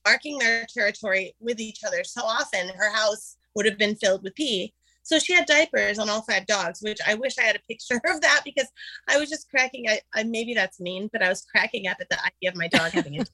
marking 0.05 0.39
their 0.39 0.67
territory 0.67 1.35
with 1.41 1.61
each 1.61 1.85
other 1.87 2.05
so 2.05 2.23
often 2.23 2.69
her 2.71 2.91
house 2.93 3.37
would 3.55 3.67
have 3.67 3.79
been 3.79 3.97
filled 3.97 4.23
with 4.23 4.35
pee. 4.35 4.73
So 5.05 5.19
she 5.19 5.33
had 5.33 5.47
diapers 5.47 5.99
on 5.99 6.09
all 6.09 6.23
five 6.23 6.47
dogs, 6.47 6.81
which 6.81 6.99
I 7.05 7.15
wish 7.15 7.37
I 7.37 7.43
had 7.43 7.57
a 7.57 7.61
picture 7.69 8.01
of 8.09 8.21
that 8.21 8.43
because 8.45 8.69
I 9.09 9.19
was 9.19 9.29
just 9.29 9.51
cracking. 9.51 9.89
I, 9.89 10.01
I 10.15 10.23
maybe 10.23 10.55
that's 10.55 10.79
mean, 10.79 11.09
but 11.13 11.23
I 11.23 11.29
was 11.29 11.43
cracking 11.43 11.89
up 11.89 11.97
at 12.01 12.09
the 12.09 12.19
idea 12.25 12.51
of 12.51 12.57
my 12.57 12.69
dog 12.69 12.93
having 12.93 13.15
it 13.15 13.29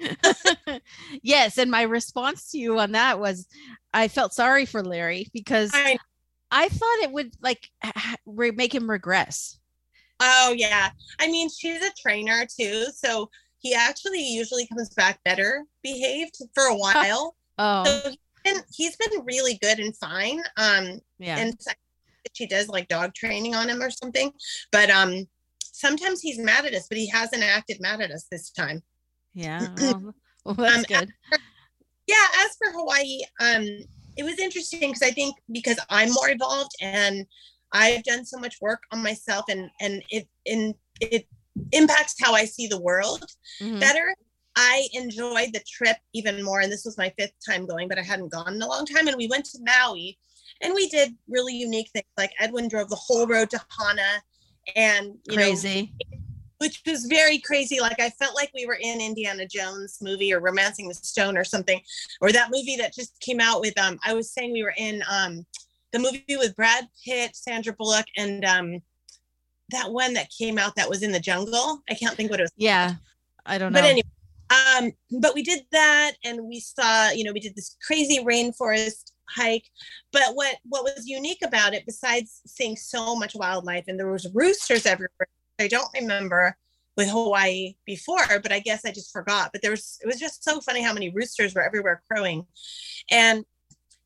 yes, 1.22 1.56
and 1.58 1.70
my 1.70 1.82
response 1.82 2.50
to 2.50 2.58
you 2.58 2.78
on 2.78 2.92
that 2.92 3.20
was 3.20 3.46
I 3.94 4.08
felt 4.08 4.34
sorry 4.34 4.66
for 4.66 4.82
Larry 4.82 5.28
because 5.32 5.70
I- 5.72 5.98
I 6.50 6.68
thought 6.68 6.98
it 7.02 7.12
would 7.12 7.34
like 7.42 7.70
make 8.26 8.74
him 8.74 8.90
regress. 8.90 9.58
Oh 10.20 10.54
yeah. 10.56 10.90
I 11.20 11.28
mean, 11.28 11.48
she's 11.50 11.82
a 11.82 11.92
trainer 12.00 12.46
too, 12.46 12.86
so 12.94 13.30
he 13.60 13.74
actually 13.74 14.22
usually 14.22 14.66
comes 14.66 14.88
back 14.90 15.18
better 15.24 15.64
behaved 15.82 16.36
for 16.54 16.64
a 16.64 16.76
while. 16.84 17.34
Oh, 17.58 17.84
So 17.84 18.10
he's 18.10 18.18
been, 18.44 18.62
he's 18.72 18.96
been 18.96 19.24
really 19.24 19.58
good 19.60 19.78
and 19.80 19.96
fine. 19.96 20.40
Um, 20.56 21.00
yeah. 21.18 21.38
and 21.38 21.54
she 22.34 22.46
does 22.46 22.68
like 22.68 22.88
dog 22.88 23.14
training 23.14 23.54
on 23.54 23.68
him 23.68 23.82
or 23.82 23.90
something. 23.90 24.32
But 24.70 24.90
um, 24.90 25.26
sometimes 25.62 26.20
he's 26.20 26.38
mad 26.38 26.64
at 26.66 26.74
us, 26.74 26.86
but 26.88 26.98
he 26.98 27.08
hasn't 27.08 27.42
acted 27.42 27.80
mad 27.80 28.00
at 28.00 28.10
us 28.10 28.26
this 28.30 28.50
time. 28.50 28.82
yeah. 29.34 29.66
Well, 30.44 30.54
well, 30.56 30.70
that's 30.70 30.78
Um, 30.78 30.84
good. 31.00 31.10
Yeah, 32.06 32.24
as 32.38 32.56
for 32.56 32.72
Hawaii, 32.72 33.20
um, 33.40 33.64
it 34.16 34.22
was 34.22 34.38
interesting 34.38 34.80
because 34.92 35.02
I 35.02 35.10
think 35.10 35.36
because 35.52 35.78
I'm 35.90 36.10
more 36.12 36.30
involved 36.30 36.70
and 36.80 37.26
I've 37.72 38.02
done 38.04 38.24
so 38.24 38.38
much 38.38 38.56
work 38.62 38.80
on 38.90 39.02
myself 39.02 39.44
and 39.50 39.68
and 39.82 40.02
it 40.08 40.26
in 40.46 40.74
it 41.02 41.26
impacts 41.72 42.14
how 42.20 42.34
I 42.34 42.44
see 42.44 42.66
the 42.66 42.80
world 42.80 43.24
Mhm. 43.60 43.80
better. 43.80 44.14
I 44.56 44.88
enjoyed 44.92 45.52
the 45.52 45.62
trip 45.68 45.96
even 46.14 46.42
more, 46.42 46.60
and 46.60 46.72
this 46.72 46.84
was 46.84 46.98
my 46.98 47.12
fifth 47.18 47.34
time 47.48 47.64
going, 47.66 47.86
but 47.88 47.98
I 47.98 48.02
hadn't 48.02 48.30
gone 48.30 48.54
in 48.54 48.62
a 48.62 48.66
long 48.66 48.84
time. 48.86 49.06
And 49.06 49.16
we 49.16 49.28
went 49.28 49.44
to 49.46 49.58
Maui, 49.62 50.18
and 50.60 50.74
we 50.74 50.88
did 50.88 51.16
really 51.28 51.54
unique 51.54 51.90
things. 51.92 52.06
Like 52.16 52.32
Edwin 52.40 52.66
drove 52.68 52.88
the 52.90 52.96
whole 52.96 53.26
road 53.26 53.50
to 53.50 53.64
Hana, 53.78 54.22
and 54.74 55.18
you 55.28 55.36
know, 55.36 55.44
Crazy. 55.44 55.92
which 56.58 56.82
was 56.86 57.04
very 57.04 57.38
crazy. 57.38 57.78
Like 57.78 58.00
I 58.00 58.10
felt 58.10 58.34
like 58.34 58.50
we 58.52 58.66
were 58.66 58.78
in 58.80 59.00
Indiana 59.00 59.46
Jones 59.46 59.98
movie 60.00 60.32
or 60.32 60.40
Romancing 60.40 60.88
the 60.88 60.94
Stone 60.94 61.38
or 61.38 61.44
something, 61.44 61.80
or 62.20 62.32
that 62.32 62.50
movie 62.50 62.74
that 62.76 62.92
just 62.94 63.18
came 63.20 63.40
out 63.40 63.60
with 63.60 63.78
um. 63.78 63.98
I 64.04 64.14
was 64.14 64.32
saying 64.32 64.52
we 64.52 64.64
were 64.64 64.74
in 64.76 65.04
um, 65.08 65.46
the 65.92 66.00
movie 66.00 66.24
with 66.30 66.56
Brad 66.56 66.88
Pitt, 67.04 67.36
Sandra 67.36 67.74
Bullock, 67.74 68.06
and 68.16 68.44
um, 68.44 68.82
that 69.70 69.92
one 69.92 70.14
that 70.14 70.30
came 70.36 70.58
out 70.58 70.74
that 70.76 70.88
was 70.88 71.02
in 71.02 71.12
the 71.12 71.20
jungle. 71.20 71.82
I 71.90 71.94
can't 71.94 72.16
think 72.16 72.30
what 72.30 72.40
it 72.40 72.44
was. 72.44 72.52
Yeah. 72.56 72.94
I 73.44 73.58
don't 73.58 73.72
know. 73.72 73.80
But 73.80 73.88
anyway, 73.88 74.08
um, 74.50 74.92
but 75.20 75.34
we 75.34 75.42
did 75.42 75.64
that, 75.72 76.12
and 76.24 76.46
we 76.46 76.60
saw, 76.60 77.10
you 77.10 77.24
know, 77.24 77.32
we 77.32 77.40
did 77.40 77.56
this 77.56 77.76
crazy 77.86 78.24
rainforest 78.24 79.12
hike. 79.28 79.64
But 80.12 80.34
what 80.34 80.56
what 80.68 80.84
was 80.84 81.06
unique 81.06 81.42
about 81.44 81.74
it, 81.74 81.84
besides 81.86 82.40
seeing 82.46 82.76
so 82.76 83.16
much 83.16 83.34
wildlife, 83.34 83.84
and 83.88 83.98
there 83.98 84.10
was 84.10 84.28
roosters 84.34 84.86
everywhere. 84.86 85.28
I 85.58 85.68
don't 85.68 85.88
remember 85.94 86.56
with 86.96 87.08
Hawaii 87.10 87.74
before, 87.84 88.26
but 88.42 88.52
I 88.52 88.60
guess 88.60 88.84
I 88.84 88.90
just 88.90 89.12
forgot. 89.12 89.50
But 89.52 89.62
there 89.62 89.70
was 89.70 89.98
it 90.02 90.06
was 90.06 90.18
just 90.18 90.44
so 90.44 90.60
funny 90.60 90.82
how 90.82 90.94
many 90.94 91.10
roosters 91.10 91.54
were 91.54 91.62
everywhere 91.62 92.02
crowing, 92.10 92.46
and 93.10 93.44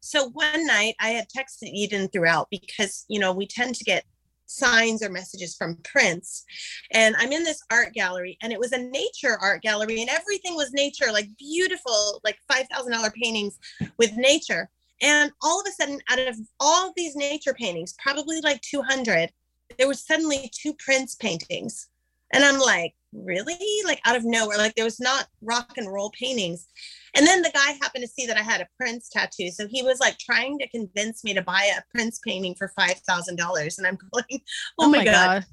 so 0.00 0.30
one 0.30 0.66
night 0.66 0.96
I 1.00 1.10
had 1.10 1.28
texted 1.28 1.68
Eden 1.68 2.08
throughout 2.08 2.48
because 2.50 3.04
you 3.08 3.20
know 3.20 3.32
we 3.32 3.46
tend 3.46 3.76
to 3.76 3.84
get 3.84 4.04
signs 4.52 5.02
or 5.02 5.08
messages 5.08 5.54
from 5.56 5.76
Prince. 5.84 6.44
And 6.92 7.14
I'm 7.18 7.32
in 7.32 7.44
this 7.44 7.62
art 7.70 7.92
gallery, 7.94 8.38
and 8.42 8.52
it 8.52 8.58
was 8.58 8.72
a 8.72 8.78
nature 8.78 9.38
art 9.40 9.62
gallery, 9.62 10.00
and 10.00 10.10
everything 10.10 10.54
was 10.54 10.72
nature, 10.72 11.12
like 11.12 11.28
beautiful, 11.38 12.20
like 12.24 12.38
$5,000 12.50 13.14
paintings 13.14 13.58
with 13.98 14.16
nature. 14.16 14.68
And 15.00 15.32
all 15.42 15.60
of 15.60 15.66
a 15.66 15.72
sudden, 15.72 16.00
out 16.10 16.20
of 16.20 16.36
all 16.60 16.92
these 16.96 17.16
nature 17.16 17.54
paintings, 17.54 17.94
probably 17.98 18.40
like 18.40 18.60
200, 18.60 19.30
there 19.78 19.88
was 19.88 20.06
suddenly 20.06 20.50
two 20.54 20.74
Prince 20.74 21.14
paintings. 21.16 21.88
And 22.32 22.44
I'm 22.44 22.58
like, 22.58 22.94
really? 23.12 23.56
Like 23.84 24.00
out 24.04 24.16
of 24.16 24.24
nowhere, 24.24 24.58
like 24.58 24.74
there 24.74 24.84
was 24.84 25.00
not 25.00 25.26
rock 25.42 25.72
and 25.76 25.92
roll 25.92 26.10
paintings. 26.10 26.66
And 27.14 27.26
then 27.26 27.42
the 27.42 27.50
guy 27.50 27.72
happened 27.82 28.04
to 28.04 28.08
see 28.08 28.26
that 28.26 28.38
I 28.38 28.42
had 28.42 28.60
a 28.60 28.68
Prince 28.78 29.08
tattoo. 29.10 29.50
So 29.50 29.66
he 29.68 29.82
was 29.82 30.00
like 30.00 30.18
trying 30.18 30.58
to 30.58 30.68
convince 30.68 31.24
me 31.24 31.34
to 31.34 31.42
buy 31.42 31.70
a 31.76 31.82
Prince 31.94 32.20
painting 32.24 32.54
for 32.54 32.72
$5,000. 32.78 33.78
And 33.78 33.86
I'm 33.86 33.98
going, 34.12 34.40
oh, 34.78 34.86
oh 34.86 34.88
my, 34.88 35.04
God. 35.04 35.44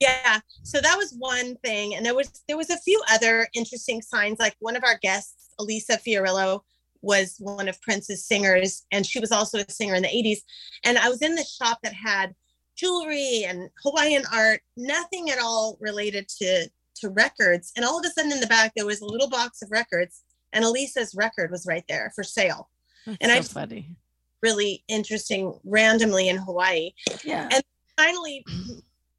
Yeah. 0.00 0.38
So 0.62 0.80
that 0.80 0.96
was 0.96 1.14
one 1.18 1.56
thing. 1.56 1.96
And 1.96 2.06
there 2.06 2.14
was 2.14 2.42
there 2.46 2.56
was 2.56 2.70
a 2.70 2.78
few 2.78 3.02
other 3.10 3.48
interesting 3.54 4.00
signs. 4.00 4.38
Like 4.38 4.54
one 4.60 4.76
of 4.76 4.84
our 4.84 4.98
guests, 4.98 5.50
Elisa 5.58 5.98
Fiorillo, 5.98 6.60
was 7.02 7.36
one 7.38 7.68
of 7.68 7.80
Prince's 7.80 8.24
singers, 8.24 8.84
and 8.92 9.06
she 9.06 9.20
was 9.20 9.32
also 9.32 9.58
a 9.58 9.70
singer 9.70 9.94
in 9.94 10.02
the 10.02 10.08
80s. 10.08 10.38
And 10.84 10.98
I 10.98 11.08
was 11.08 11.22
in 11.22 11.34
the 11.34 11.44
shop 11.44 11.78
that 11.82 11.94
had 11.94 12.34
jewelry 12.78 13.44
and 13.46 13.68
Hawaiian 13.82 14.22
art, 14.32 14.60
nothing 14.76 15.30
at 15.30 15.38
all 15.38 15.76
related 15.80 16.28
to 16.40 16.68
to 17.00 17.10
records. 17.10 17.72
And 17.76 17.84
all 17.84 17.98
of 18.00 18.04
a 18.04 18.08
sudden 18.10 18.32
in 18.32 18.40
the 18.40 18.46
back 18.48 18.72
there 18.74 18.86
was 18.86 19.00
a 19.00 19.06
little 19.06 19.28
box 19.28 19.62
of 19.62 19.70
records, 19.70 20.22
and 20.52 20.64
Elisa's 20.64 21.14
record 21.14 21.50
was 21.50 21.64
right 21.66 21.84
there 21.88 22.12
for 22.14 22.24
sale. 22.24 22.70
That's 23.06 23.18
And 23.20 23.30
so 23.32 23.38
I- 23.38 23.42
funny. 23.66 23.96
Really 24.42 24.84
interesting 24.88 25.58
randomly 25.64 26.28
in 26.28 26.36
Hawaii 26.36 26.92
Yeah. 27.24 27.48
And- 27.52 27.62
finally, 27.96 28.44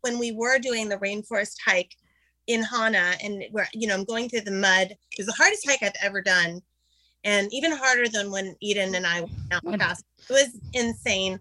when 0.02 0.18
we 0.18 0.32
were 0.32 0.60
doing 0.60 0.88
the 0.88 0.98
rainforest 0.98 1.56
hike 1.66 1.96
in 2.48 2.64
Hana, 2.64 3.16
and 3.22 3.44
we're, 3.52 3.68
you 3.74 3.88
know, 3.88 3.94
I'm 3.96 4.06
going 4.06 4.30
through 4.30 4.42
the 4.42 4.52
mud, 4.52 4.92
it 4.92 4.98
was 5.18 5.28
the 5.28 5.34
hardest 5.34 5.68
hike 5.70 5.84
I've 5.84 5.92
ever 6.02 6.22
done, 6.22 6.62
and 7.26 7.54
even 7.54 7.72
harder 7.74 8.08
than 8.08 8.32
when 8.32 8.56
Eden 8.62 8.96
and 8.96 9.06
I 9.06 9.22
went 9.22 9.34
out 9.52 9.80
past. 9.80 10.06
It 10.30 10.34
was 10.34 10.58
insane, 10.74 11.40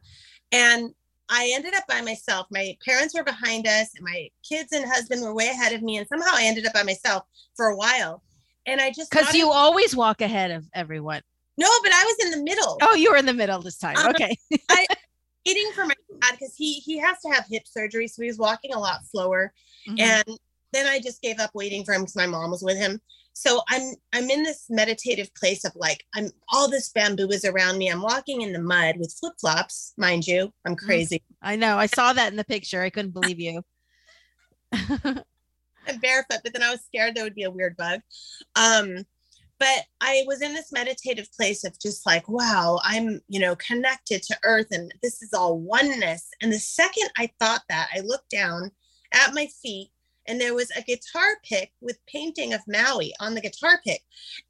and 0.52 0.92
I 1.30 1.50
ended 1.54 1.74
up 1.74 1.84
by 1.88 2.00
myself. 2.00 2.46
My 2.50 2.76
parents 2.84 3.14
were 3.14 3.24
behind 3.24 3.66
us, 3.66 3.90
and 3.94 4.04
my 4.04 4.28
kids 4.48 4.72
and 4.72 4.84
husband 4.88 5.22
were 5.22 5.34
way 5.34 5.48
ahead 5.48 5.72
of 5.72 5.82
me, 5.82 5.98
and 5.98 6.08
somehow 6.08 6.30
I 6.32 6.44
ended 6.44 6.66
up 6.66 6.72
by 6.72 6.82
myself 6.82 7.24
for 7.56 7.66
a 7.66 7.76
while. 7.76 8.22
And 8.66 8.80
I 8.80 8.90
just 8.90 9.10
Because 9.10 9.34
you 9.34 9.48
it- 9.50 9.54
always 9.54 9.94
walk 9.96 10.20
ahead 10.20 10.50
of 10.50 10.66
everyone. 10.74 11.22
no, 11.56 11.68
but 11.82 11.92
I 11.92 12.04
was 12.04 12.26
in 12.26 12.30
the 12.38 12.42
middle. 12.44 12.78
Oh, 12.82 12.94
you 12.94 13.10
were 13.10 13.16
in 13.16 13.26
the 13.26 13.34
middle 13.34 13.60
this 13.60 13.76
time. 13.78 13.96
Um, 13.96 14.08
Okay. 14.10 14.36
waiting 15.46 15.72
for 15.74 15.86
my 15.86 15.94
dad 16.20 16.32
because 16.32 16.54
he 16.54 16.74
he 16.74 16.98
has 16.98 17.18
to 17.20 17.28
have 17.30 17.46
hip 17.48 17.62
surgery, 17.66 18.06
so 18.08 18.20
he 18.22 18.28
was 18.28 18.38
walking 18.38 18.74
a 18.74 18.78
lot 18.78 19.00
slower. 19.10 19.52
Mhm. 19.88 20.00
and 20.00 20.38
then 20.72 20.86
i 20.86 20.98
just 21.00 21.22
gave 21.22 21.38
up 21.40 21.50
waiting 21.54 21.82
for 21.82 21.94
him 21.94 22.02
because 22.02 22.14
my 22.16 22.26
mom 22.26 22.50
was 22.50 22.62
with 22.62 22.76
him 22.76 23.00
so 23.38 23.60
i'm 23.68 23.94
i'm 24.12 24.28
in 24.30 24.42
this 24.42 24.66
meditative 24.68 25.32
place 25.34 25.64
of 25.64 25.72
like 25.76 26.04
i'm 26.16 26.28
all 26.52 26.68
this 26.68 26.88
bamboo 26.90 27.28
is 27.28 27.44
around 27.44 27.78
me 27.78 27.88
i'm 27.88 28.02
walking 28.02 28.42
in 28.42 28.52
the 28.52 28.60
mud 28.60 28.96
with 28.98 29.14
flip-flops 29.18 29.94
mind 29.96 30.26
you 30.26 30.52
i'm 30.64 30.74
crazy 30.74 31.22
I 31.42 31.56
know. 31.56 31.78
I 31.78 31.86
saw 31.86 32.12
that 32.12 32.32
in 32.32 32.36
the 32.36 32.44
picture. 32.44 32.82
I 32.82 32.90
couldn't 32.90 33.12
believe 33.12 33.38
you. 33.38 33.62
i'm 34.72 35.98
barefoot 36.02 36.40
but 36.42 36.52
then 36.52 36.62
i 36.62 36.70
was 36.70 36.84
scared 36.84 37.14
there 37.14 37.24
would 37.24 37.34
be 37.34 37.44
a 37.44 37.50
weird 37.50 37.74
bug 37.76 38.00
um 38.56 38.96
but 39.58 39.84
i 40.02 40.22
was 40.26 40.42
in 40.42 40.52
this 40.52 40.70
meditative 40.72 41.26
place 41.32 41.64
of 41.64 41.78
just 41.80 42.04
like 42.04 42.28
wow 42.28 42.78
i'm 42.82 43.20
you 43.28 43.40
know 43.40 43.56
connected 43.56 44.22
to 44.22 44.36
earth 44.44 44.66
and 44.72 44.92
this 45.02 45.22
is 45.22 45.32
all 45.32 45.58
oneness 45.58 46.28
and 46.42 46.52
the 46.52 46.58
second 46.58 47.08
i 47.16 47.30
thought 47.40 47.62
that 47.70 47.88
i 47.94 48.00
looked 48.00 48.28
down 48.28 48.70
at 49.14 49.32
my 49.32 49.48
feet 49.62 49.88
and 50.28 50.40
there 50.40 50.54
was 50.54 50.70
a 50.76 50.82
guitar 50.82 51.38
pick 51.42 51.72
with 51.80 51.98
painting 52.06 52.52
of 52.52 52.60
maui 52.68 53.12
on 53.20 53.34
the 53.34 53.40
guitar 53.40 53.80
pick. 53.84 54.02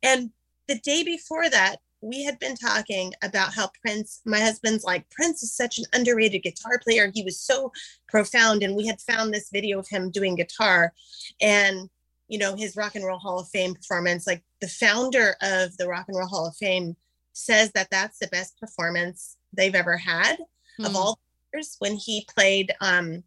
And 0.02 0.30
the 0.66 0.78
day 0.80 1.02
before 1.02 1.48
that 1.48 1.76
we 2.00 2.22
had 2.22 2.38
been 2.38 2.54
talking 2.54 3.12
about 3.22 3.54
how 3.54 3.70
prince 3.82 4.20
my 4.24 4.38
husband's 4.38 4.84
like 4.84 5.08
prince 5.10 5.42
is 5.42 5.52
such 5.52 5.78
an 5.78 5.84
underrated 5.92 6.42
guitar 6.42 6.78
player. 6.84 7.10
He 7.12 7.24
was 7.24 7.40
so 7.40 7.72
profound. 8.08 8.62
And 8.62 8.76
we 8.76 8.86
had 8.86 9.00
found 9.00 9.32
this 9.32 9.50
video 9.50 9.78
of 9.80 9.88
him 9.88 10.10
doing 10.10 10.36
guitar 10.36 10.92
and 11.40 11.88
you 12.28 12.38
know 12.38 12.54
his 12.54 12.76
rock 12.76 12.94
and 12.94 13.04
roll 13.04 13.18
hall 13.18 13.40
of 13.40 13.48
fame 13.48 13.74
performance 13.74 14.26
like 14.26 14.42
the 14.60 14.68
founder 14.68 15.34
of 15.40 15.76
the 15.78 15.88
rock 15.88 16.04
and 16.08 16.16
roll 16.16 16.28
hall 16.28 16.46
of 16.46 16.54
fame 16.56 16.94
says 17.32 17.72
that 17.72 17.88
that's 17.90 18.18
the 18.18 18.26
best 18.28 18.58
performance 18.60 19.36
they've 19.54 19.74
ever 19.74 19.96
had 19.96 20.36
Hmm. 20.78 20.86
of 20.86 20.96
all 20.96 21.18
years 21.52 21.76
when 21.80 21.96
he 21.96 22.26
played 22.34 22.72
um 22.80 23.24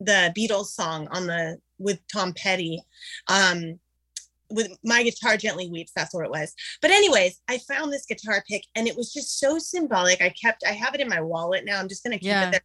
the 0.00 0.32
Beatles 0.36 0.66
song 0.66 1.08
on 1.10 1.26
the 1.26 1.58
with 1.78 2.00
Tom 2.12 2.32
Petty. 2.32 2.82
Um 3.28 3.78
with 4.50 4.68
my 4.84 5.02
guitar 5.02 5.38
gently 5.38 5.70
weeps 5.70 5.90
that's 5.96 6.12
what 6.12 6.24
it 6.24 6.30
was 6.30 6.52
but 6.82 6.90
anyways 6.90 7.40
i 7.48 7.56
found 7.66 7.90
this 7.90 8.04
guitar 8.04 8.44
pick 8.46 8.62
and 8.76 8.86
it 8.86 8.94
was 8.94 9.10
just 9.10 9.40
so 9.40 9.58
symbolic 9.58 10.20
i 10.20 10.28
kept 10.28 10.62
i 10.68 10.70
have 10.70 10.94
it 10.94 11.00
in 11.00 11.08
my 11.08 11.20
wallet 11.20 11.64
now 11.64 11.80
i'm 11.80 11.88
just 11.88 12.04
going 12.04 12.12
to 12.12 12.18
keep 12.18 12.28
Yeah. 12.28 12.48
it 12.48 12.52
there 12.52 12.60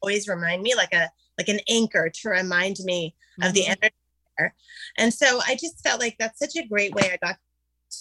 always 0.00 0.28
remind 0.28 0.62
me 0.62 0.76
like 0.76 0.92
a 0.94 1.10
like 1.36 1.48
an 1.48 1.58
anchor 1.68 2.08
to 2.08 2.28
remind 2.28 2.76
me 2.84 3.16
of 3.42 3.52
the 3.52 3.62
Mhm. 3.64 3.68
energy 3.82 3.94
there. 4.38 4.54
And 4.96 5.12
so 5.12 5.40
I 5.46 5.56
just 5.56 5.82
felt 5.82 6.00
like 6.00 6.16
that's 6.18 6.38
such 6.38 6.56
a 6.56 6.66
great 6.66 6.94
way 6.94 7.10
I 7.12 7.16
got 7.16 7.36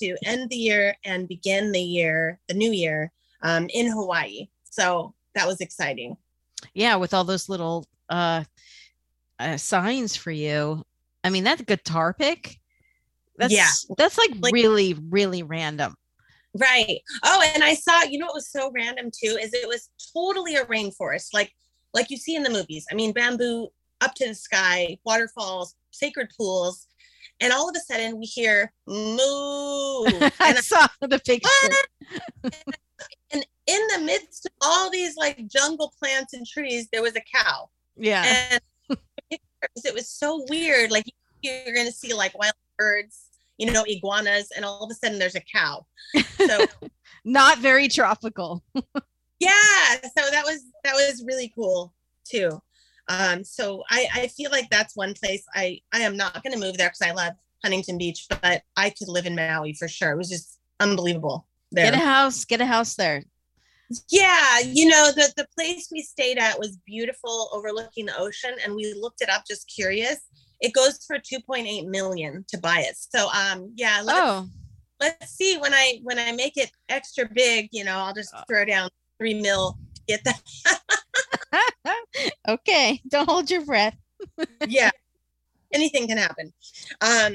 to 0.02 0.16
end 0.26 0.50
the 0.50 0.56
year 0.56 0.96
and 1.04 1.28
begin 1.28 1.72
the 1.72 1.82
year, 1.82 2.40
the 2.48 2.54
new 2.54 2.72
year, 2.72 3.12
um, 3.42 3.68
in 3.74 3.88
Hawaii. 3.88 4.50
So 4.70 5.16
that 5.34 5.48
was 5.48 5.60
exciting. 5.62 6.18
Yeah 6.74 6.96
with 6.96 7.14
all 7.14 7.24
those 7.24 7.50
little 7.50 7.86
uh, 8.10 8.44
uh 9.40 9.58
signs 9.58 10.16
for 10.16 10.32
you 10.32 10.84
i 11.24 11.30
mean 11.30 11.44
that 11.44 11.66
guitar 11.66 12.14
pick 12.14 12.60
that's 13.38 13.54
Yeah. 13.54 13.70
that's 13.98 14.18
like, 14.18 14.32
Like- 14.40 14.54
really 14.54 14.96
really 15.10 15.44
random 15.44 15.96
Right. 16.56 17.00
Oh, 17.24 17.44
and 17.56 17.64
I 17.64 17.74
saw, 17.74 18.04
you 18.04 18.20
know 18.20 18.28
what 18.28 18.36
was 18.36 18.48
so 18.52 18.70
random 18.76 19.10
too, 19.10 19.40
is 19.42 19.56
it 19.56 19.68
was 19.68 19.90
totally 20.16 20.56
a 20.56 20.66
rainforest, 20.66 21.30
like 21.34 21.52
like 21.96 22.12
you 22.12 22.18
see 22.18 22.36
in 22.36 22.44
the 22.44 22.50
movies. 22.52 22.86
I 22.92 22.94
mean, 22.94 23.12
bamboo 23.12 23.70
up 24.02 24.14
to 24.18 24.28
the 24.28 24.36
sky, 24.36 25.00
waterfalls, 25.04 25.74
sacred 25.90 26.28
pools. 26.38 26.86
And 27.42 27.52
all 27.52 27.68
of 27.68 27.76
a 27.76 27.80
sudden 27.80 28.20
we 28.20 28.26
hear 28.26 28.72
moo. 28.88 28.96
i 29.18 30.32
and 30.46 30.58
saw 30.60 30.86
the 31.02 31.18
picture 31.26 31.50
and 33.34 33.46
in 33.68 33.82
the 33.96 34.02
midst 34.06 34.46
of 34.46 34.52
all 34.62 34.90
these 34.90 35.18
like 35.18 35.48
jungle 35.48 35.94
plants 36.00 36.34
and 36.34 36.46
trees, 36.46 36.88
there 36.92 37.02
was 37.02 37.16
a 37.16 37.22
cow. 37.22 37.70
yeah 37.98 38.24
And 38.90 38.98
it 39.32 39.94
was 39.94 40.10
so 40.10 40.46
weird. 40.50 40.92
Like 40.92 41.06
you're 41.42 41.76
gonna 41.76 41.92
see 41.92 42.14
like 42.14 42.38
wild 42.38 42.54
birds, 42.78 43.26
you 43.58 43.72
know, 43.72 43.84
iguanas, 43.88 44.50
and 44.56 44.64
all 44.64 44.84
of 44.84 44.92
a 44.92 44.94
sudden 44.94 45.20
there's 45.20 45.36
a 45.36 45.42
cow. 45.42 45.86
So 46.38 46.66
not 47.26 47.60
very 47.60 47.88
tropical 47.88 48.64
yeah, 49.44 49.96
so 50.02 50.30
that 50.32 50.44
was 50.46 50.62
that 50.84 50.94
was 50.94 51.24
really 51.26 51.52
cool 51.54 51.94
too. 52.26 52.62
Um, 53.10 53.44
so 53.44 53.84
I 53.90 54.08
I 54.14 54.28
feel 54.28 54.52
like 54.52 54.70
that's 54.70 54.96
one 54.96 55.14
place 55.14 55.44
I 55.54 55.82
I 55.92 56.00
am 56.00 56.16
not 56.16 56.44
gonna 56.44 56.58
move 56.58 56.78
there 56.78 56.90
because 56.90 57.02
I 57.02 57.12
love 57.12 57.34
Huntington 57.64 57.98
Beach, 57.98 58.28
but 58.30 58.64
I 58.78 58.90
could 58.90 59.08
live 59.08 59.26
in 59.26 59.36
Maui 59.36 59.74
for 59.74 59.88
sure. 59.88 60.12
It 60.12 60.18
was 60.18 60.30
just 60.30 60.60
unbelievable 60.80 61.48
there. 61.74 61.92
get 61.92 61.94
a 61.96 62.06
house 62.06 62.46
get 62.46 62.62
a 62.62 62.66
house 62.66 62.96
there 62.96 63.24
Yeah, 64.10 64.60
you 64.60 64.88
know, 64.88 65.12
the 65.12 65.32
the 65.36 65.48
place 65.58 65.90
we 65.92 66.02
stayed 66.02 66.38
at 66.38 66.58
was 66.58 66.78
beautiful 66.86 67.50
overlooking 67.52 68.06
the 68.08 68.18
ocean 68.18 68.56
and 68.64 68.76
we 68.76 68.94
looked 68.94 69.22
it 69.22 69.30
up 69.30 69.44
just 69.48 69.72
curious. 69.74 70.20
It 70.62 70.74
goes 70.74 71.04
for 71.06 71.18
2.8 71.18 71.88
million 71.88 72.46
to 72.48 72.58
buy 72.58 72.80
it. 72.80 72.96
So 72.98 73.30
um 73.30 73.72
yeah, 73.76 74.02
let's, 74.04 74.20
oh 74.20 74.48
let's 75.00 75.32
see 75.32 75.58
when 75.58 75.74
I 75.74 76.00
when 76.04 76.18
I 76.18 76.32
make 76.32 76.58
it 76.58 76.72
extra 76.90 77.28
big, 77.34 77.70
you 77.72 77.84
know, 77.84 77.98
I'll 77.98 78.14
just 78.14 78.34
throw 78.48 78.66
down 78.66 78.90
3 79.20 79.42
mil 79.42 79.78
to 79.96 80.02
get 80.08 80.24
that. 80.24 80.42
okay 82.48 83.00
don't 83.08 83.30
hold 83.30 83.52
your 83.52 83.64
breath 83.64 83.96
yeah. 84.68 84.90
Anything 85.74 86.08
can 86.08 86.18
happen. 86.18 86.54
Um 87.02 87.34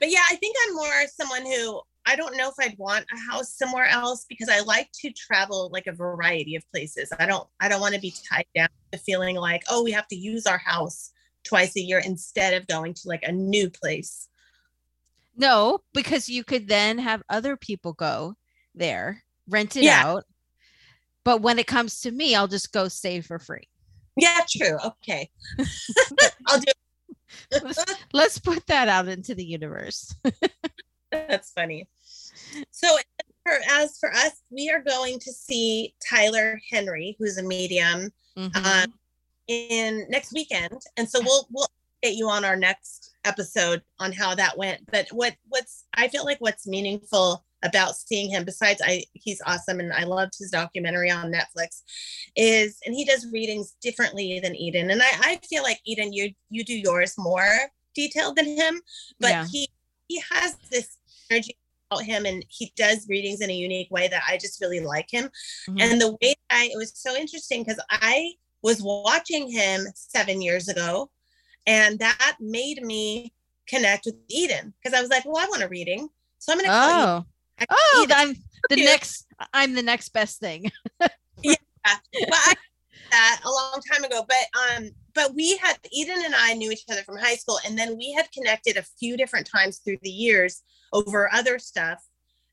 but 0.00 0.10
yeah, 0.10 0.22
I 0.30 0.36
think 0.36 0.56
I'm 0.62 0.74
more 0.74 1.06
someone 1.16 1.44
who 1.44 1.80
I 2.08 2.16
don't 2.16 2.36
know 2.36 2.48
if 2.48 2.54
I'd 2.58 2.76
want 2.78 3.04
a 3.12 3.30
house 3.30 3.52
somewhere 3.56 3.86
else 3.86 4.24
because 4.28 4.48
I 4.48 4.60
like 4.60 4.88
to 5.02 5.12
travel 5.12 5.68
like 5.72 5.86
a 5.86 5.92
variety 5.92 6.56
of 6.56 6.64
places. 6.72 7.12
I 7.18 7.26
don't 7.26 7.46
I 7.60 7.68
don't 7.68 7.80
want 7.82 7.94
to 7.94 8.00
be 8.00 8.14
tied 8.28 8.46
down 8.54 8.68
to 8.92 8.98
feeling 8.98 9.36
like, 9.36 9.62
oh, 9.70 9.84
we 9.84 9.92
have 9.92 10.08
to 10.08 10.16
use 10.16 10.46
our 10.46 10.58
house 10.58 11.12
twice 11.44 11.76
a 11.76 11.80
year 11.80 11.98
instead 12.04 12.54
of 12.54 12.66
going 12.66 12.94
to 12.94 13.02
like 13.08 13.22
a 13.24 13.32
new 13.32 13.68
place. 13.70 14.28
no 15.36 15.80
because 15.94 16.28
you 16.28 16.42
could 16.44 16.66
then 16.68 16.98
have 16.98 17.22
other 17.28 17.56
people 17.56 17.92
go 17.92 18.34
there 18.74 19.22
rent 19.48 19.76
it 19.76 19.84
Yeah. 19.84 20.02
out 20.04 20.24
but 21.24 21.40
when 21.42 21.58
it 21.58 21.66
comes 21.66 22.00
to 22.00 22.10
me 22.10 22.34
i'll 22.34 22.48
just 22.48 22.72
go 22.72 22.88
stay 22.88 23.20
for 23.20 23.38
free 23.38 23.68
Yeah, 24.16 24.40
true. 24.50 24.76
Okay. 24.84 25.30
I'll 26.46 26.60
do 26.60 26.72
let's 28.12 28.38
put 28.38 28.66
that 28.66 28.88
out 28.88 29.06
into 29.08 29.34
the 29.34 29.44
universe 29.44 30.14
That's 31.10 31.52
funny. 31.52 31.88
So, 32.70 32.96
for, 33.44 33.58
as 33.70 33.98
for 33.98 34.12
us, 34.12 34.42
we 34.50 34.70
are 34.70 34.80
going 34.82 35.18
to 35.20 35.32
see 35.32 35.94
Tyler 36.08 36.60
Henry, 36.70 37.16
who's 37.18 37.38
a 37.38 37.42
medium, 37.42 38.12
Mhm. 38.36 38.56
um, 38.84 38.94
in 39.48 40.06
next 40.10 40.32
weekend, 40.32 40.80
and 40.96 41.08
so 41.08 41.20
we'll 41.22 41.46
we'll 41.50 41.66
update 42.04 42.16
you 42.16 42.28
on 42.28 42.44
our 42.44 42.56
next 42.56 43.12
episode 43.24 43.82
on 43.98 44.12
how 44.12 44.34
that 44.34 44.56
went. 44.58 44.84
But 44.90 45.08
what 45.10 45.34
what's 45.48 45.84
I 45.94 46.08
feel 46.08 46.24
like 46.24 46.38
what's 46.40 46.66
meaningful 46.66 47.44
about 47.64 47.96
seeing 47.96 48.30
him, 48.30 48.44
besides 48.44 48.80
I 48.84 49.04
he's 49.14 49.40
awesome 49.46 49.80
and 49.80 49.92
I 49.92 50.04
loved 50.04 50.34
his 50.38 50.50
documentary 50.50 51.10
on 51.10 51.32
Netflix, 51.32 51.82
is 52.36 52.78
and 52.84 52.94
he 52.94 53.04
does 53.04 53.26
readings 53.32 53.74
differently 53.80 54.38
than 54.40 54.54
Eden, 54.54 54.90
and 54.90 55.02
I 55.02 55.08
I 55.20 55.40
feel 55.48 55.62
like 55.62 55.80
Eden 55.84 56.12
you 56.12 56.34
you 56.50 56.62
do 56.64 56.74
yours 56.74 57.14
more 57.18 57.70
detailed 57.94 58.36
than 58.36 58.46
him, 58.46 58.82
but 59.18 59.30
Yeah. 59.30 59.46
he 59.50 59.68
he 60.08 60.22
has 60.30 60.56
this 60.70 60.98
energy 61.30 61.56
him 61.96 62.26
and 62.26 62.44
he 62.48 62.72
does 62.76 63.06
readings 63.08 63.40
in 63.40 63.50
a 63.50 63.54
unique 63.54 63.90
way 63.90 64.08
that 64.08 64.22
I 64.28 64.36
just 64.36 64.60
really 64.60 64.80
like 64.80 65.06
him. 65.10 65.30
Mhm. 65.68 65.80
And 65.80 66.00
the 66.00 66.16
way 66.22 66.34
I, 66.50 66.68
it 66.72 66.76
was 66.76 66.92
so 66.94 67.16
interesting 67.16 67.62
because 67.64 67.80
I 67.90 68.32
was 68.62 68.82
watching 68.82 69.50
him 69.50 69.86
seven 69.94 70.42
years 70.42 70.68
ago, 70.68 71.10
and 71.66 71.98
that 72.00 72.36
made 72.40 72.82
me 72.82 73.32
connect 73.66 74.06
with 74.06 74.16
Eden 74.28 74.74
because 74.82 74.96
I 74.96 75.00
was 75.00 75.10
like, 75.10 75.24
well, 75.24 75.38
I 75.38 75.48
want 75.48 75.62
a 75.62 75.68
reading, 75.68 76.08
so 76.38 76.52
I'm 76.52 76.58
gonna 76.58 76.68
call 76.68 76.90
you. 76.90 77.24
oh 77.60 77.66
oh 77.70 78.00
Eden. 78.04 78.16
i'm 78.16 78.34
the 78.70 78.78
you. 78.78 78.84
next 78.84 79.26
i'm 79.52 79.74
the 79.74 79.82
next 79.82 80.10
best 80.10 80.38
thing 80.38 80.70
yeah, 81.42 81.54
But 81.84 81.98
I 82.14 82.54
did 82.92 83.10
that 83.10 83.40
a 83.44 83.48
long 83.50 83.80
time 83.92 84.04
ago. 84.04 84.24
But 84.28 84.46
um, 84.76 84.90
but 85.14 85.34
we 85.34 85.56
had 85.56 85.76
Eden 85.92 86.22
and 86.24 86.34
I 86.36 86.54
knew 86.54 86.70
each 86.70 86.84
other 86.90 87.02
from 87.02 87.16
high 87.16 87.34
school, 87.36 87.58
and 87.66 87.76
then 87.78 87.96
we 87.96 88.12
had 88.12 88.30
connected 88.32 88.76
a 88.76 88.82
few 88.98 89.16
different 89.16 89.46
times 89.48 89.78
through 89.78 89.98
the 90.02 90.10
years 90.10 90.62
over 90.92 91.32
other 91.32 91.58
stuff. 91.58 92.04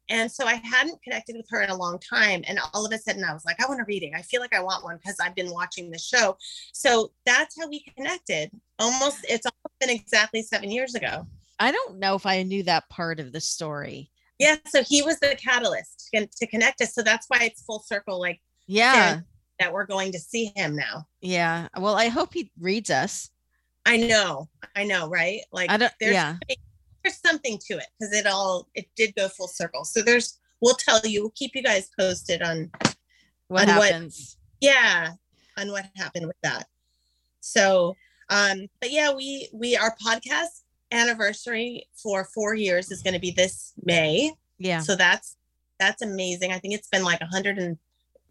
And 0.07 0.31
so 0.31 0.45
I 0.45 0.55
hadn't 0.63 1.01
connected 1.01 1.35
with 1.35 1.47
her 1.49 1.61
in 1.63 1.71
a 1.71 1.75
long 1.75 1.97
time. 1.99 2.43
And 2.47 2.59
all 2.73 2.85
of 2.85 2.91
a 2.93 2.97
sudden 2.99 3.23
I 3.23 3.33
was 3.33 3.43
like, 3.43 3.59
I 3.59 3.65
want 3.67 3.81
a 3.81 3.85
reading. 3.87 4.13
I 4.15 4.21
feel 4.21 4.39
like 4.39 4.53
I 4.53 4.61
want 4.61 4.83
one 4.83 4.97
because 4.97 5.15
I've 5.19 5.33
been 5.33 5.49
watching 5.49 5.89
the 5.89 5.97
show. 5.97 6.37
So 6.73 7.11
that's 7.25 7.59
how 7.59 7.67
we 7.67 7.83
connected. 7.97 8.51
Almost, 8.77 9.25
it's 9.27 9.47
almost 9.47 9.79
been 9.79 9.89
exactly 9.89 10.43
seven 10.43 10.69
years 10.69 10.93
ago. 10.93 11.25
i 11.59 11.71
don't 11.71 11.97
know 11.97 12.15
if 12.15 12.25
i 12.25 12.43
knew 12.43 12.61
that 12.63 12.87
part 12.89 13.19
of 13.19 13.31
the 13.31 13.39
story 13.41 14.11
Yeah. 14.37 14.57
So 14.67 14.83
he 14.83 15.01
was 15.01 15.19
the 15.19 15.35
catalyst 15.41 16.09
to, 16.13 16.47
connect 16.47 16.81
us. 16.81 16.93
So 16.93 17.01
that's 17.01 17.25
why 17.29 17.39
it's 17.41 17.63
full 17.63 17.79
circle, 17.79 18.19
like 18.19 18.39
yeah 18.67 19.21
that 19.59 19.71
we're 19.71 19.85
going 19.85 20.11
to 20.11 20.19
see 20.19 20.51
him 20.55 20.75
now. 20.75 21.05
yeah 21.21 21.67
well 21.79 21.95
i 21.95 22.09
hope 22.09 22.33
he 22.33 22.51
reads 22.59 22.89
us 22.89 23.29
I 23.87 23.97
know, 23.97 24.49
I 24.75 24.83
know, 24.83 25.07
right? 25.07 25.41
Like 25.51 25.69
i 25.71 25.77
don't 25.77 25.93
there's 25.99 26.13
yeah 26.13 26.37
there's 27.05 27.19
something 27.25 27.59
to 27.67 27.75
it 27.77 27.85
because 27.99 28.13
it 28.13 28.25
all 28.25 28.67
it 28.73 28.87
did 28.95 29.13
go 29.15 29.27
full 29.29 29.47
circle. 29.47 29.85
So 29.85 30.01
there's 30.01 30.39
we'll 30.61 30.75
tell 30.75 30.99
you, 31.05 31.21
we'll 31.21 31.31
keep 31.35 31.51
you 31.55 31.61
guys 31.63 31.89
posted 31.97 32.41
on 32.41 32.71
what 33.47 33.69
on 33.69 33.77
what- 33.77 33.91
happens 33.91 34.37
yeah, 34.61 35.11
on 35.57 35.69
what 35.71 35.85
happened 35.95 36.25
with 36.27 36.37
that. 36.43 36.67
So 37.41 37.95
um, 38.29 38.67
but 38.81 38.91
yeah, 38.91 39.13
we 39.13 39.49
we 39.53 39.77
our 39.77 39.95
podcast 40.03 40.63
anniversary 40.91 41.87
for 41.93 42.25
four 42.33 42.55
years 42.55 42.91
is 42.91 43.01
gonna 43.03 43.19
be 43.19 43.31
this 43.31 43.73
May. 43.83 44.31
yeah 44.57 44.79
So 44.79 44.95
that's 44.95 45.37
that's 45.79 46.01
amazing. 46.01 46.51
I 46.51 46.57
think 46.59 46.73
it's 46.73 46.87
been 46.87 47.03
like 47.03 47.21
a 47.21 47.25
hundred 47.27 47.57
and 47.59 47.77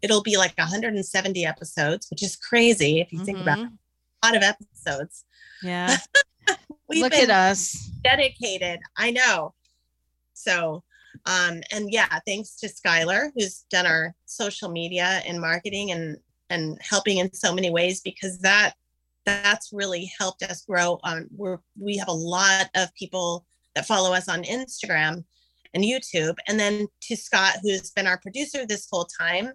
it'll 0.01 0.23
be 0.23 0.35
like 0.37 0.53
170 0.57 1.45
episodes, 1.45 2.07
which 2.11 2.21
is 2.23 2.35
crazy 2.35 2.99
if 2.99 3.13
you 3.13 3.23
think 3.23 3.39
about 3.39 3.59
it. 3.59 3.65
Mhm. 3.67 3.77
a 4.23 4.27
lot 4.27 4.35
of 4.35 4.43
episodes. 4.43 5.23
yeah 5.63 5.95
We've 6.87 7.01
look 7.01 7.13
at 7.13 7.29
us 7.29 7.89
dedicated. 8.03 8.79
I 8.97 9.11
know. 9.11 9.53
So, 10.33 10.83
um, 11.25 11.61
and 11.71 11.91
yeah, 11.91 12.19
thanks 12.27 12.55
to 12.57 12.67
Skylar, 12.67 13.31
who's 13.35 13.65
done 13.71 13.85
our 13.85 14.13
social 14.25 14.69
media 14.69 15.21
and 15.25 15.39
marketing 15.39 15.91
and 15.91 16.17
and 16.49 16.77
helping 16.81 17.17
in 17.17 17.33
so 17.33 17.53
many 17.53 17.71
ways 17.71 18.01
because 18.01 18.37
that 18.39 18.73
that's 19.25 19.71
really 19.73 20.11
helped 20.19 20.43
us 20.43 20.63
grow. 20.65 20.99
On 21.03 21.27
we're 21.35 21.57
we 21.79 21.97
have 21.97 22.07
a 22.07 22.13
lot 22.13 22.69
of 22.75 22.93
people 22.93 23.45
that 23.73 23.87
follow 23.87 24.13
us 24.13 24.29
on 24.29 24.43
Instagram 24.43 25.23
and 25.73 25.83
YouTube, 25.83 26.35
and 26.47 26.59
then 26.59 26.87
to 27.01 27.15
Scott, 27.15 27.57
who's 27.61 27.91
been 27.91 28.07
our 28.07 28.19
producer 28.19 28.65
this 28.65 28.87
whole 28.89 29.07
time, 29.19 29.51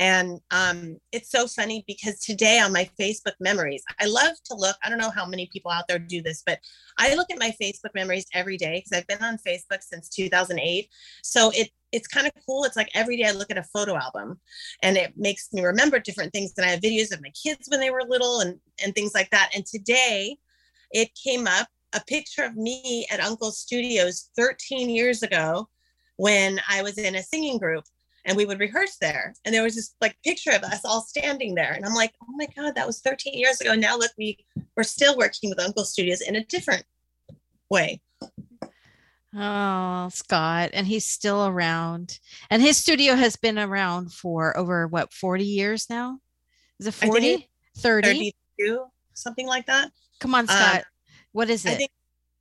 And 0.00 0.40
um, 0.50 0.96
it's 1.12 1.30
so 1.30 1.46
funny 1.46 1.84
because 1.86 2.20
today 2.20 2.58
on 2.58 2.72
my 2.72 2.88
Facebook 2.98 3.34
memories, 3.38 3.82
I 4.00 4.06
love 4.06 4.32
to 4.46 4.54
look. 4.54 4.74
I 4.82 4.88
don't 4.88 4.98
know 4.98 5.10
how 5.10 5.26
many 5.26 5.46
people 5.52 5.70
out 5.70 5.84
there 5.88 5.98
do 5.98 6.22
this, 6.22 6.42
but 6.44 6.58
I 6.98 7.14
look 7.14 7.30
at 7.30 7.38
my 7.38 7.54
Facebook 7.62 7.94
memories 7.94 8.24
every 8.32 8.56
day 8.56 8.78
because 8.82 8.98
I've 8.98 9.06
been 9.06 9.22
on 9.22 9.36
Facebook 9.46 9.82
since 9.82 10.08
2008. 10.08 10.88
So 11.22 11.50
it 11.54 11.68
it's 11.92 12.06
kind 12.06 12.26
of 12.26 12.32
cool. 12.46 12.64
It's 12.64 12.76
like 12.76 12.88
every 12.94 13.18
day 13.18 13.24
I 13.24 13.32
look 13.32 13.50
at 13.50 13.58
a 13.58 13.64
photo 13.64 13.96
album 13.96 14.40
and 14.82 14.96
it 14.96 15.12
makes 15.16 15.52
me 15.52 15.62
remember 15.62 15.98
different 15.98 16.32
things. 16.32 16.54
And 16.56 16.64
I 16.64 16.70
have 16.70 16.80
videos 16.80 17.12
of 17.12 17.20
my 17.20 17.30
kids 17.30 17.68
when 17.68 17.80
they 17.80 17.90
were 17.90 18.04
little 18.08 18.40
and, 18.40 18.58
and 18.82 18.94
things 18.94 19.12
like 19.12 19.28
that. 19.30 19.50
And 19.54 19.66
today 19.66 20.38
it 20.92 21.10
came 21.14 21.46
up 21.46 21.66
a 21.92 22.00
picture 22.06 22.44
of 22.44 22.56
me 22.56 23.06
at 23.10 23.20
Uncle's 23.20 23.58
Studios 23.58 24.30
13 24.36 24.88
years 24.88 25.22
ago 25.22 25.68
when 26.16 26.60
I 26.68 26.82
was 26.82 26.96
in 26.96 27.16
a 27.16 27.22
singing 27.22 27.58
group 27.58 27.84
and 28.24 28.36
we 28.36 28.44
would 28.44 28.60
rehearse 28.60 28.96
there. 29.00 29.34
And 29.44 29.54
there 29.54 29.62
was 29.62 29.74
this 29.74 29.94
like 30.00 30.16
picture 30.24 30.50
of 30.50 30.62
us 30.62 30.84
all 30.84 31.00
standing 31.00 31.54
there. 31.54 31.72
And 31.72 31.84
I'm 31.84 31.94
like, 31.94 32.12
oh 32.22 32.32
my 32.36 32.46
God, 32.56 32.74
that 32.74 32.86
was 32.86 33.00
13 33.00 33.38
years 33.38 33.60
ago. 33.60 33.74
Now 33.74 33.96
look, 33.96 34.12
we 34.18 34.38
we're 34.76 34.82
still 34.82 35.16
working 35.16 35.50
with 35.50 35.60
Uncle 35.60 35.84
Studios 35.84 36.20
in 36.20 36.36
a 36.36 36.44
different 36.44 36.84
way. 37.70 38.00
Oh, 39.34 40.08
Scott, 40.12 40.70
and 40.72 40.86
he's 40.86 41.06
still 41.06 41.46
around. 41.46 42.18
And 42.50 42.60
his 42.60 42.76
studio 42.76 43.14
has 43.14 43.36
been 43.36 43.58
around 43.58 44.12
for 44.12 44.56
over 44.56 44.88
what 44.88 45.12
40 45.12 45.44
years 45.44 45.88
now? 45.88 46.18
Is 46.80 46.88
it 46.88 46.94
40? 46.94 47.48
30? 47.78 48.34
32, 48.56 48.84
something 49.14 49.46
like 49.46 49.66
that. 49.66 49.92
Come 50.18 50.34
on, 50.34 50.48
Scott. 50.48 50.78
Um, 50.78 50.82
what 51.32 51.48
is 51.48 51.64
it? 51.64 51.76
Think, 51.76 51.90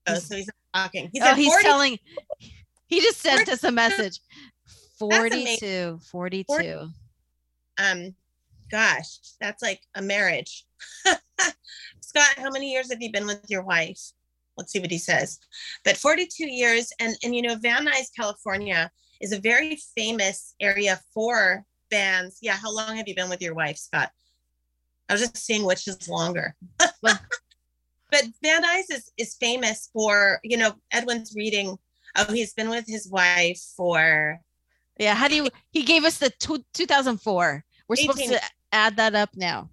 oh, 0.08 0.16
so 0.16 0.36
he's 0.36 0.50
talking. 0.74 1.10
He 1.14 1.22
oh, 1.22 1.36
he's 1.36 1.50
40. 1.50 1.64
telling 1.64 2.00
he 2.88 3.02
just 3.02 3.20
sent 3.20 3.48
us 3.50 3.64
a 3.64 3.72
message. 3.72 4.20
42. 5.00 6.00
42. 6.12 6.46
40, 6.46 6.70
um 7.78 8.16
gosh, 8.70 9.18
that's 9.40 9.62
like 9.62 9.82
a 9.96 10.02
marriage. 10.02 10.66
Scott, 12.02 12.34
how 12.38 12.50
many 12.52 12.72
years 12.72 12.92
have 12.92 13.02
you 13.02 13.12
been 13.12 13.26
with 13.26 13.46
your 13.50 13.64
wife? 13.64 14.00
Let's 14.58 14.72
see 14.72 14.80
what 14.80 14.92
he 14.92 14.98
says. 14.98 15.40
But 15.86 15.98
42 15.98 16.46
years, 16.46 16.92
and 17.00 17.16
and 17.24 17.36
you 17.36 17.42
know, 17.42 17.56
Van 17.56 17.86
Nuys, 17.86 18.14
California, 18.16 18.92
is 19.22 19.32
a 19.32 19.40
very 19.40 19.78
famous 19.96 20.56
area 20.60 21.00
for 21.14 21.64
bands. 21.90 22.40
Yeah, 22.42 22.56
how 22.56 22.74
long 22.74 22.98
have 22.98 23.08
you 23.08 23.16
been 23.16 23.30
with 23.30 23.42
your 23.42 23.54
wife, 23.54 23.78
Scott? 23.78 24.12
I 25.08 25.14
was 25.14 25.22
just 25.22 25.38
seeing 25.38 25.66
which 25.66 25.88
is 25.88 26.10
longer. 26.10 26.56
but 27.02 27.20
Van 28.44 28.64
Nuys 28.64 28.92
is 28.92 29.12
is 29.18 29.36
famous 29.36 29.90
for 29.94 30.40
you 30.44 30.58
know 30.58 30.74
Edwin's 30.92 31.34
reading. 31.36 31.78
Oh, 32.18 32.34
he's 32.34 32.54
been 32.54 32.70
with 32.70 32.86
his 32.88 33.08
wife 33.10 33.62
for. 33.76 34.40
Yeah, 35.00 35.16
how 35.16 35.30
do 35.30 35.36
you? 35.36 35.48
He 35.72 35.84
gave 35.84 36.04
us 36.04 36.18
the 36.18 36.30
two, 36.30 36.64
2004. 36.74 37.66
We're 37.88 37.94
18. 37.94 38.12
supposed 38.12 38.32
to 38.34 38.42
add 38.74 38.98
that 38.98 39.16
up 39.16 39.30
now. 39.36 39.70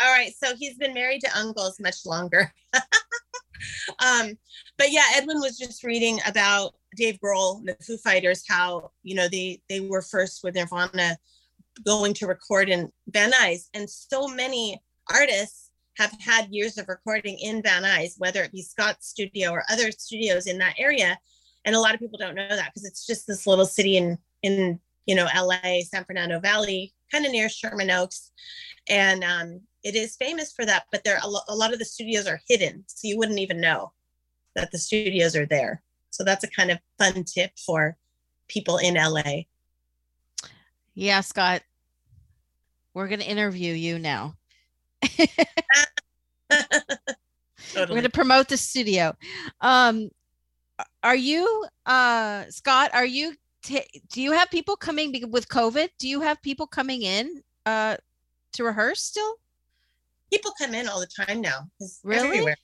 All 0.00 0.12
right, 0.12 0.32
so 0.36 0.54
he's 0.54 0.76
been 0.76 0.92
married 0.92 1.22
to 1.22 1.38
uncles 1.38 1.80
much 1.80 2.04
longer. 2.04 2.52
um, 2.74 4.38
but 4.76 4.92
yeah, 4.92 5.04
Edwin 5.14 5.40
was 5.40 5.58
just 5.58 5.82
reading 5.82 6.20
about 6.26 6.74
Dave 6.94 7.18
Grohl, 7.24 7.64
the 7.64 7.74
Foo 7.82 7.96
Fighters, 7.96 8.44
how 8.46 8.90
you 9.02 9.14
know 9.14 9.28
they 9.28 9.62
they 9.70 9.80
were 9.80 10.02
first 10.02 10.44
with 10.44 10.54
Nirvana 10.54 11.16
going 11.84 12.12
to 12.14 12.26
record 12.26 12.68
in 12.68 12.92
Van 13.08 13.32
Nuys, 13.32 13.68
and 13.72 13.88
so 13.88 14.28
many 14.28 14.82
artists 15.10 15.70
have 15.96 16.12
had 16.20 16.48
years 16.50 16.76
of 16.76 16.88
recording 16.88 17.38
in 17.38 17.62
Van 17.62 17.82
Nuys, 17.82 18.14
whether 18.18 18.42
it 18.42 18.52
be 18.52 18.60
Scott's 18.60 19.08
studio 19.08 19.50
or 19.50 19.64
other 19.70 19.90
studios 19.90 20.46
in 20.46 20.58
that 20.58 20.74
area. 20.78 21.18
And 21.64 21.74
a 21.74 21.80
lot 21.80 21.94
of 21.94 22.00
people 22.00 22.18
don't 22.18 22.34
know 22.34 22.48
that 22.48 22.70
because 22.72 22.84
it's 22.84 23.06
just 23.06 23.26
this 23.26 23.46
little 23.46 23.66
city 23.66 23.96
in 23.96 24.18
in 24.46 24.80
you 25.06 25.14
know 25.14 25.28
LA, 25.34 25.80
San 25.82 26.04
Fernando 26.04 26.40
Valley, 26.40 26.94
kind 27.12 27.26
of 27.26 27.32
near 27.32 27.48
Sherman 27.48 27.90
Oaks, 27.90 28.32
and 28.88 29.24
um, 29.24 29.60
it 29.82 29.94
is 29.94 30.16
famous 30.16 30.52
for 30.52 30.64
that, 30.64 30.84
but 30.90 31.04
there 31.04 31.18
a, 31.22 31.28
lo- 31.28 31.40
a 31.48 31.54
lot 31.54 31.72
of 31.72 31.78
the 31.78 31.84
studios 31.84 32.26
are 32.26 32.40
hidden, 32.48 32.84
so 32.86 33.08
you 33.08 33.18
wouldn't 33.18 33.38
even 33.38 33.60
know 33.60 33.92
that 34.54 34.70
the 34.72 34.78
studios 34.78 35.36
are 35.36 35.46
there. 35.46 35.82
So 36.10 36.24
that's 36.24 36.44
a 36.44 36.50
kind 36.50 36.70
of 36.70 36.78
fun 36.98 37.24
tip 37.24 37.52
for 37.64 37.96
people 38.48 38.78
in 38.78 38.94
LA. 38.94 39.42
Yeah, 40.94 41.20
Scott, 41.20 41.62
we're 42.94 43.08
going 43.08 43.20
to 43.20 43.26
interview 43.26 43.74
you 43.74 43.98
now. 43.98 44.34
totally. 45.02 45.36
We're 47.74 47.86
going 47.86 48.02
to 48.02 48.10
promote 48.10 48.48
the 48.48 48.56
studio. 48.56 49.14
Um, 49.60 50.08
are 51.02 51.16
you, 51.16 51.66
uh, 51.84 52.44
Scott? 52.48 52.90
Are 52.94 53.04
you? 53.04 53.34
T- 53.66 54.02
do 54.12 54.22
you 54.22 54.32
have 54.32 54.50
people 54.50 54.76
coming 54.76 55.30
with 55.30 55.48
COVID? 55.48 55.88
Do 55.98 56.08
you 56.08 56.20
have 56.20 56.40
people 56.40 56.66
coming 56.66 57.02
in 57.02 57.42
uh, 57.66 57.96
to 58.52 58.64
rehearse 58.64 59.02
still? 59.02 59.34
people 60.30 60.52
come 60.58 60.74
in 60.74 60.88
all 60.88 61.00
the 61.00 61.06
time 61.06 61.40
now. 61.40 61.68
Really? 62.02 62.28
Everywhere. 62.28 62.56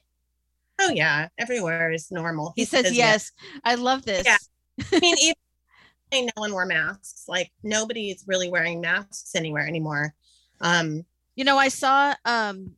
Oh 0.81 0.91
yeah, 0.91 1.29
everywhere 1.39 1.93
is 1.93 2.11
normal. 2.11 2.53
He, 2.57 2.63
he 2.63 2.67
says, 2.67 2.87
says 2.87 2.97
yes. 2.97 3.33
yes. 3.43 3.61
I 3.65 3.75
love 3.77 4.05
this. 4.05 4.27
Yeah. 4.27 4.37
I 4.93 5.01
mean, 5.01 5.17
even 5.19 6.27
no 6.37 6.41
one 6.41 6.53
wore 6.53 6.67
masks. 6.67 7.25
Like 7.29 7.51
nobody's 7.63 8.25
really 8.27 8.49
wearing 8.49 8.81
masks 8.81 9.35
anywhere 9.35 9.67
anymore. 9.67 10.15
Um, 10.61 11.05
you 11.37 11.45
know, 11.45 11.59
I 11.59 11.69
saw 11.69 12.15
um 12.25 12.73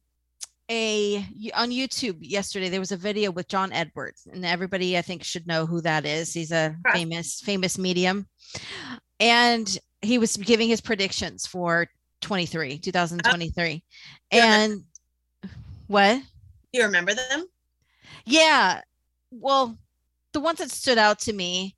a 0.71 1.17
on 1.55 1.71
YouTube 1.71 2.17
yesterday 2.21 2.69
there 2.69 2.81
was 2.81 2.93
a 2.93 2.97
video 2.97 3.31
with 3.31 3.49
John 3.49 3.73
Edwards 3.73 4.27
and 4.33 4.45
everybody 4.45 4.97
I 4.97 5.03
think 5.03 5.23
should 5.23 5.47
know 5.47 5.67
who 5.67 5.81
that 5.83 6.07
is. 6.07 6.33
He's 6.33 6.53
a 6.53 6.77
famous 6.93 7.41
famous 7.41 7.79
medium. 7.79 8.27
And 9.21 9.79
he 10.03 10.19
was 10.19 10.37
giving 10.37 10.69
his 10.69 10.81
predictions 10.81 11.47
for 11.47 11.87
23 12.23 12.79
2023 12.79 13.75
uh, 13.75 14.37
and 14.37 14.85
what? 15.87 16.23
You 16.73 16.85
remember 16.85 17.13
them? 17.15 17.47
Yeah. 18.25 18.81
Well 19.31 19.77
the 20.33 20.41
ones 20.41 20.59
that 20.59 20.71
stood 20.71 20.99
out 20.99 21.19
to 21.21 21.33
me 21.33 21.77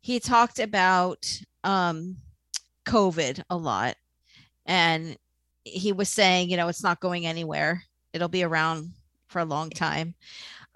he 0.00 0.18
talked 0.18 0.58
about 0.58 1.40
um 1.64 2.16
covid 2.86 3.42
a 3.50 3.56
lot. 3.56 3.96
And 4.64 5.18
he 5.64 5.92
was 5.92 6.08
saying 6.08 6.48
you 6.48 6.56
know 6.56 6.68
it's 6.68 6.82
not 6.82 7.00
going 7.00 7.26
anywhere 7.26 7.84
it'll 8.12 8.28
be 8.28 8.42
around 8.42 8.92
for 9.28 9.40
a 9.40 9.44
long 9.44 9.70
time 9.70 10.14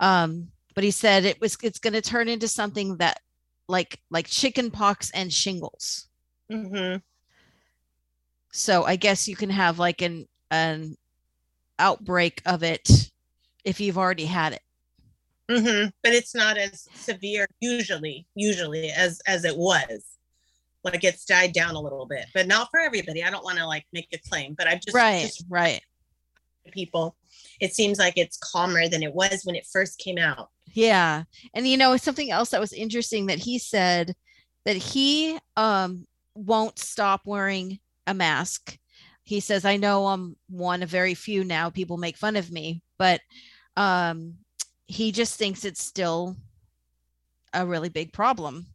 um 0.00 0.48
but 0.74 0.84
he 0.84 0.90
said 0.90 1.24
it 1.24 1.40
was 1.40 1.56
it's 1.62 1.78
going 1.78 1.92
to 1.92 2.02
turn 2.02 2.28
into 2.28 2.48
something 2.48 2.96
that 2.96 3.20
like 3.68 4.00
like 4.10 4.26
chicken 4.26 4.70
pox 4.70 5.10
and 5.12 5.32
shingles 5.32 6.08
mm-hmm. 6.50 6.96
So 8.56 8.84
I 8.84 8.96
guess 8.96 9.28
you 9.28 9.36
can 9.36 9.50
have 9.50 9.78
like 9.78 10.00
an 10.00 10.26
an 10.50 10.96
outbreak 11.78 12.40
of 12.46 12.62
it 12.62 12.88
if 13.64 13.80
you've 13.80 13.98
already 13.98 14.24
had 14.24 14.54
it. 14.54 14.62
Mm-hmm. 15.50 15.90
But 16.02 16.14
it's 16.14 16.34
not 16.34 16.56
as 16.56 16.88
severe 16.94 17.46
usually, 17.60 18.26
usually 18.34 18.90
as 18.90 19.20
as 19.26 19.44
it 19.44 19.56
was. 19.56 20.16
Like 20.82 21.04
it's 21.04 21.26
died 21.26 21.52
down 21.52 21.74
a 21.74 21.80
little 21.80 22.06
bit, 22.06 22.26
but 22.32 22.46
not 22.46 22.70
for 22.70 22.80
everybody. 22.80 23.22
I 23.22 23.30
don't 23.30 23.44
want 23.44 23.58
to 23.58 23.66
like 23.66 23.84
make 23.92 24.08
a 24.14 24.18
claim, 24.26 24.54
but 24.54 24.66
I've 24.66 24.80
just 24.80 24.94
right, 24.94 25.22
just 25.22 25.44
right. 25.50 25.82
People, 26.72 27.14
it 27.60 27.74
seems 27.74 27.98
like 27.98 28.16
it's 28.16 28.38
calmer 28.38 28.88
than 28.88 29.02
it 29.02 29.14
was 29.14 29.42
when 29.44 29.56
it 29.56 29.66
first 29.70 29.98
came 29.98 30.18
out. 30.18 30.50
Yeah, 30.72 31.24
and 31.54 31.66
you 31.66 31.76
know 31.76 31.96
something 31.96 32.30
else 32.30 32.50
that 32.50 32.60
was 32.60 32.72
interesting 32.72 33.26
that 33.26 33.38
he 33.38 33.58
said 33.58 34.14
that 34.64 34.76
he 34.76 35.38
um 35.56 36.06
won't 36.34 36.78
stop 36.78 37.22
wearing 37.24 37.78
a 38.06 38.14
mask. 38.14 38.78
He 39.24 39.40
says, 39.40 39.64
I 39.64 39.76
know 39.76 40.06
I'm 40.06 40.36
one 40.48 40.82
of 40.82 40.88
very 40.88 41.14
few 41.14 41.42
now. 41.42 41.70
People 41.70 41.96
make 41.96 42.16
fun 42.16 42.36
of 42.36 42.52
me, 42.52 42.82
but 42.98 43.20
um, 43.76 44.34
he 44.86 45.10
just 45.10 45.36
thinks 45.36 45.64
it's 45.64 45.82
still 45.82 46.36
a 47.52 47.66
really 47.66 47.88
big 47.88 48.12
problem. 48.12 48.66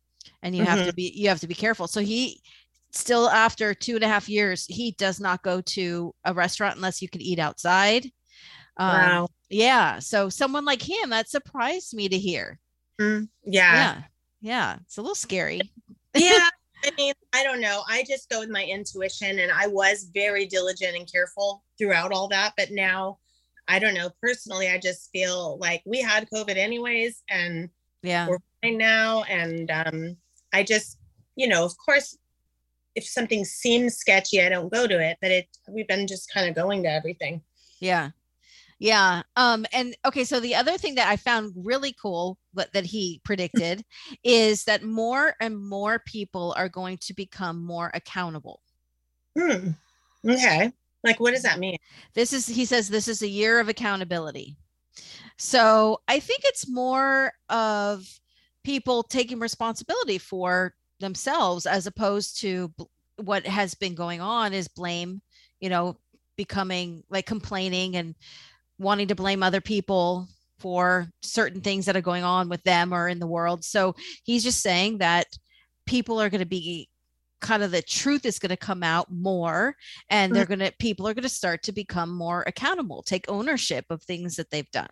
And 0.43 0.55
you 0.55 0.63
mm-hmm. 0.63 0.71
have 0.71 0.87
to 0.87 0.93
be 0.93 1.13
you 1.15 1.29
have 1.29 1.39
to 1.41 1.47
be 1.47 1.53
careful. 1.53 1.87
So 1.87 2.01
he 2.01 2.41
still 2.91 3.29
after 3.29 3.73
two 3.73 3.95
and 3.95 4.03
a 4.03 4.07
half 4.07 4.27
years, 4.27 4.65
he 4.65 4.91
does 4.91 5.19
not 5.19 5.43
go 5.43 5.61
to 5.61 6.13
a 6.25 6.33
restaurant 6.33 6.75
unless 6.75 7.01
you 7.01 7.09
can 7.09 7.21
eat 7.21 7.39
outside. 7.39 8.11
Um, 8.81 8.87
wow. 8.87 9.27
Yeah. 9.49 9.99
So 9.99 10.29
someone 10.29 10.65
like 10.65 10.81
him, 10.81 11.11
that 11.11 11.29
surprised 11.29 11.93
me 11.93 12.09
to 12.09 12.17
hear. 12.17 12.59
Mm, 12.99 13.29
yeah. 13.43 13.73
Yeah. 13.73 14.03
Yeah. 14.41 14.77
It's 14.81 14.97
a 14.97 15.01
little 15.01 15.15
scary. 15.15 15.61
yeah. 16.15 16.49
I 16.83 16.91
mean, 16.97 17.13
I 17.31 17.43
don't 17.43 17.61
know. 17.61 17.83
I 17.87 18.03
just 18.07 18.27
go 18.29 18.39
with 18.39 18.49
my 18.49 18.63
intuition, 18.63 19.37
and 19.37 19.51
I 19.51 19.67
was 19.67 20.09
very 20.15 20.47
diligent 20.47 20.97
and 20.97 21.11
careful 21.11 21.63
throughout 21.77 22.11
all 22.11 22.27
that. 22.29 22.53
But 22.57 22.71
now, 22.71 23.19
I 23.67 23.77
don't 23.77 23.93
know. 23.93 24.09
Personally, 24.19 24.67
I 24.67 24.79
just 24.79 25.11
feel 25.11 25.59
like 25.59 25.83
we 25.85 26.01
had 26.01 26.27
COVID 26.33 26.57
anyways, 26.57 27.21
and 27.29 27.69
yeah, 28.01 28.27
we're 28.27 28.39
fine 28.63 28.79
now. 28.79 29.21
And 29.29 29.69
um, 29.69 30.17
I 30.53 30.63
just, 30.63 30.97
you 31.35 31.47
know, 31.47 31.63
of 31.63 31.73
course, 31.77 32.17
if 32.95 33.05
something 33.05 33.45
seems 33.45 33.97
sketchy, 33.97 34.41
I 34.41 34.49
don't 34.49 34.73
go 34.73 34.87
to 34.87 34.99
it. 34.99 35.17
But 35.21 35.29
it, 35.29 35.47
we've 35.69 35.87
been 35.87 36.07
just 36.07 36.33
kind 36.33 36.49
of 36.49 36.55
going 36.55 36.81
to 36.81 36.91
everything. 36.91 37.43
Yeah. 37.79 38.09
Yeah. 38.81 39.21
Um, 39.35 39.67
and 39.73 39.95
okay, 40.05 40.23
so 40.23 40.39
the 40.39 40.55
other 40.55 40.75
thing 40.75 40.95
that 40.95 41.07
I 41.07 41.15
found 41.15 41.53
really 41.55 41.93
cool 42.01 42.39
that, 42.55 42.73
that 42.73 42.83
he 42.83 43.21
predicted 43.23 43.85
is 44.23 44.63
that 44.63 44.83
more 44.83 45.35
and 45.39 45.55
more 45.55 45.99
people 45.99 46.55
are 46.57 46.67
going 46.67 46.97
to 47.01 47.13
become 47.13 47.63
more 47.63 47.91
accountable. 47.93 48.63
Hmm. 49.37 49.69
Okay. 50.27 50.71
Like, 51.03 51.19
what 51.19 51.35
does 51.35 51.43
that 51.43 51.59
mean? 51.59 51.77
This 52.15 52.33
is, 52.33 52.47
he 52.47 52.65
says, 52.65 52.89
this 52.89 53.07
is 53.07 53.21
a 53.21 53.27
year 53.27 53.59
of 53.59 53.69
accountability. 53.69 54.57
So 55.37 56.01
I 56.07 56.19
think 56.19 56.41
it's 56.43 56.67
more 56.67 57.33
of 57.49 58.03
people 58.63 59.03
taking 59.03 59.37
responsibility 59.37 60.17
for 60.17 60.73
themselves 60.99 61.67
as 61.67 61.85
opposed 61.85 62.41
to 62.41 62.73
what 63.17 63.45
has 63.45 63.75
been 63.75 63.93
going 63.93 64.21
on 64.21 64.53
is 64.53 64.67
blame, 64.67 65.21
you 65.59 65.69
know, 65.69 65.97
becoming 66.35 67.03
like 67.11 67.27
complaining 67.27 67.95
and 67.95 68.15
wanting 68.81 69.07
to 69.07 69.15
blame 69.15 69.43
other 69.43 69.61
people 69.61 70.27
for 70.59 71.07
certain 71.21 71.61
things 71.61 71.85
that 71.85 71.95
are 71.95 72.01
going 72.01 72.23
on 72.23 72.49
with 72.49 72.63
them 72.63 72.93
or 72.93 73.07
in 73.07 73.19
the 73.19 73.27
world. 73.27 73.63
So 73.63 73.95
he's 74.23 74.43
just 74.43 74.61
saying 74.61 74.99
that 74.99 75.27
people 75.85 76.21
are 76.21 76.29
going 76.29 76.39
to 76.39 76.45
be 76.45 76.87
kind 77.41 77.63
of 77.63 77.71
the 77.71 77.81
truth 77.81 78.25
is 78.25 78.39
going 78.39 78.49
to 78.49 78.57
come 78.57 78.83
out 78.83 79.11
more 79.11 79.75
and 80.09 80.35
they're 80.35 80.45
mm. 80.45 80.59
going 80.59 80.59
to 80.59 80.71
people 80.79 81.07
are 81.07 81.13
going 81.13 81.23
to 81.23 81.29
start 81.29 81.63
to 81.63 81.71
become 81.71 82.15
more 82.15 82.43
accountable 82.45 83.01
take 83.01 83.25
ownership 83.27 83.83
of 83.89 84.01
things 84.03 84.35
that 84.35 84.51
they've 84.51 84.69
done 84.69 84.87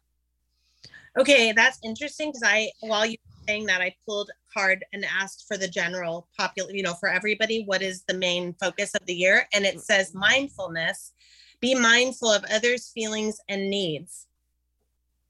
okay 1.17 1.51
that's 1.51 1.77
interesting 1.83 2.29
because 2.29 2.41
i 2.43 2.67
while 2.79 3.05
you 3.05 3.17
were 3.23 3.45
saying 3.47 3.67
that 3.67 3.81
i 3.81 3.93
pulled 4.03 4.31
card 4.51 4.83
and 4.93 5.05
asked 5.05 5.45
for 5.47 5.57
the 5.57 5.67
general 5.67 6.27
popular 6.37 6.71
you 6.71 6.81
know 6.81 6.95
for 6.95 7.07
everybody 7.07 7.63
what 7.65 7.83
is 7.83 8.03
the 8.07 8.15
main 8.15 8.53
focus 8.59 8.95
of 8.95 9.05
the 9.05 9.13
year 9.13 9.47
and 9.53 9.63
it 9.63 9.79
says 9.79 10.15
mindfulness 10.15 11.13
be 11.59 11.75
mindful 11.75 12.31
of 12.31 12.43
others 12.53 12.89
feelings 12.93 13.37
and 13.49 13.69
needs 13.69 14.27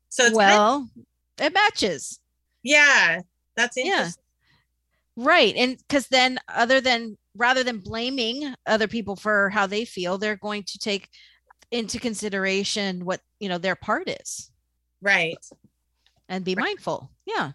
so 0.09 0.25
it's 0.25 0.35
well 0.35 0.79
kind 0.79 1.05
of, 1.39 1.45
it 1.45 1.53
matches 1.53 2.19
yeah 2.63 3.21
that's 3.55 3.77
interesting 3.77 4.23
Right. 5.19 5.53
And 5.57 5.77
because 5.77 6.07
then, 6.07 6.39
other 6.47 6.79
than 6.79 7.17
rather 7.35 7.61
than 7.61 7.79
blaming 7.79 8.53
other 8.65 8.87
people 8.87 9.17
for 9.17 9.49
how 9.49 9.67
they 9.67 9.83
feel, 9.83 10.17
they're 10.17 10.37
going 10.37 10.63
to 10.63 10.79
take 10.79 11.09
into 11.71 11.99
consideration 11.99 13.03
what, 13.03 13.19
you 13.41 13.49
know, 13.49 13.57
their 13.57 13.75
part 13.75 14.09
is. 14.09 14.49
Right. 15.01 15.37
And 16.29 16.45
be 16.45 16.55
right. 16.55 16.63
mindful. 16.63 17.11
Yeah. 17.25 17.51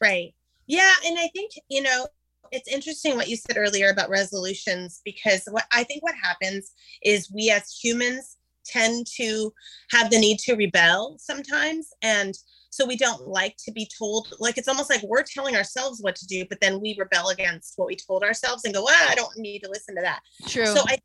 Right. 0.00 0.34
Yeah. 0.68 0.92
And 1.04 1.18
I 1.18 1.28
think, 1.34 1.50
you 1.68 1.82
know, 1.82 2.06
it's 2.52 2.68
interesting 2.68 3.16
what 3.16 3.28
you 3.28 3.36
said 3.36 3.56
earlier 3.56 3.90
about 3.90 4.10
resolutions 4.10 5.00
because 5.04 5.42
what 5.50 5.64
I 5.72 5.84
think 5.84 6.02
what 6.02 6.14
happens 6.20 6.72
is 7.02 7.30
we 7.32 7.50
as 7.50 7.78
humans 7.82 8.36
tend 8.64 9.06
to 9.16 9.52
have 9.90 10.10
the 10.10 10.18
need 10.18 10.38
to 10.40 10.54
rebel 10.54 11.16
sometimes. 11.18 11.88
And 12.02 12.36
so 12.70 12.86
we 12.86 12.96
don't 12.96 13.26
like 13.26 13.56
to 13.58 13.72
be 13.72 13.88
told 13.98 14.32
like 14.38 14.56
it's 14.56 14.68
almost 14.68 14.90
like 14.90 15.02
we're 15.02 15.24
telling 15.24 15.56
ourselves 15.56 16.00
what 16.00 16.14
to 16.14 16.26
do 16.26 16.44
but 16.48 16.60
then 16.60 16.80
we 16.80 16.96
rebel 16.96 17.28
against 17.30 17.74
what 17.76 17.88
we 17.88 17.96
told 17.96 18.22
ourselves 18.22 18.64
and 18.64 18.72
go 18.72 18.86
ah, 18.88 19.06
i 19.10 19.14
don't 19.16 19.36
need 19.36 19.60
to 19.60 19.68
listen 19.68 19.94
to 19.96 20.02
that. 20.02 20.20
True. 20.46 20.66
So 20.66 20.82
i 20.86 20.98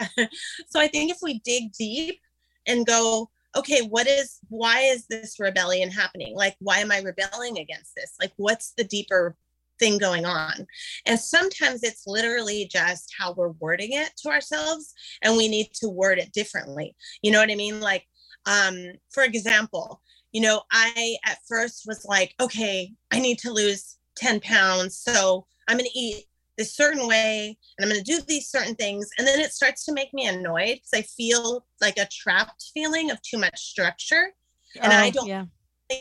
so 0.68 0.80
i 0.80 0.88
think 0.88 1.10
if 1.10 1.18
we 1.22 1.40
dig 1.44 1.72
deep 1.72 2.20
and 2.66 2.86
go 2.86 3.30
okay 3.54 3.82
what 3.82 4.06
is 4.06 4.38
why 4.48 4.80
is 4.80 5.06
this 5.06 5.38
rebellion 5.38 5.90
happening? 5.90 6.34
Like 6.34 6.56
why 6.58 6.78
am 6.78 6.90
i 6.90 7.00
rebelling 7.00 7.58
against 7.58 7.94
this? 7.94 8.14
Like 8.20 8.32
what's 8.36 8.72
the 8.76 8.84
deeper 8.84 9.36
thing 9.78 9.98
going 9.98 10.24
on 10.24 10.66
and 11.06 11.18
sometimes 11.18 11.82
it's 11.82 12.04
literally 12.06 12.68
just 12.70 13.12
how 13.18 13.32
we're 13.32 13.50
wording 13.60 13.92
it 13.92 14.10
to 14.16 14.28
ourselves 14.28 14.92
and 15.22 15.36
we 15.36 15.48
need 15.48 15.68
to 15.74 15.88
word 15.88 16.18
it 16.18 16.32
differently 16.32 16.94
you 17.22 17.30
know 17.30 17.40
what 17.40 17.50
i 17.50 17.54
mean 17.54 17.80
like 17.80 18.04
um 18.46 18.76
for 19.12 19.24
example 19.24 20.00
you 20.34 20.40
know, 20.40 20.62
I 20.72 21.16
at 21.24 21.38
first 21.48 21.84
was 21.86 22.04
like, 22.04 22.34
okay, 22.40 22.92
I 23.12 23.20
need 23.20 23.38
to 23.38 23.52
lose 23.52 23.98
10 24.16 24.40
pounds. 24.40 24.98
So 24.98 25.46
I'm 25.68 25.78
going 25.78 25.88
to 25.88 25.98
eat 25.98 26.24
this 26.58 26.74
certain 26.74 27.06
way 27.06 27.56
and 27.78 27.84
I'm 27.84 27.90
going 27.90 28.04
to 28.04 28.12
do 28.12 28.20
these 28.26 28.48
certain 28.48 28.74
things. 28.74 29.08
And 29.16 29.26
then 29.26 29.38
it 29.38 29.52
starts 29.52 29.84
to 29.84 29.92
make 29.92 30.12
me 30.12 30.26
annoyed 30.26 30.80
because 30.80 30.90
I 30.92 31.02
feel 31.02 31.64
like 31.80 31.98
a 31.98 32.08
trapped 32.10 32.72
feeling 32.74 33.12
of 33.12 33.22
too 33.22 33.38
much 33.38 33.58
structure. 33.60 34.34
And 34.82 34.92
oh, 34.92 34.96
I 34.96 35.10
don't 35.10 35.28
yeah. 35.28 35.44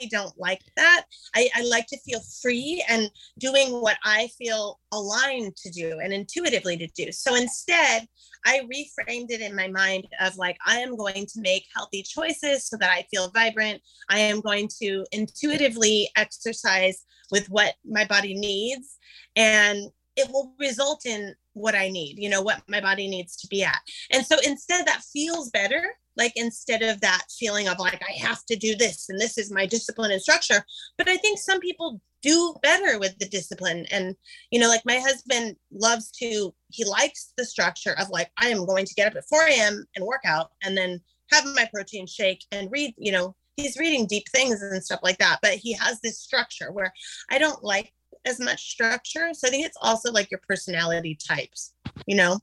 Don't 0.09 0.37
like 0.37 0.61
that. 0.75 1.05
I, 1.35 1.49
I 1.55 1.63
like 1.63 1.87
to 1.87 1.99
feel 1.99 2.21
free 2.41 2.83
and 2.89 3.09
doing 3.39 3.81
what 3.81 3.97
I 4.03 4.29
feel 4.37 4.79
aligned 4.91 5.55
to 5.57 5.69
do 5.69 5.99
and 6.03 6.13
intuitively 6.13 6.77
to 6.77 6.87
do. 6.95 7.11
So 7.11 7.35
instead, 7.35 8.07
I 8.45 8.61
reframed 8.61 9.31
it 9.31 9.41
in 9.41 9.55
my 9.55 9.67
mind 9.67 10.07
of 10.19 10.35
like, 10.37 10.57
I 10.65 10.79
am 10.79 10.95
going 10.95 11.25
to 11.25 11.41
make 11.41 11.65
healthy 11.75 12.03
choices 12.03 12.67
so 12.67 12.77
that 12.77 12.91
I 12.91 13.05
feel 13.11 13.29
vibrant. 13.31 13.81
I 14.09 14.19
am 14.19 14.41
going 14.41 14.69
to 14.81 15.05
intuitively 15.11 16.09
exercise 16.15 17.05
with 17.31 17.47
what 17.49 17.75
my 17.85 18.05
body 18.05 18.35
needs. 18.35 18.97
And 19.35 19.89
it 20.15 20.29
will 20.31 20.53
result 20.59 21.05
in 21.05 21.33
what 21.53 21.75
I 21.75 21.89
need, 21.89 22.17
you 22.17 22.29
know, 22.29 22.41
what 22.41 22.61
my 22.67 22.81
body 22.81 23.07
needs 23.07 23.35
to 23.37 23.47
be 23.47 23.63
at. 23.63 23.79
And 24.11 24.25
so 24.25 24.37
instead, 24.45 24.85
that 24.85 25.01
feels 25.01 25.49
better 25.49 25.83
like 26.17 26.33
instead 26.35 26.81
of 26.81 27.01
that 27.01 27.23
feeling 27.37 27.67
of 27.67 27.79
like 27.79 28.01
i 28.07 28.11
have 28.13 28.45
to 28.45 28.55
do 28.55 28.75
this 28.75 29.09
and 29.09 29.19
this 29.19 29.37
is 29.37 29.51
my 29.51 29.65
discipline 29.65 30.11
and 30.11 30.21
structure. 30.21 30.63
But 30.97 31.09
i 31.09 31.17
think 31.17 31.39
some 31.39 31.59
people 31.59 32.01
do 32.23 32.55
better 32.63 32.97
with 32.99 33.17
the 33.19 33.27
discipline 33.27 33.85
and 33.91 34.15
you 34.49 34.59
know 34.59 34.69
like 34.69 34.85
my 34.85 34.97
husband 34.97 35.55
loves 35.71 36.09
to 36.11 36.53
he 36.69 36.85
likes 36.85 37.33
the 37.37 37.45
structure 37.45 37.95
of 37.99 38.09
like 38.09 38.31
i 38.39 38.47
am 38.47 38.65
going 38.65 38.85
to 38.85 38.93
get 38.95 39.07
up 39.07 39.15
at 39.15 39.27
4 39.27 39.47
a.m 39.47 39.85
and 39.95 40.05
work 40.05 40.21
out 40.25 40.51
and 40.63 40.75
then 40.75 40.99
have 41.31 41.45
my 41.45 41.67
protein 41.73 42.07
shake 42.07 42.43
and 42.51 42.71
read 42.71 42.93
you 42.97 43.11
know 43.11 43.35
he's 43.57 43.77
reading 43.77 44.07
deep 44.07 44.27
things 44.29 44.61
and 44.61 44.83
stuff 44.83 45.01
like 45.03 45.17
that 45.17 45.39
but 45.41 45.53
he 45.53 45.73
has 45.73 45.99
this 46.01 46.19
structure 46.19 46.71
where 46.71 46.91
i 47.29 47.37
don't 47.37 47.63
like 47.63 47.93
as 48.25 48.39
much 48.39 48.71
structure. 48.71 49.33
So 49.33 49.47
i 49.47 49.51
think 49.51 49.65
it's 49.65 49.77
also 49.81 50.09
like 50.11 50.31
your 50.31 50.39
personality 50.47 51.15
types 51.15 51.73
you 52.07 52.15
know? 52.15 52.39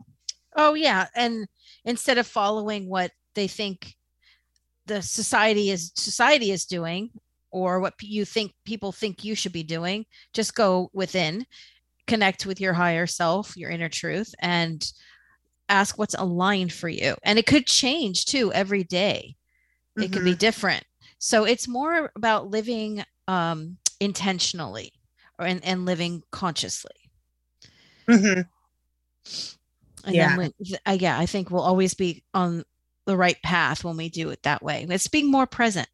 Oh 0.56 0.74
yeah 0.74 1.06
and 1.14 1.48
instead 1.84 2.18
of 2.18 2.26
following 2.26 2.88
what 2.88 3.12
they 3.34 3.46
think 3.46 3.94
the 4.86 5.02
society 5.02 5.70
is 5.70 5.92
society 5.94 6.50
is 6.50 6.64
doing 6.64 7.10
or 7.50 7.80
what 7.80 7.94
you 8.00 8.24
think 8.24 8.52
people 8.64 8.92
think 8.92 9.24
you 9.24 9.34
should 9.34 9.52
be 9.52 9.62
doing 9.62 10.04
just 10.32 10.54
go 10.54 10.90
within 10.92 11.46
connect 12.06 12.46
with 12.46 12.60
your 12.60 12.72
higher 12.72 13.06
self 13.06 13.56
your 13.56 13.70
inner 13.70 13.88
truth 13.88 14.34
and 14.40 14.92
ask 15.68 15.98
what's 15.98 16.14
aligned 16.14 16.72
for 16.72 16.88
you 16.88 17.14
and 17.22 17.38
it 17.38 17.46
could 17.46 17.66
change 17.66 18.24
too 18.24 18.52
every 18.52 18.82
day. 18.82 19.36
it 19.96 20.00
mm-hmm. 20.00 20.12
could 20.12 20.24
be 20.24 20.30
mm-hmm. 20.32 20.38
different 20.38 20.84
so 21.18 21.44
it's 21.44 21.68
more 21.68 22.10
about 22.16 22.48
living 22.48 23.04
um 23.28 23.76
intentionally 24.00 24.92
or 25.38 25.46
and, 25.46 25.64
and 25.64 25.86
living 25.86 26.22
consciously 26.32 27.10
mm-hmm. 28.08 28.40
and 30.04 30.14
yeah. 30.16 30.36
when, 30.36 30.52
uh, 30.86 30.96
yeah 30.98 31.18
i 31.18 31.26
think 31.26 31.50
we'll 31.50 31.62
always 31.62 31.94
be 31.94 32.24
on 32.34 32.64
the 33.10 33.16
right 33.16 33.42
path 33.42 33.82
when 33.82 33.96
we 33.96 34.08
do 34.08 34.30
it 34.30 34.44
that 34.44 34.62
way. 34.62 34.86
It's 34.88 35.08
being 35.08 35.30
more 35.30 35.46
present. 35.46 35.88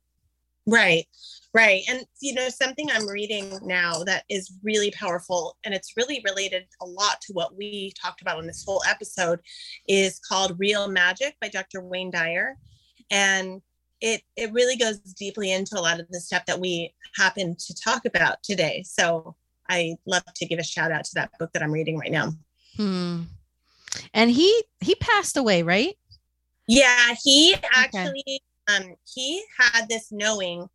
Right. 0.66 1.06
Right. 1.54 1.82
And, 1.88 2.04
you 2.20 2.34
know, 2.34 2.50
something 2.50 2.90
I'm 2.90 3.08
reading 3.08 3.58
now 3.62 4.04
that 4.04 4.24
is 4.28 4.52
really 4.62 4.90
powerful, 4.90 5.56
and 5.64 5.72
it's 5.72 5.96
really 5.96 6.20
related 6.26 6.66
a 6.82 6.86
lot 6.86 7.22
to 7.22 7.32
what 7.32 7.56
we 7.56 7.94
talked 7.98 8.20
about 8.20 8.38
in 8.40 8.46
this 8.46 8.62
whole 8.66 8.82
episode, 8.86 9.40
is 9.88 10.18
called 10.18 10.58
Real 10.58 10.88
Magic 10.88 11.34
by 11.40 11.48
Dr. 11.48 11.80
Wayne 11.80 12.10
Dyer. 12.10 12.58
And 13.10 13.62
it, 14.02 14.20
it 14.36 14.52
really 14.52 14.76
goes 14.76 14.98
deeply 14.98 15.50
into 15.50 15.78
a 15.78 15.80
lot 15.80 15.98
of 15.98 16.08
the 16.10 16.20
stuff 16.20 16.44
that 16.44 16.60
we 16.60 16.92
happen 17.16 17.56
to 17.58 17.74
talk 17.74 18.04
about 18.04 18.42
today. 18.42 18.84
So 18.86 19.34
I 19.70 19.96
love 20.04 20.24
to 20.34 20.46
give 20.46 20.58
a 20.58 20.64
shout 20.64 20.92
out 20.92 21.04
to 21.04 21.14
that 21.14 21.30
book 21.38 21.54
that 21.54 21.62
I'm 21.62 21.72
reading 21.72 21.96
right 21.96 22.12
now. 22.12 22.32
Hmm. 22.76 23.22
And 24.12 24.30
he 24.30 24.62
he 24.80 24.94
passed 24.96 25.38
away, 25.38 25.62
right? 25.62 25.96
Yeah, 26.66 27.14
he 27.22 27.54
actually 27.74 28.40
okay. 28.68 28.86
um 28.88 28.94
he 29.12 29.42
had 29.58 29.88
this 29.88 30.10
knowing 30.10 30.68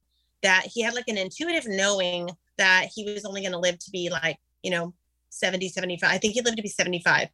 that 0.43 0.65
he 0.65 0.81
had 0.81 0.93
like 0.93 1.07
an 1.07 1.17
intuitive 1.17 1.65
knowing 1.67 2.29
that 2.57 2.87
he 2.93 3.11
was 3.11 3.25
only 3.25 3.41
going 3.41 3.51
to 3.51 3.59
live 3.59 3.77
to 3.79 3.91
be 3.91 4.09
like, 4.09 4.37
you 4.63 4.71
know, 4.71 4.93
70, 5.29 5.69
75. 5.69 6.09
I 6.09 6.17
think 6.17 6.33
he 6.33 6.41
lived 6.41 6.57
to 6.57 6.63
be 6.63 6.69
75. 6.69 7.27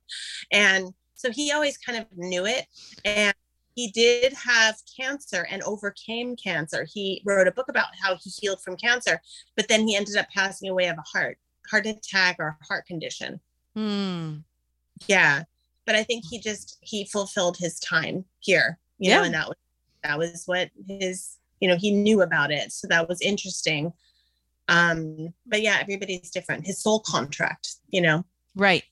And 0.51 0.93
so 1.15 1.31
he 1.31 1.51
always 1.51 1.77
kind 1.77 1.97
of 1.97 2.05
knew 2.15 2.45
it 2.45 2.65
and 3.05 3.33
he 3.75 3.91
did 3.91 4.33
have 4.33 4.75
cancer 4.99 5.47
and 5.49 5.61
overcame 5.63 6.35
cancer. 6.35 6.85
He 6.91 7.21
wrote 7.25 7.47
a 7.47 7.51
book 7.51 7.69
about 7.69 7.87
how 8.01 8.15
he 8.15 8.29
healed 8.29 8.61
from 8.61 8.75
cancer, 8.75 9.21
but 9.55 9.67
then 9.67 9.87
he 9.87 9.95
ended 9.95 10.17
up 10.17 10.27
passing 10.33 10.69
away 10.69 10.87
of 10.87 10.97
a 10.97 11.01
heart 11.01 11.37
heart 11.69 11.85
attack 11.85 12.37
or 12.39 12.57
heart 12.67 12.85
condition. 12.85 13.39
Hmm. 13.75 14.37
Yeah 15.07 15.43
but 15.87 15.95
I 15.95 16.03
think 16.03 16.25
he 16.29 16.39
just 16.39 16.77
he 16.81 17.05
fulfilled 17.05 17.57
his 17.57 17.79
time 17.79 18.25
here, 18.39 18.77
you 18.99 19.09
yeah. 19.09 19.17
know, 19.17 19.23
and 19.23 19.33
that 19.33 19.47
was 19.47 19.57
that 20.03 20.17
was 20.19 20.43
what 20.45 20.69
his 20.87 21.37
you 21.59 21.67
know 21.67 21.77
he 21.77 21.89
knew 21.89 22.21
about 22.21 22.51
it, 22.51 22.71
so 22.71 22.87
that 22.89 23.09
was 23.09 23.21
interesting. 23.21 23.93
Um, 24.67 25.33
but 25.47 25.61
yeah, 25.61 25.77
everybody's 25.79 26.29
different. 26.29 26.67
His 26.67 26.83
soul 26.83 26.99
contract, 26.99 27.75
you 27.87 28.01
know, 28.01 28.25
right, 28.55 28.83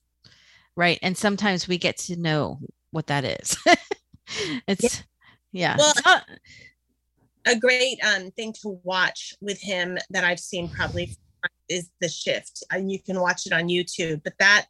right, 0.75 0.97
and 1.03 1.15
sometimes 1.15 1.67
we 1.67 1.77
get 1.77 1.97
to 1.97 2.15
know 2.15 2.59
what 2.91 3.07
that 3.07 3.25
is. 3.25 3.57
it's 4.67 5.03
yeah. 5.51 5.75
yeah. 5.75 5.77
Well, 5.77 5.93
not- 6.05 6.29
a 7.47 7.55
great 7.59 7.99
um 8.03 8.31
thing 8.31 8.53
to 8.61 8.79
watch 8.83 9.35
with 9.39 9.61
him 9.61 9.99
that 10.09 10.23
I've 10.23 10.39
seen 10.39 10.67
probably 10.69 11.15
is 11.69 11.89
the 12.01 12.09
shift 12.09 12.63
and 12.71 12.91
you 12.91 12.99
can 12.99 13.19
watch 13.19 13.45
it 13.45 13.53
on 13.53 13.67
youtube 13.67 14.21
but 14.23 14.33
that 14.39 14.65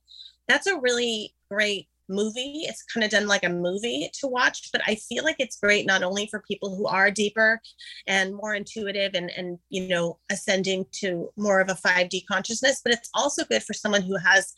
that's 0.48 0.68
a 0.68 0.78
really 0.80 1.34
great 1.50 1.88
movie. 2.08 2.64
It's 2.64 2.84
kind 2.84 3.04
of 3.04 3.10
done 3.10 3.28
like 3.28 3.44
a 3.44 3.50
movie 3.50 4.10
to 4.20 4.28
watch, 4.28 4.70
but 4.72 4.82
I 4.86 4.96
feel 4.96 5.24
like 5.24 5.38
it's 5.40 5.60
great 5.60 5.86
not 5.86 6.04
only 6.04 6.28
for 6.28 6.44
people 6.48 6.76
who 6.76 6.88
are 6.88 7.12
deeper 7.12 7.62
and 8.08 8.36
more 8.36 8.56
intuitive 8.56 9.12
and 9.14 9.32
and 9.32 9.60
you 9.70 9.88
know 9.88 10.20
ascending 10.32 10.86
to 11.00 11.32
more 11.38 11.60
of 11.60 11.70
a 11.70 11.74
5D 11.74 12.26
consciousness, 12.30 12.82
but 12.84 12.94
it's 12.94 13.10
also 13.14 13.44
good 13.46 13.64
for 13.64 13.74
someone 13.74 14.02
who 14.02 14.18
has 14.18 14.54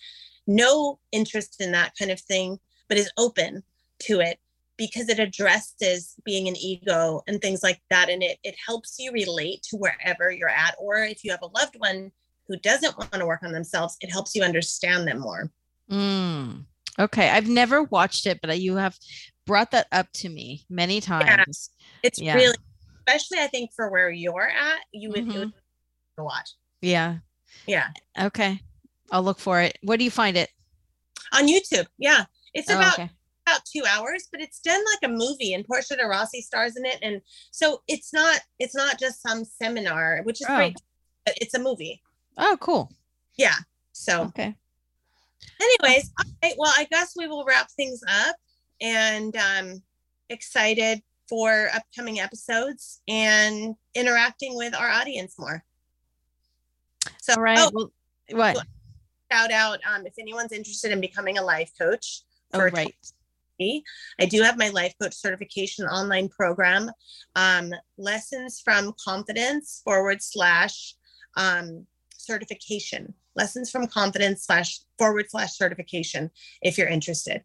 no 0.47 0.99
interest 1.11 1.57
in 1.59 1.71
that 1.73 1.93
kind 1.97 2.11
of 2.11 2.19
thing 2.21 2.59
but 2.87 2.97
is 2.97 3.11
open 3.17 3.63
to 3.99 4.21
it 4.21 4.39
because 4.77 5.09
it 5.09 5.19
addresses 5.19 6.15
being 6.23 6.47
an 6.47 6.55
ego 6.55 7.21
and 7.27 7.41
things 7.41 7.63
like 7.63 7.81
that 7.89 8.09
and 8.09 8.23
it 8.23 8.37
it 8.43 8.55
helps 8.65 8.95
you 8.97 9.11
relate 9.11 9.61
to 9.63 9.75
wherever 9.75 10.31
you're 10.31 10.47
at 10.47 10.75
or 10.79 10.99
if 10.99 11.23
you 11.25 11.31
have 11.31 11.41
a 11.41 11.59
loved 11.59 11.75
one 11.79 12.09
who 12.47 12.55
doesn't 12.59 12.97
want 12.97 13.11
to 13.11 13.25
work 13.25 13.43
on 13.43 13.51
themselves 13.51 13.97
it 13.99 14.09
helps 14.09 14.33
you 14.35 14.41
understand 14.41 15.05
them 15.05 15.19
more 15.19 15.51
Mm. 15.89 16.65
Okay, 16.99 17.29
I've 17.29 17.47
never 17.47 17.83
watched 17.83 18.25
it, 18.25 18.39
but 18.41 18.59
you 18.59 18.75
have 18.75 18.97
brought 19.45 19.71
that 19.71 19.87
up 19.91 20.11
to 20.13 20.29
me 20.29 20.65
many 20.69 20.99
times. 21.01 21.69
it's 22.03 22.19
Yeah. 22.19 22.35
really 22.35 22.55
especially 23.07 23.39
i 23.39 23.47
think 23.47 23.71
for 23.73 23.89
where 23.89 24.09
you're 24.09 24.49
at 24.49 24.79
you 24.91 25.09
would, 25.09 25.19
it 25.19 25.25
Mhm. 25.27 25.39
would 26.17 26.23
watch 26.23 26.49
Yeah. 26.81 27.19
yeah 27.65 27.87
Okay. 28.19 28.59
I'll 29.11 29.23
look 29.23 29.39
for 29.39 29.61
it. 29.61 29.77
Where 29.83 29.97
do 29.97 30.03
you 30.03 30.11
find 30.11 30.35
it? 30.37 30.49
on 31.33 31.47
youtube 31.47 31.87
yeah 31.97 32.25
it's 32.53 32.69
Oh, 32.69 32.75
about 32.75 32.93
okay. 32.99 33.09
about 33.47 33.61
two 33.65 33.83
hours 33.89 34.27
but 34.31 34.39
it's 34.41 34.59
done 34.59 34.81
like 34.93 35.09
a 35.09 35.13
movie 35.13 35.53
and 35.53 35.65
portia 35.65 35.95
de 35.97 36.05
rossi 36.05 36.41
stars 36.41 36.75
in 36.77 36.85
it 36.85 36.97
and 37.01 37.21
so 37.51 37.81
it's 37.87 38.13
not 38.13 38.39
it's 38.59 38.75
not 38.75 38.99
just 38.99 39.21
some 39.21 39.43
seminar 39.45 40.21
which 40.23 40.39
is 40.41 40.47
Oh. 40.49 40.55
great 40.55 40.77
but 41.25 41.35
it's 41.41 41.53
a 41.53 41.59
movie 41.59 42.01
Oh, 42.37 42.57
cool. 42.59 42.91
yeah 43.37 43.55
so 43.93 44.23
Okay. 44.25 44.55
Anyways 45.61 46.11
all 46.19 46.25
right, 46.43 46.53
well 46.57 46.73
i 46.77 46.85
guess 46.91 47.13
we 47.15 47.27
will 47.27 47.45
wrap 47.45 47.69
things 47.71 48.01
up 48.25 48.35
and 48.81 49.35
um 49.37 49.81
excited 50.29 51.01
for 51.29 51.67
upcoming 51.73 52.19
episodes 52.19 53.01
and 53.07 53.75
interacting 53.95 54.55
with 54.55 54.75
our 54.75 54.89
audience 54.89 55.35
more 55.37 55.63
so 57.21 57.33
All 57.35 57.41
right. 57.41 57.59
oh, 57.59 57.71
well, 57.73 57.91
what? 58.53 58.65
shout 59.31 59.51
out 59.51 59.79
um 59.89 60.05
if 60.05 60.13
anyone's 60.19 60.51
interested 60.51 60.91
in 60.91 61.01
becoming 61.01 61.37
a 61.37 61.43
life 61.43 61.71
coach 61.79 62.23
Oh, 62.53 62.59
for 62.59 62.69
right. 62.69 62.95
me. 63.59 63.83
I 64.19 64.25
do 64.25 64.41
have 64.41 64.57
my 64.57 64.69
life 64.69 64.93
coach 65.01 65.15
certification 65.15 65.85
online 65.85 66.29
program, 66.29 66.91
um, 67.35 67.73
lessons 67.97 68.61
from 68.63 68.93
confidence 69.03 69.81
forward 69.83 70.21
slash 70.21 70.95
um, 71.35 71.85
certification. 72.15 73.13
Lessons 73.37 73.71
from 73.71 73.87
confidence 73.87 74.45
slash 74.45 74.79
forward 74.97 75.29
slash 75.29 75.55
certification 75.55 76.29
if 76.61 76.77
you're 76.77 76.87
interested. 76.87 77.43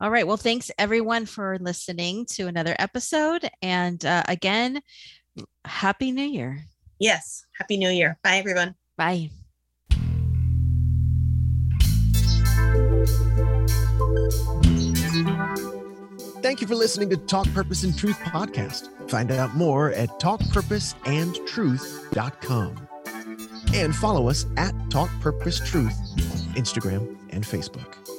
All 0.00 0.10
right. 0.10 0.26
Well, 0.26 0.36
thanks 0.36 0.70
everyone 0.78 1.24
for 1.26 1.58
listening 1.60 2.26
to 2.32 2.48
another 2.48 2.74
episode. 2.78 3.48
And 3.62 4.04
uh, 4.04 4.24
again, 4.28 4.82
Happy 5.64 6.10
New 6.10 6.24
Year. 6.24 6.64
Yes. 6.98 7.44
Happy 7.58 7.76
New 7.76 7.90
Year. 7.90 8.18
Bye, 8.22 8.38
everyone. 8.38 8.74
Bye. 8.96 9.30
Thank 16.42 16.62
you 16.62 16.66
for 16.66 16.74
listening 16.74 17.10
to 17.10 17.16
Talk 17.16 17.46
Purpose 17.52 17.84
and 17.84 17.96
Truth 17.96 18.18
podcast. 18.20 18.88
Find 19.10 19.30
out 19.30 19.54
more 19.54 19.92
at 19.92 20.08
talkpurposeandtruth.com. 20.20 22.89
And 23.74 23.94
follow 23.94 24.28
us 24.28 24.46
at 24.56 24.74
Talk 24.90 25.10
Purpose 25.20 25.60
Truth 25.60 25.96
on 26.16 26.54
Instagram 26.54 27.16
and 27.30 27.44
Facebook. 27.44 28.09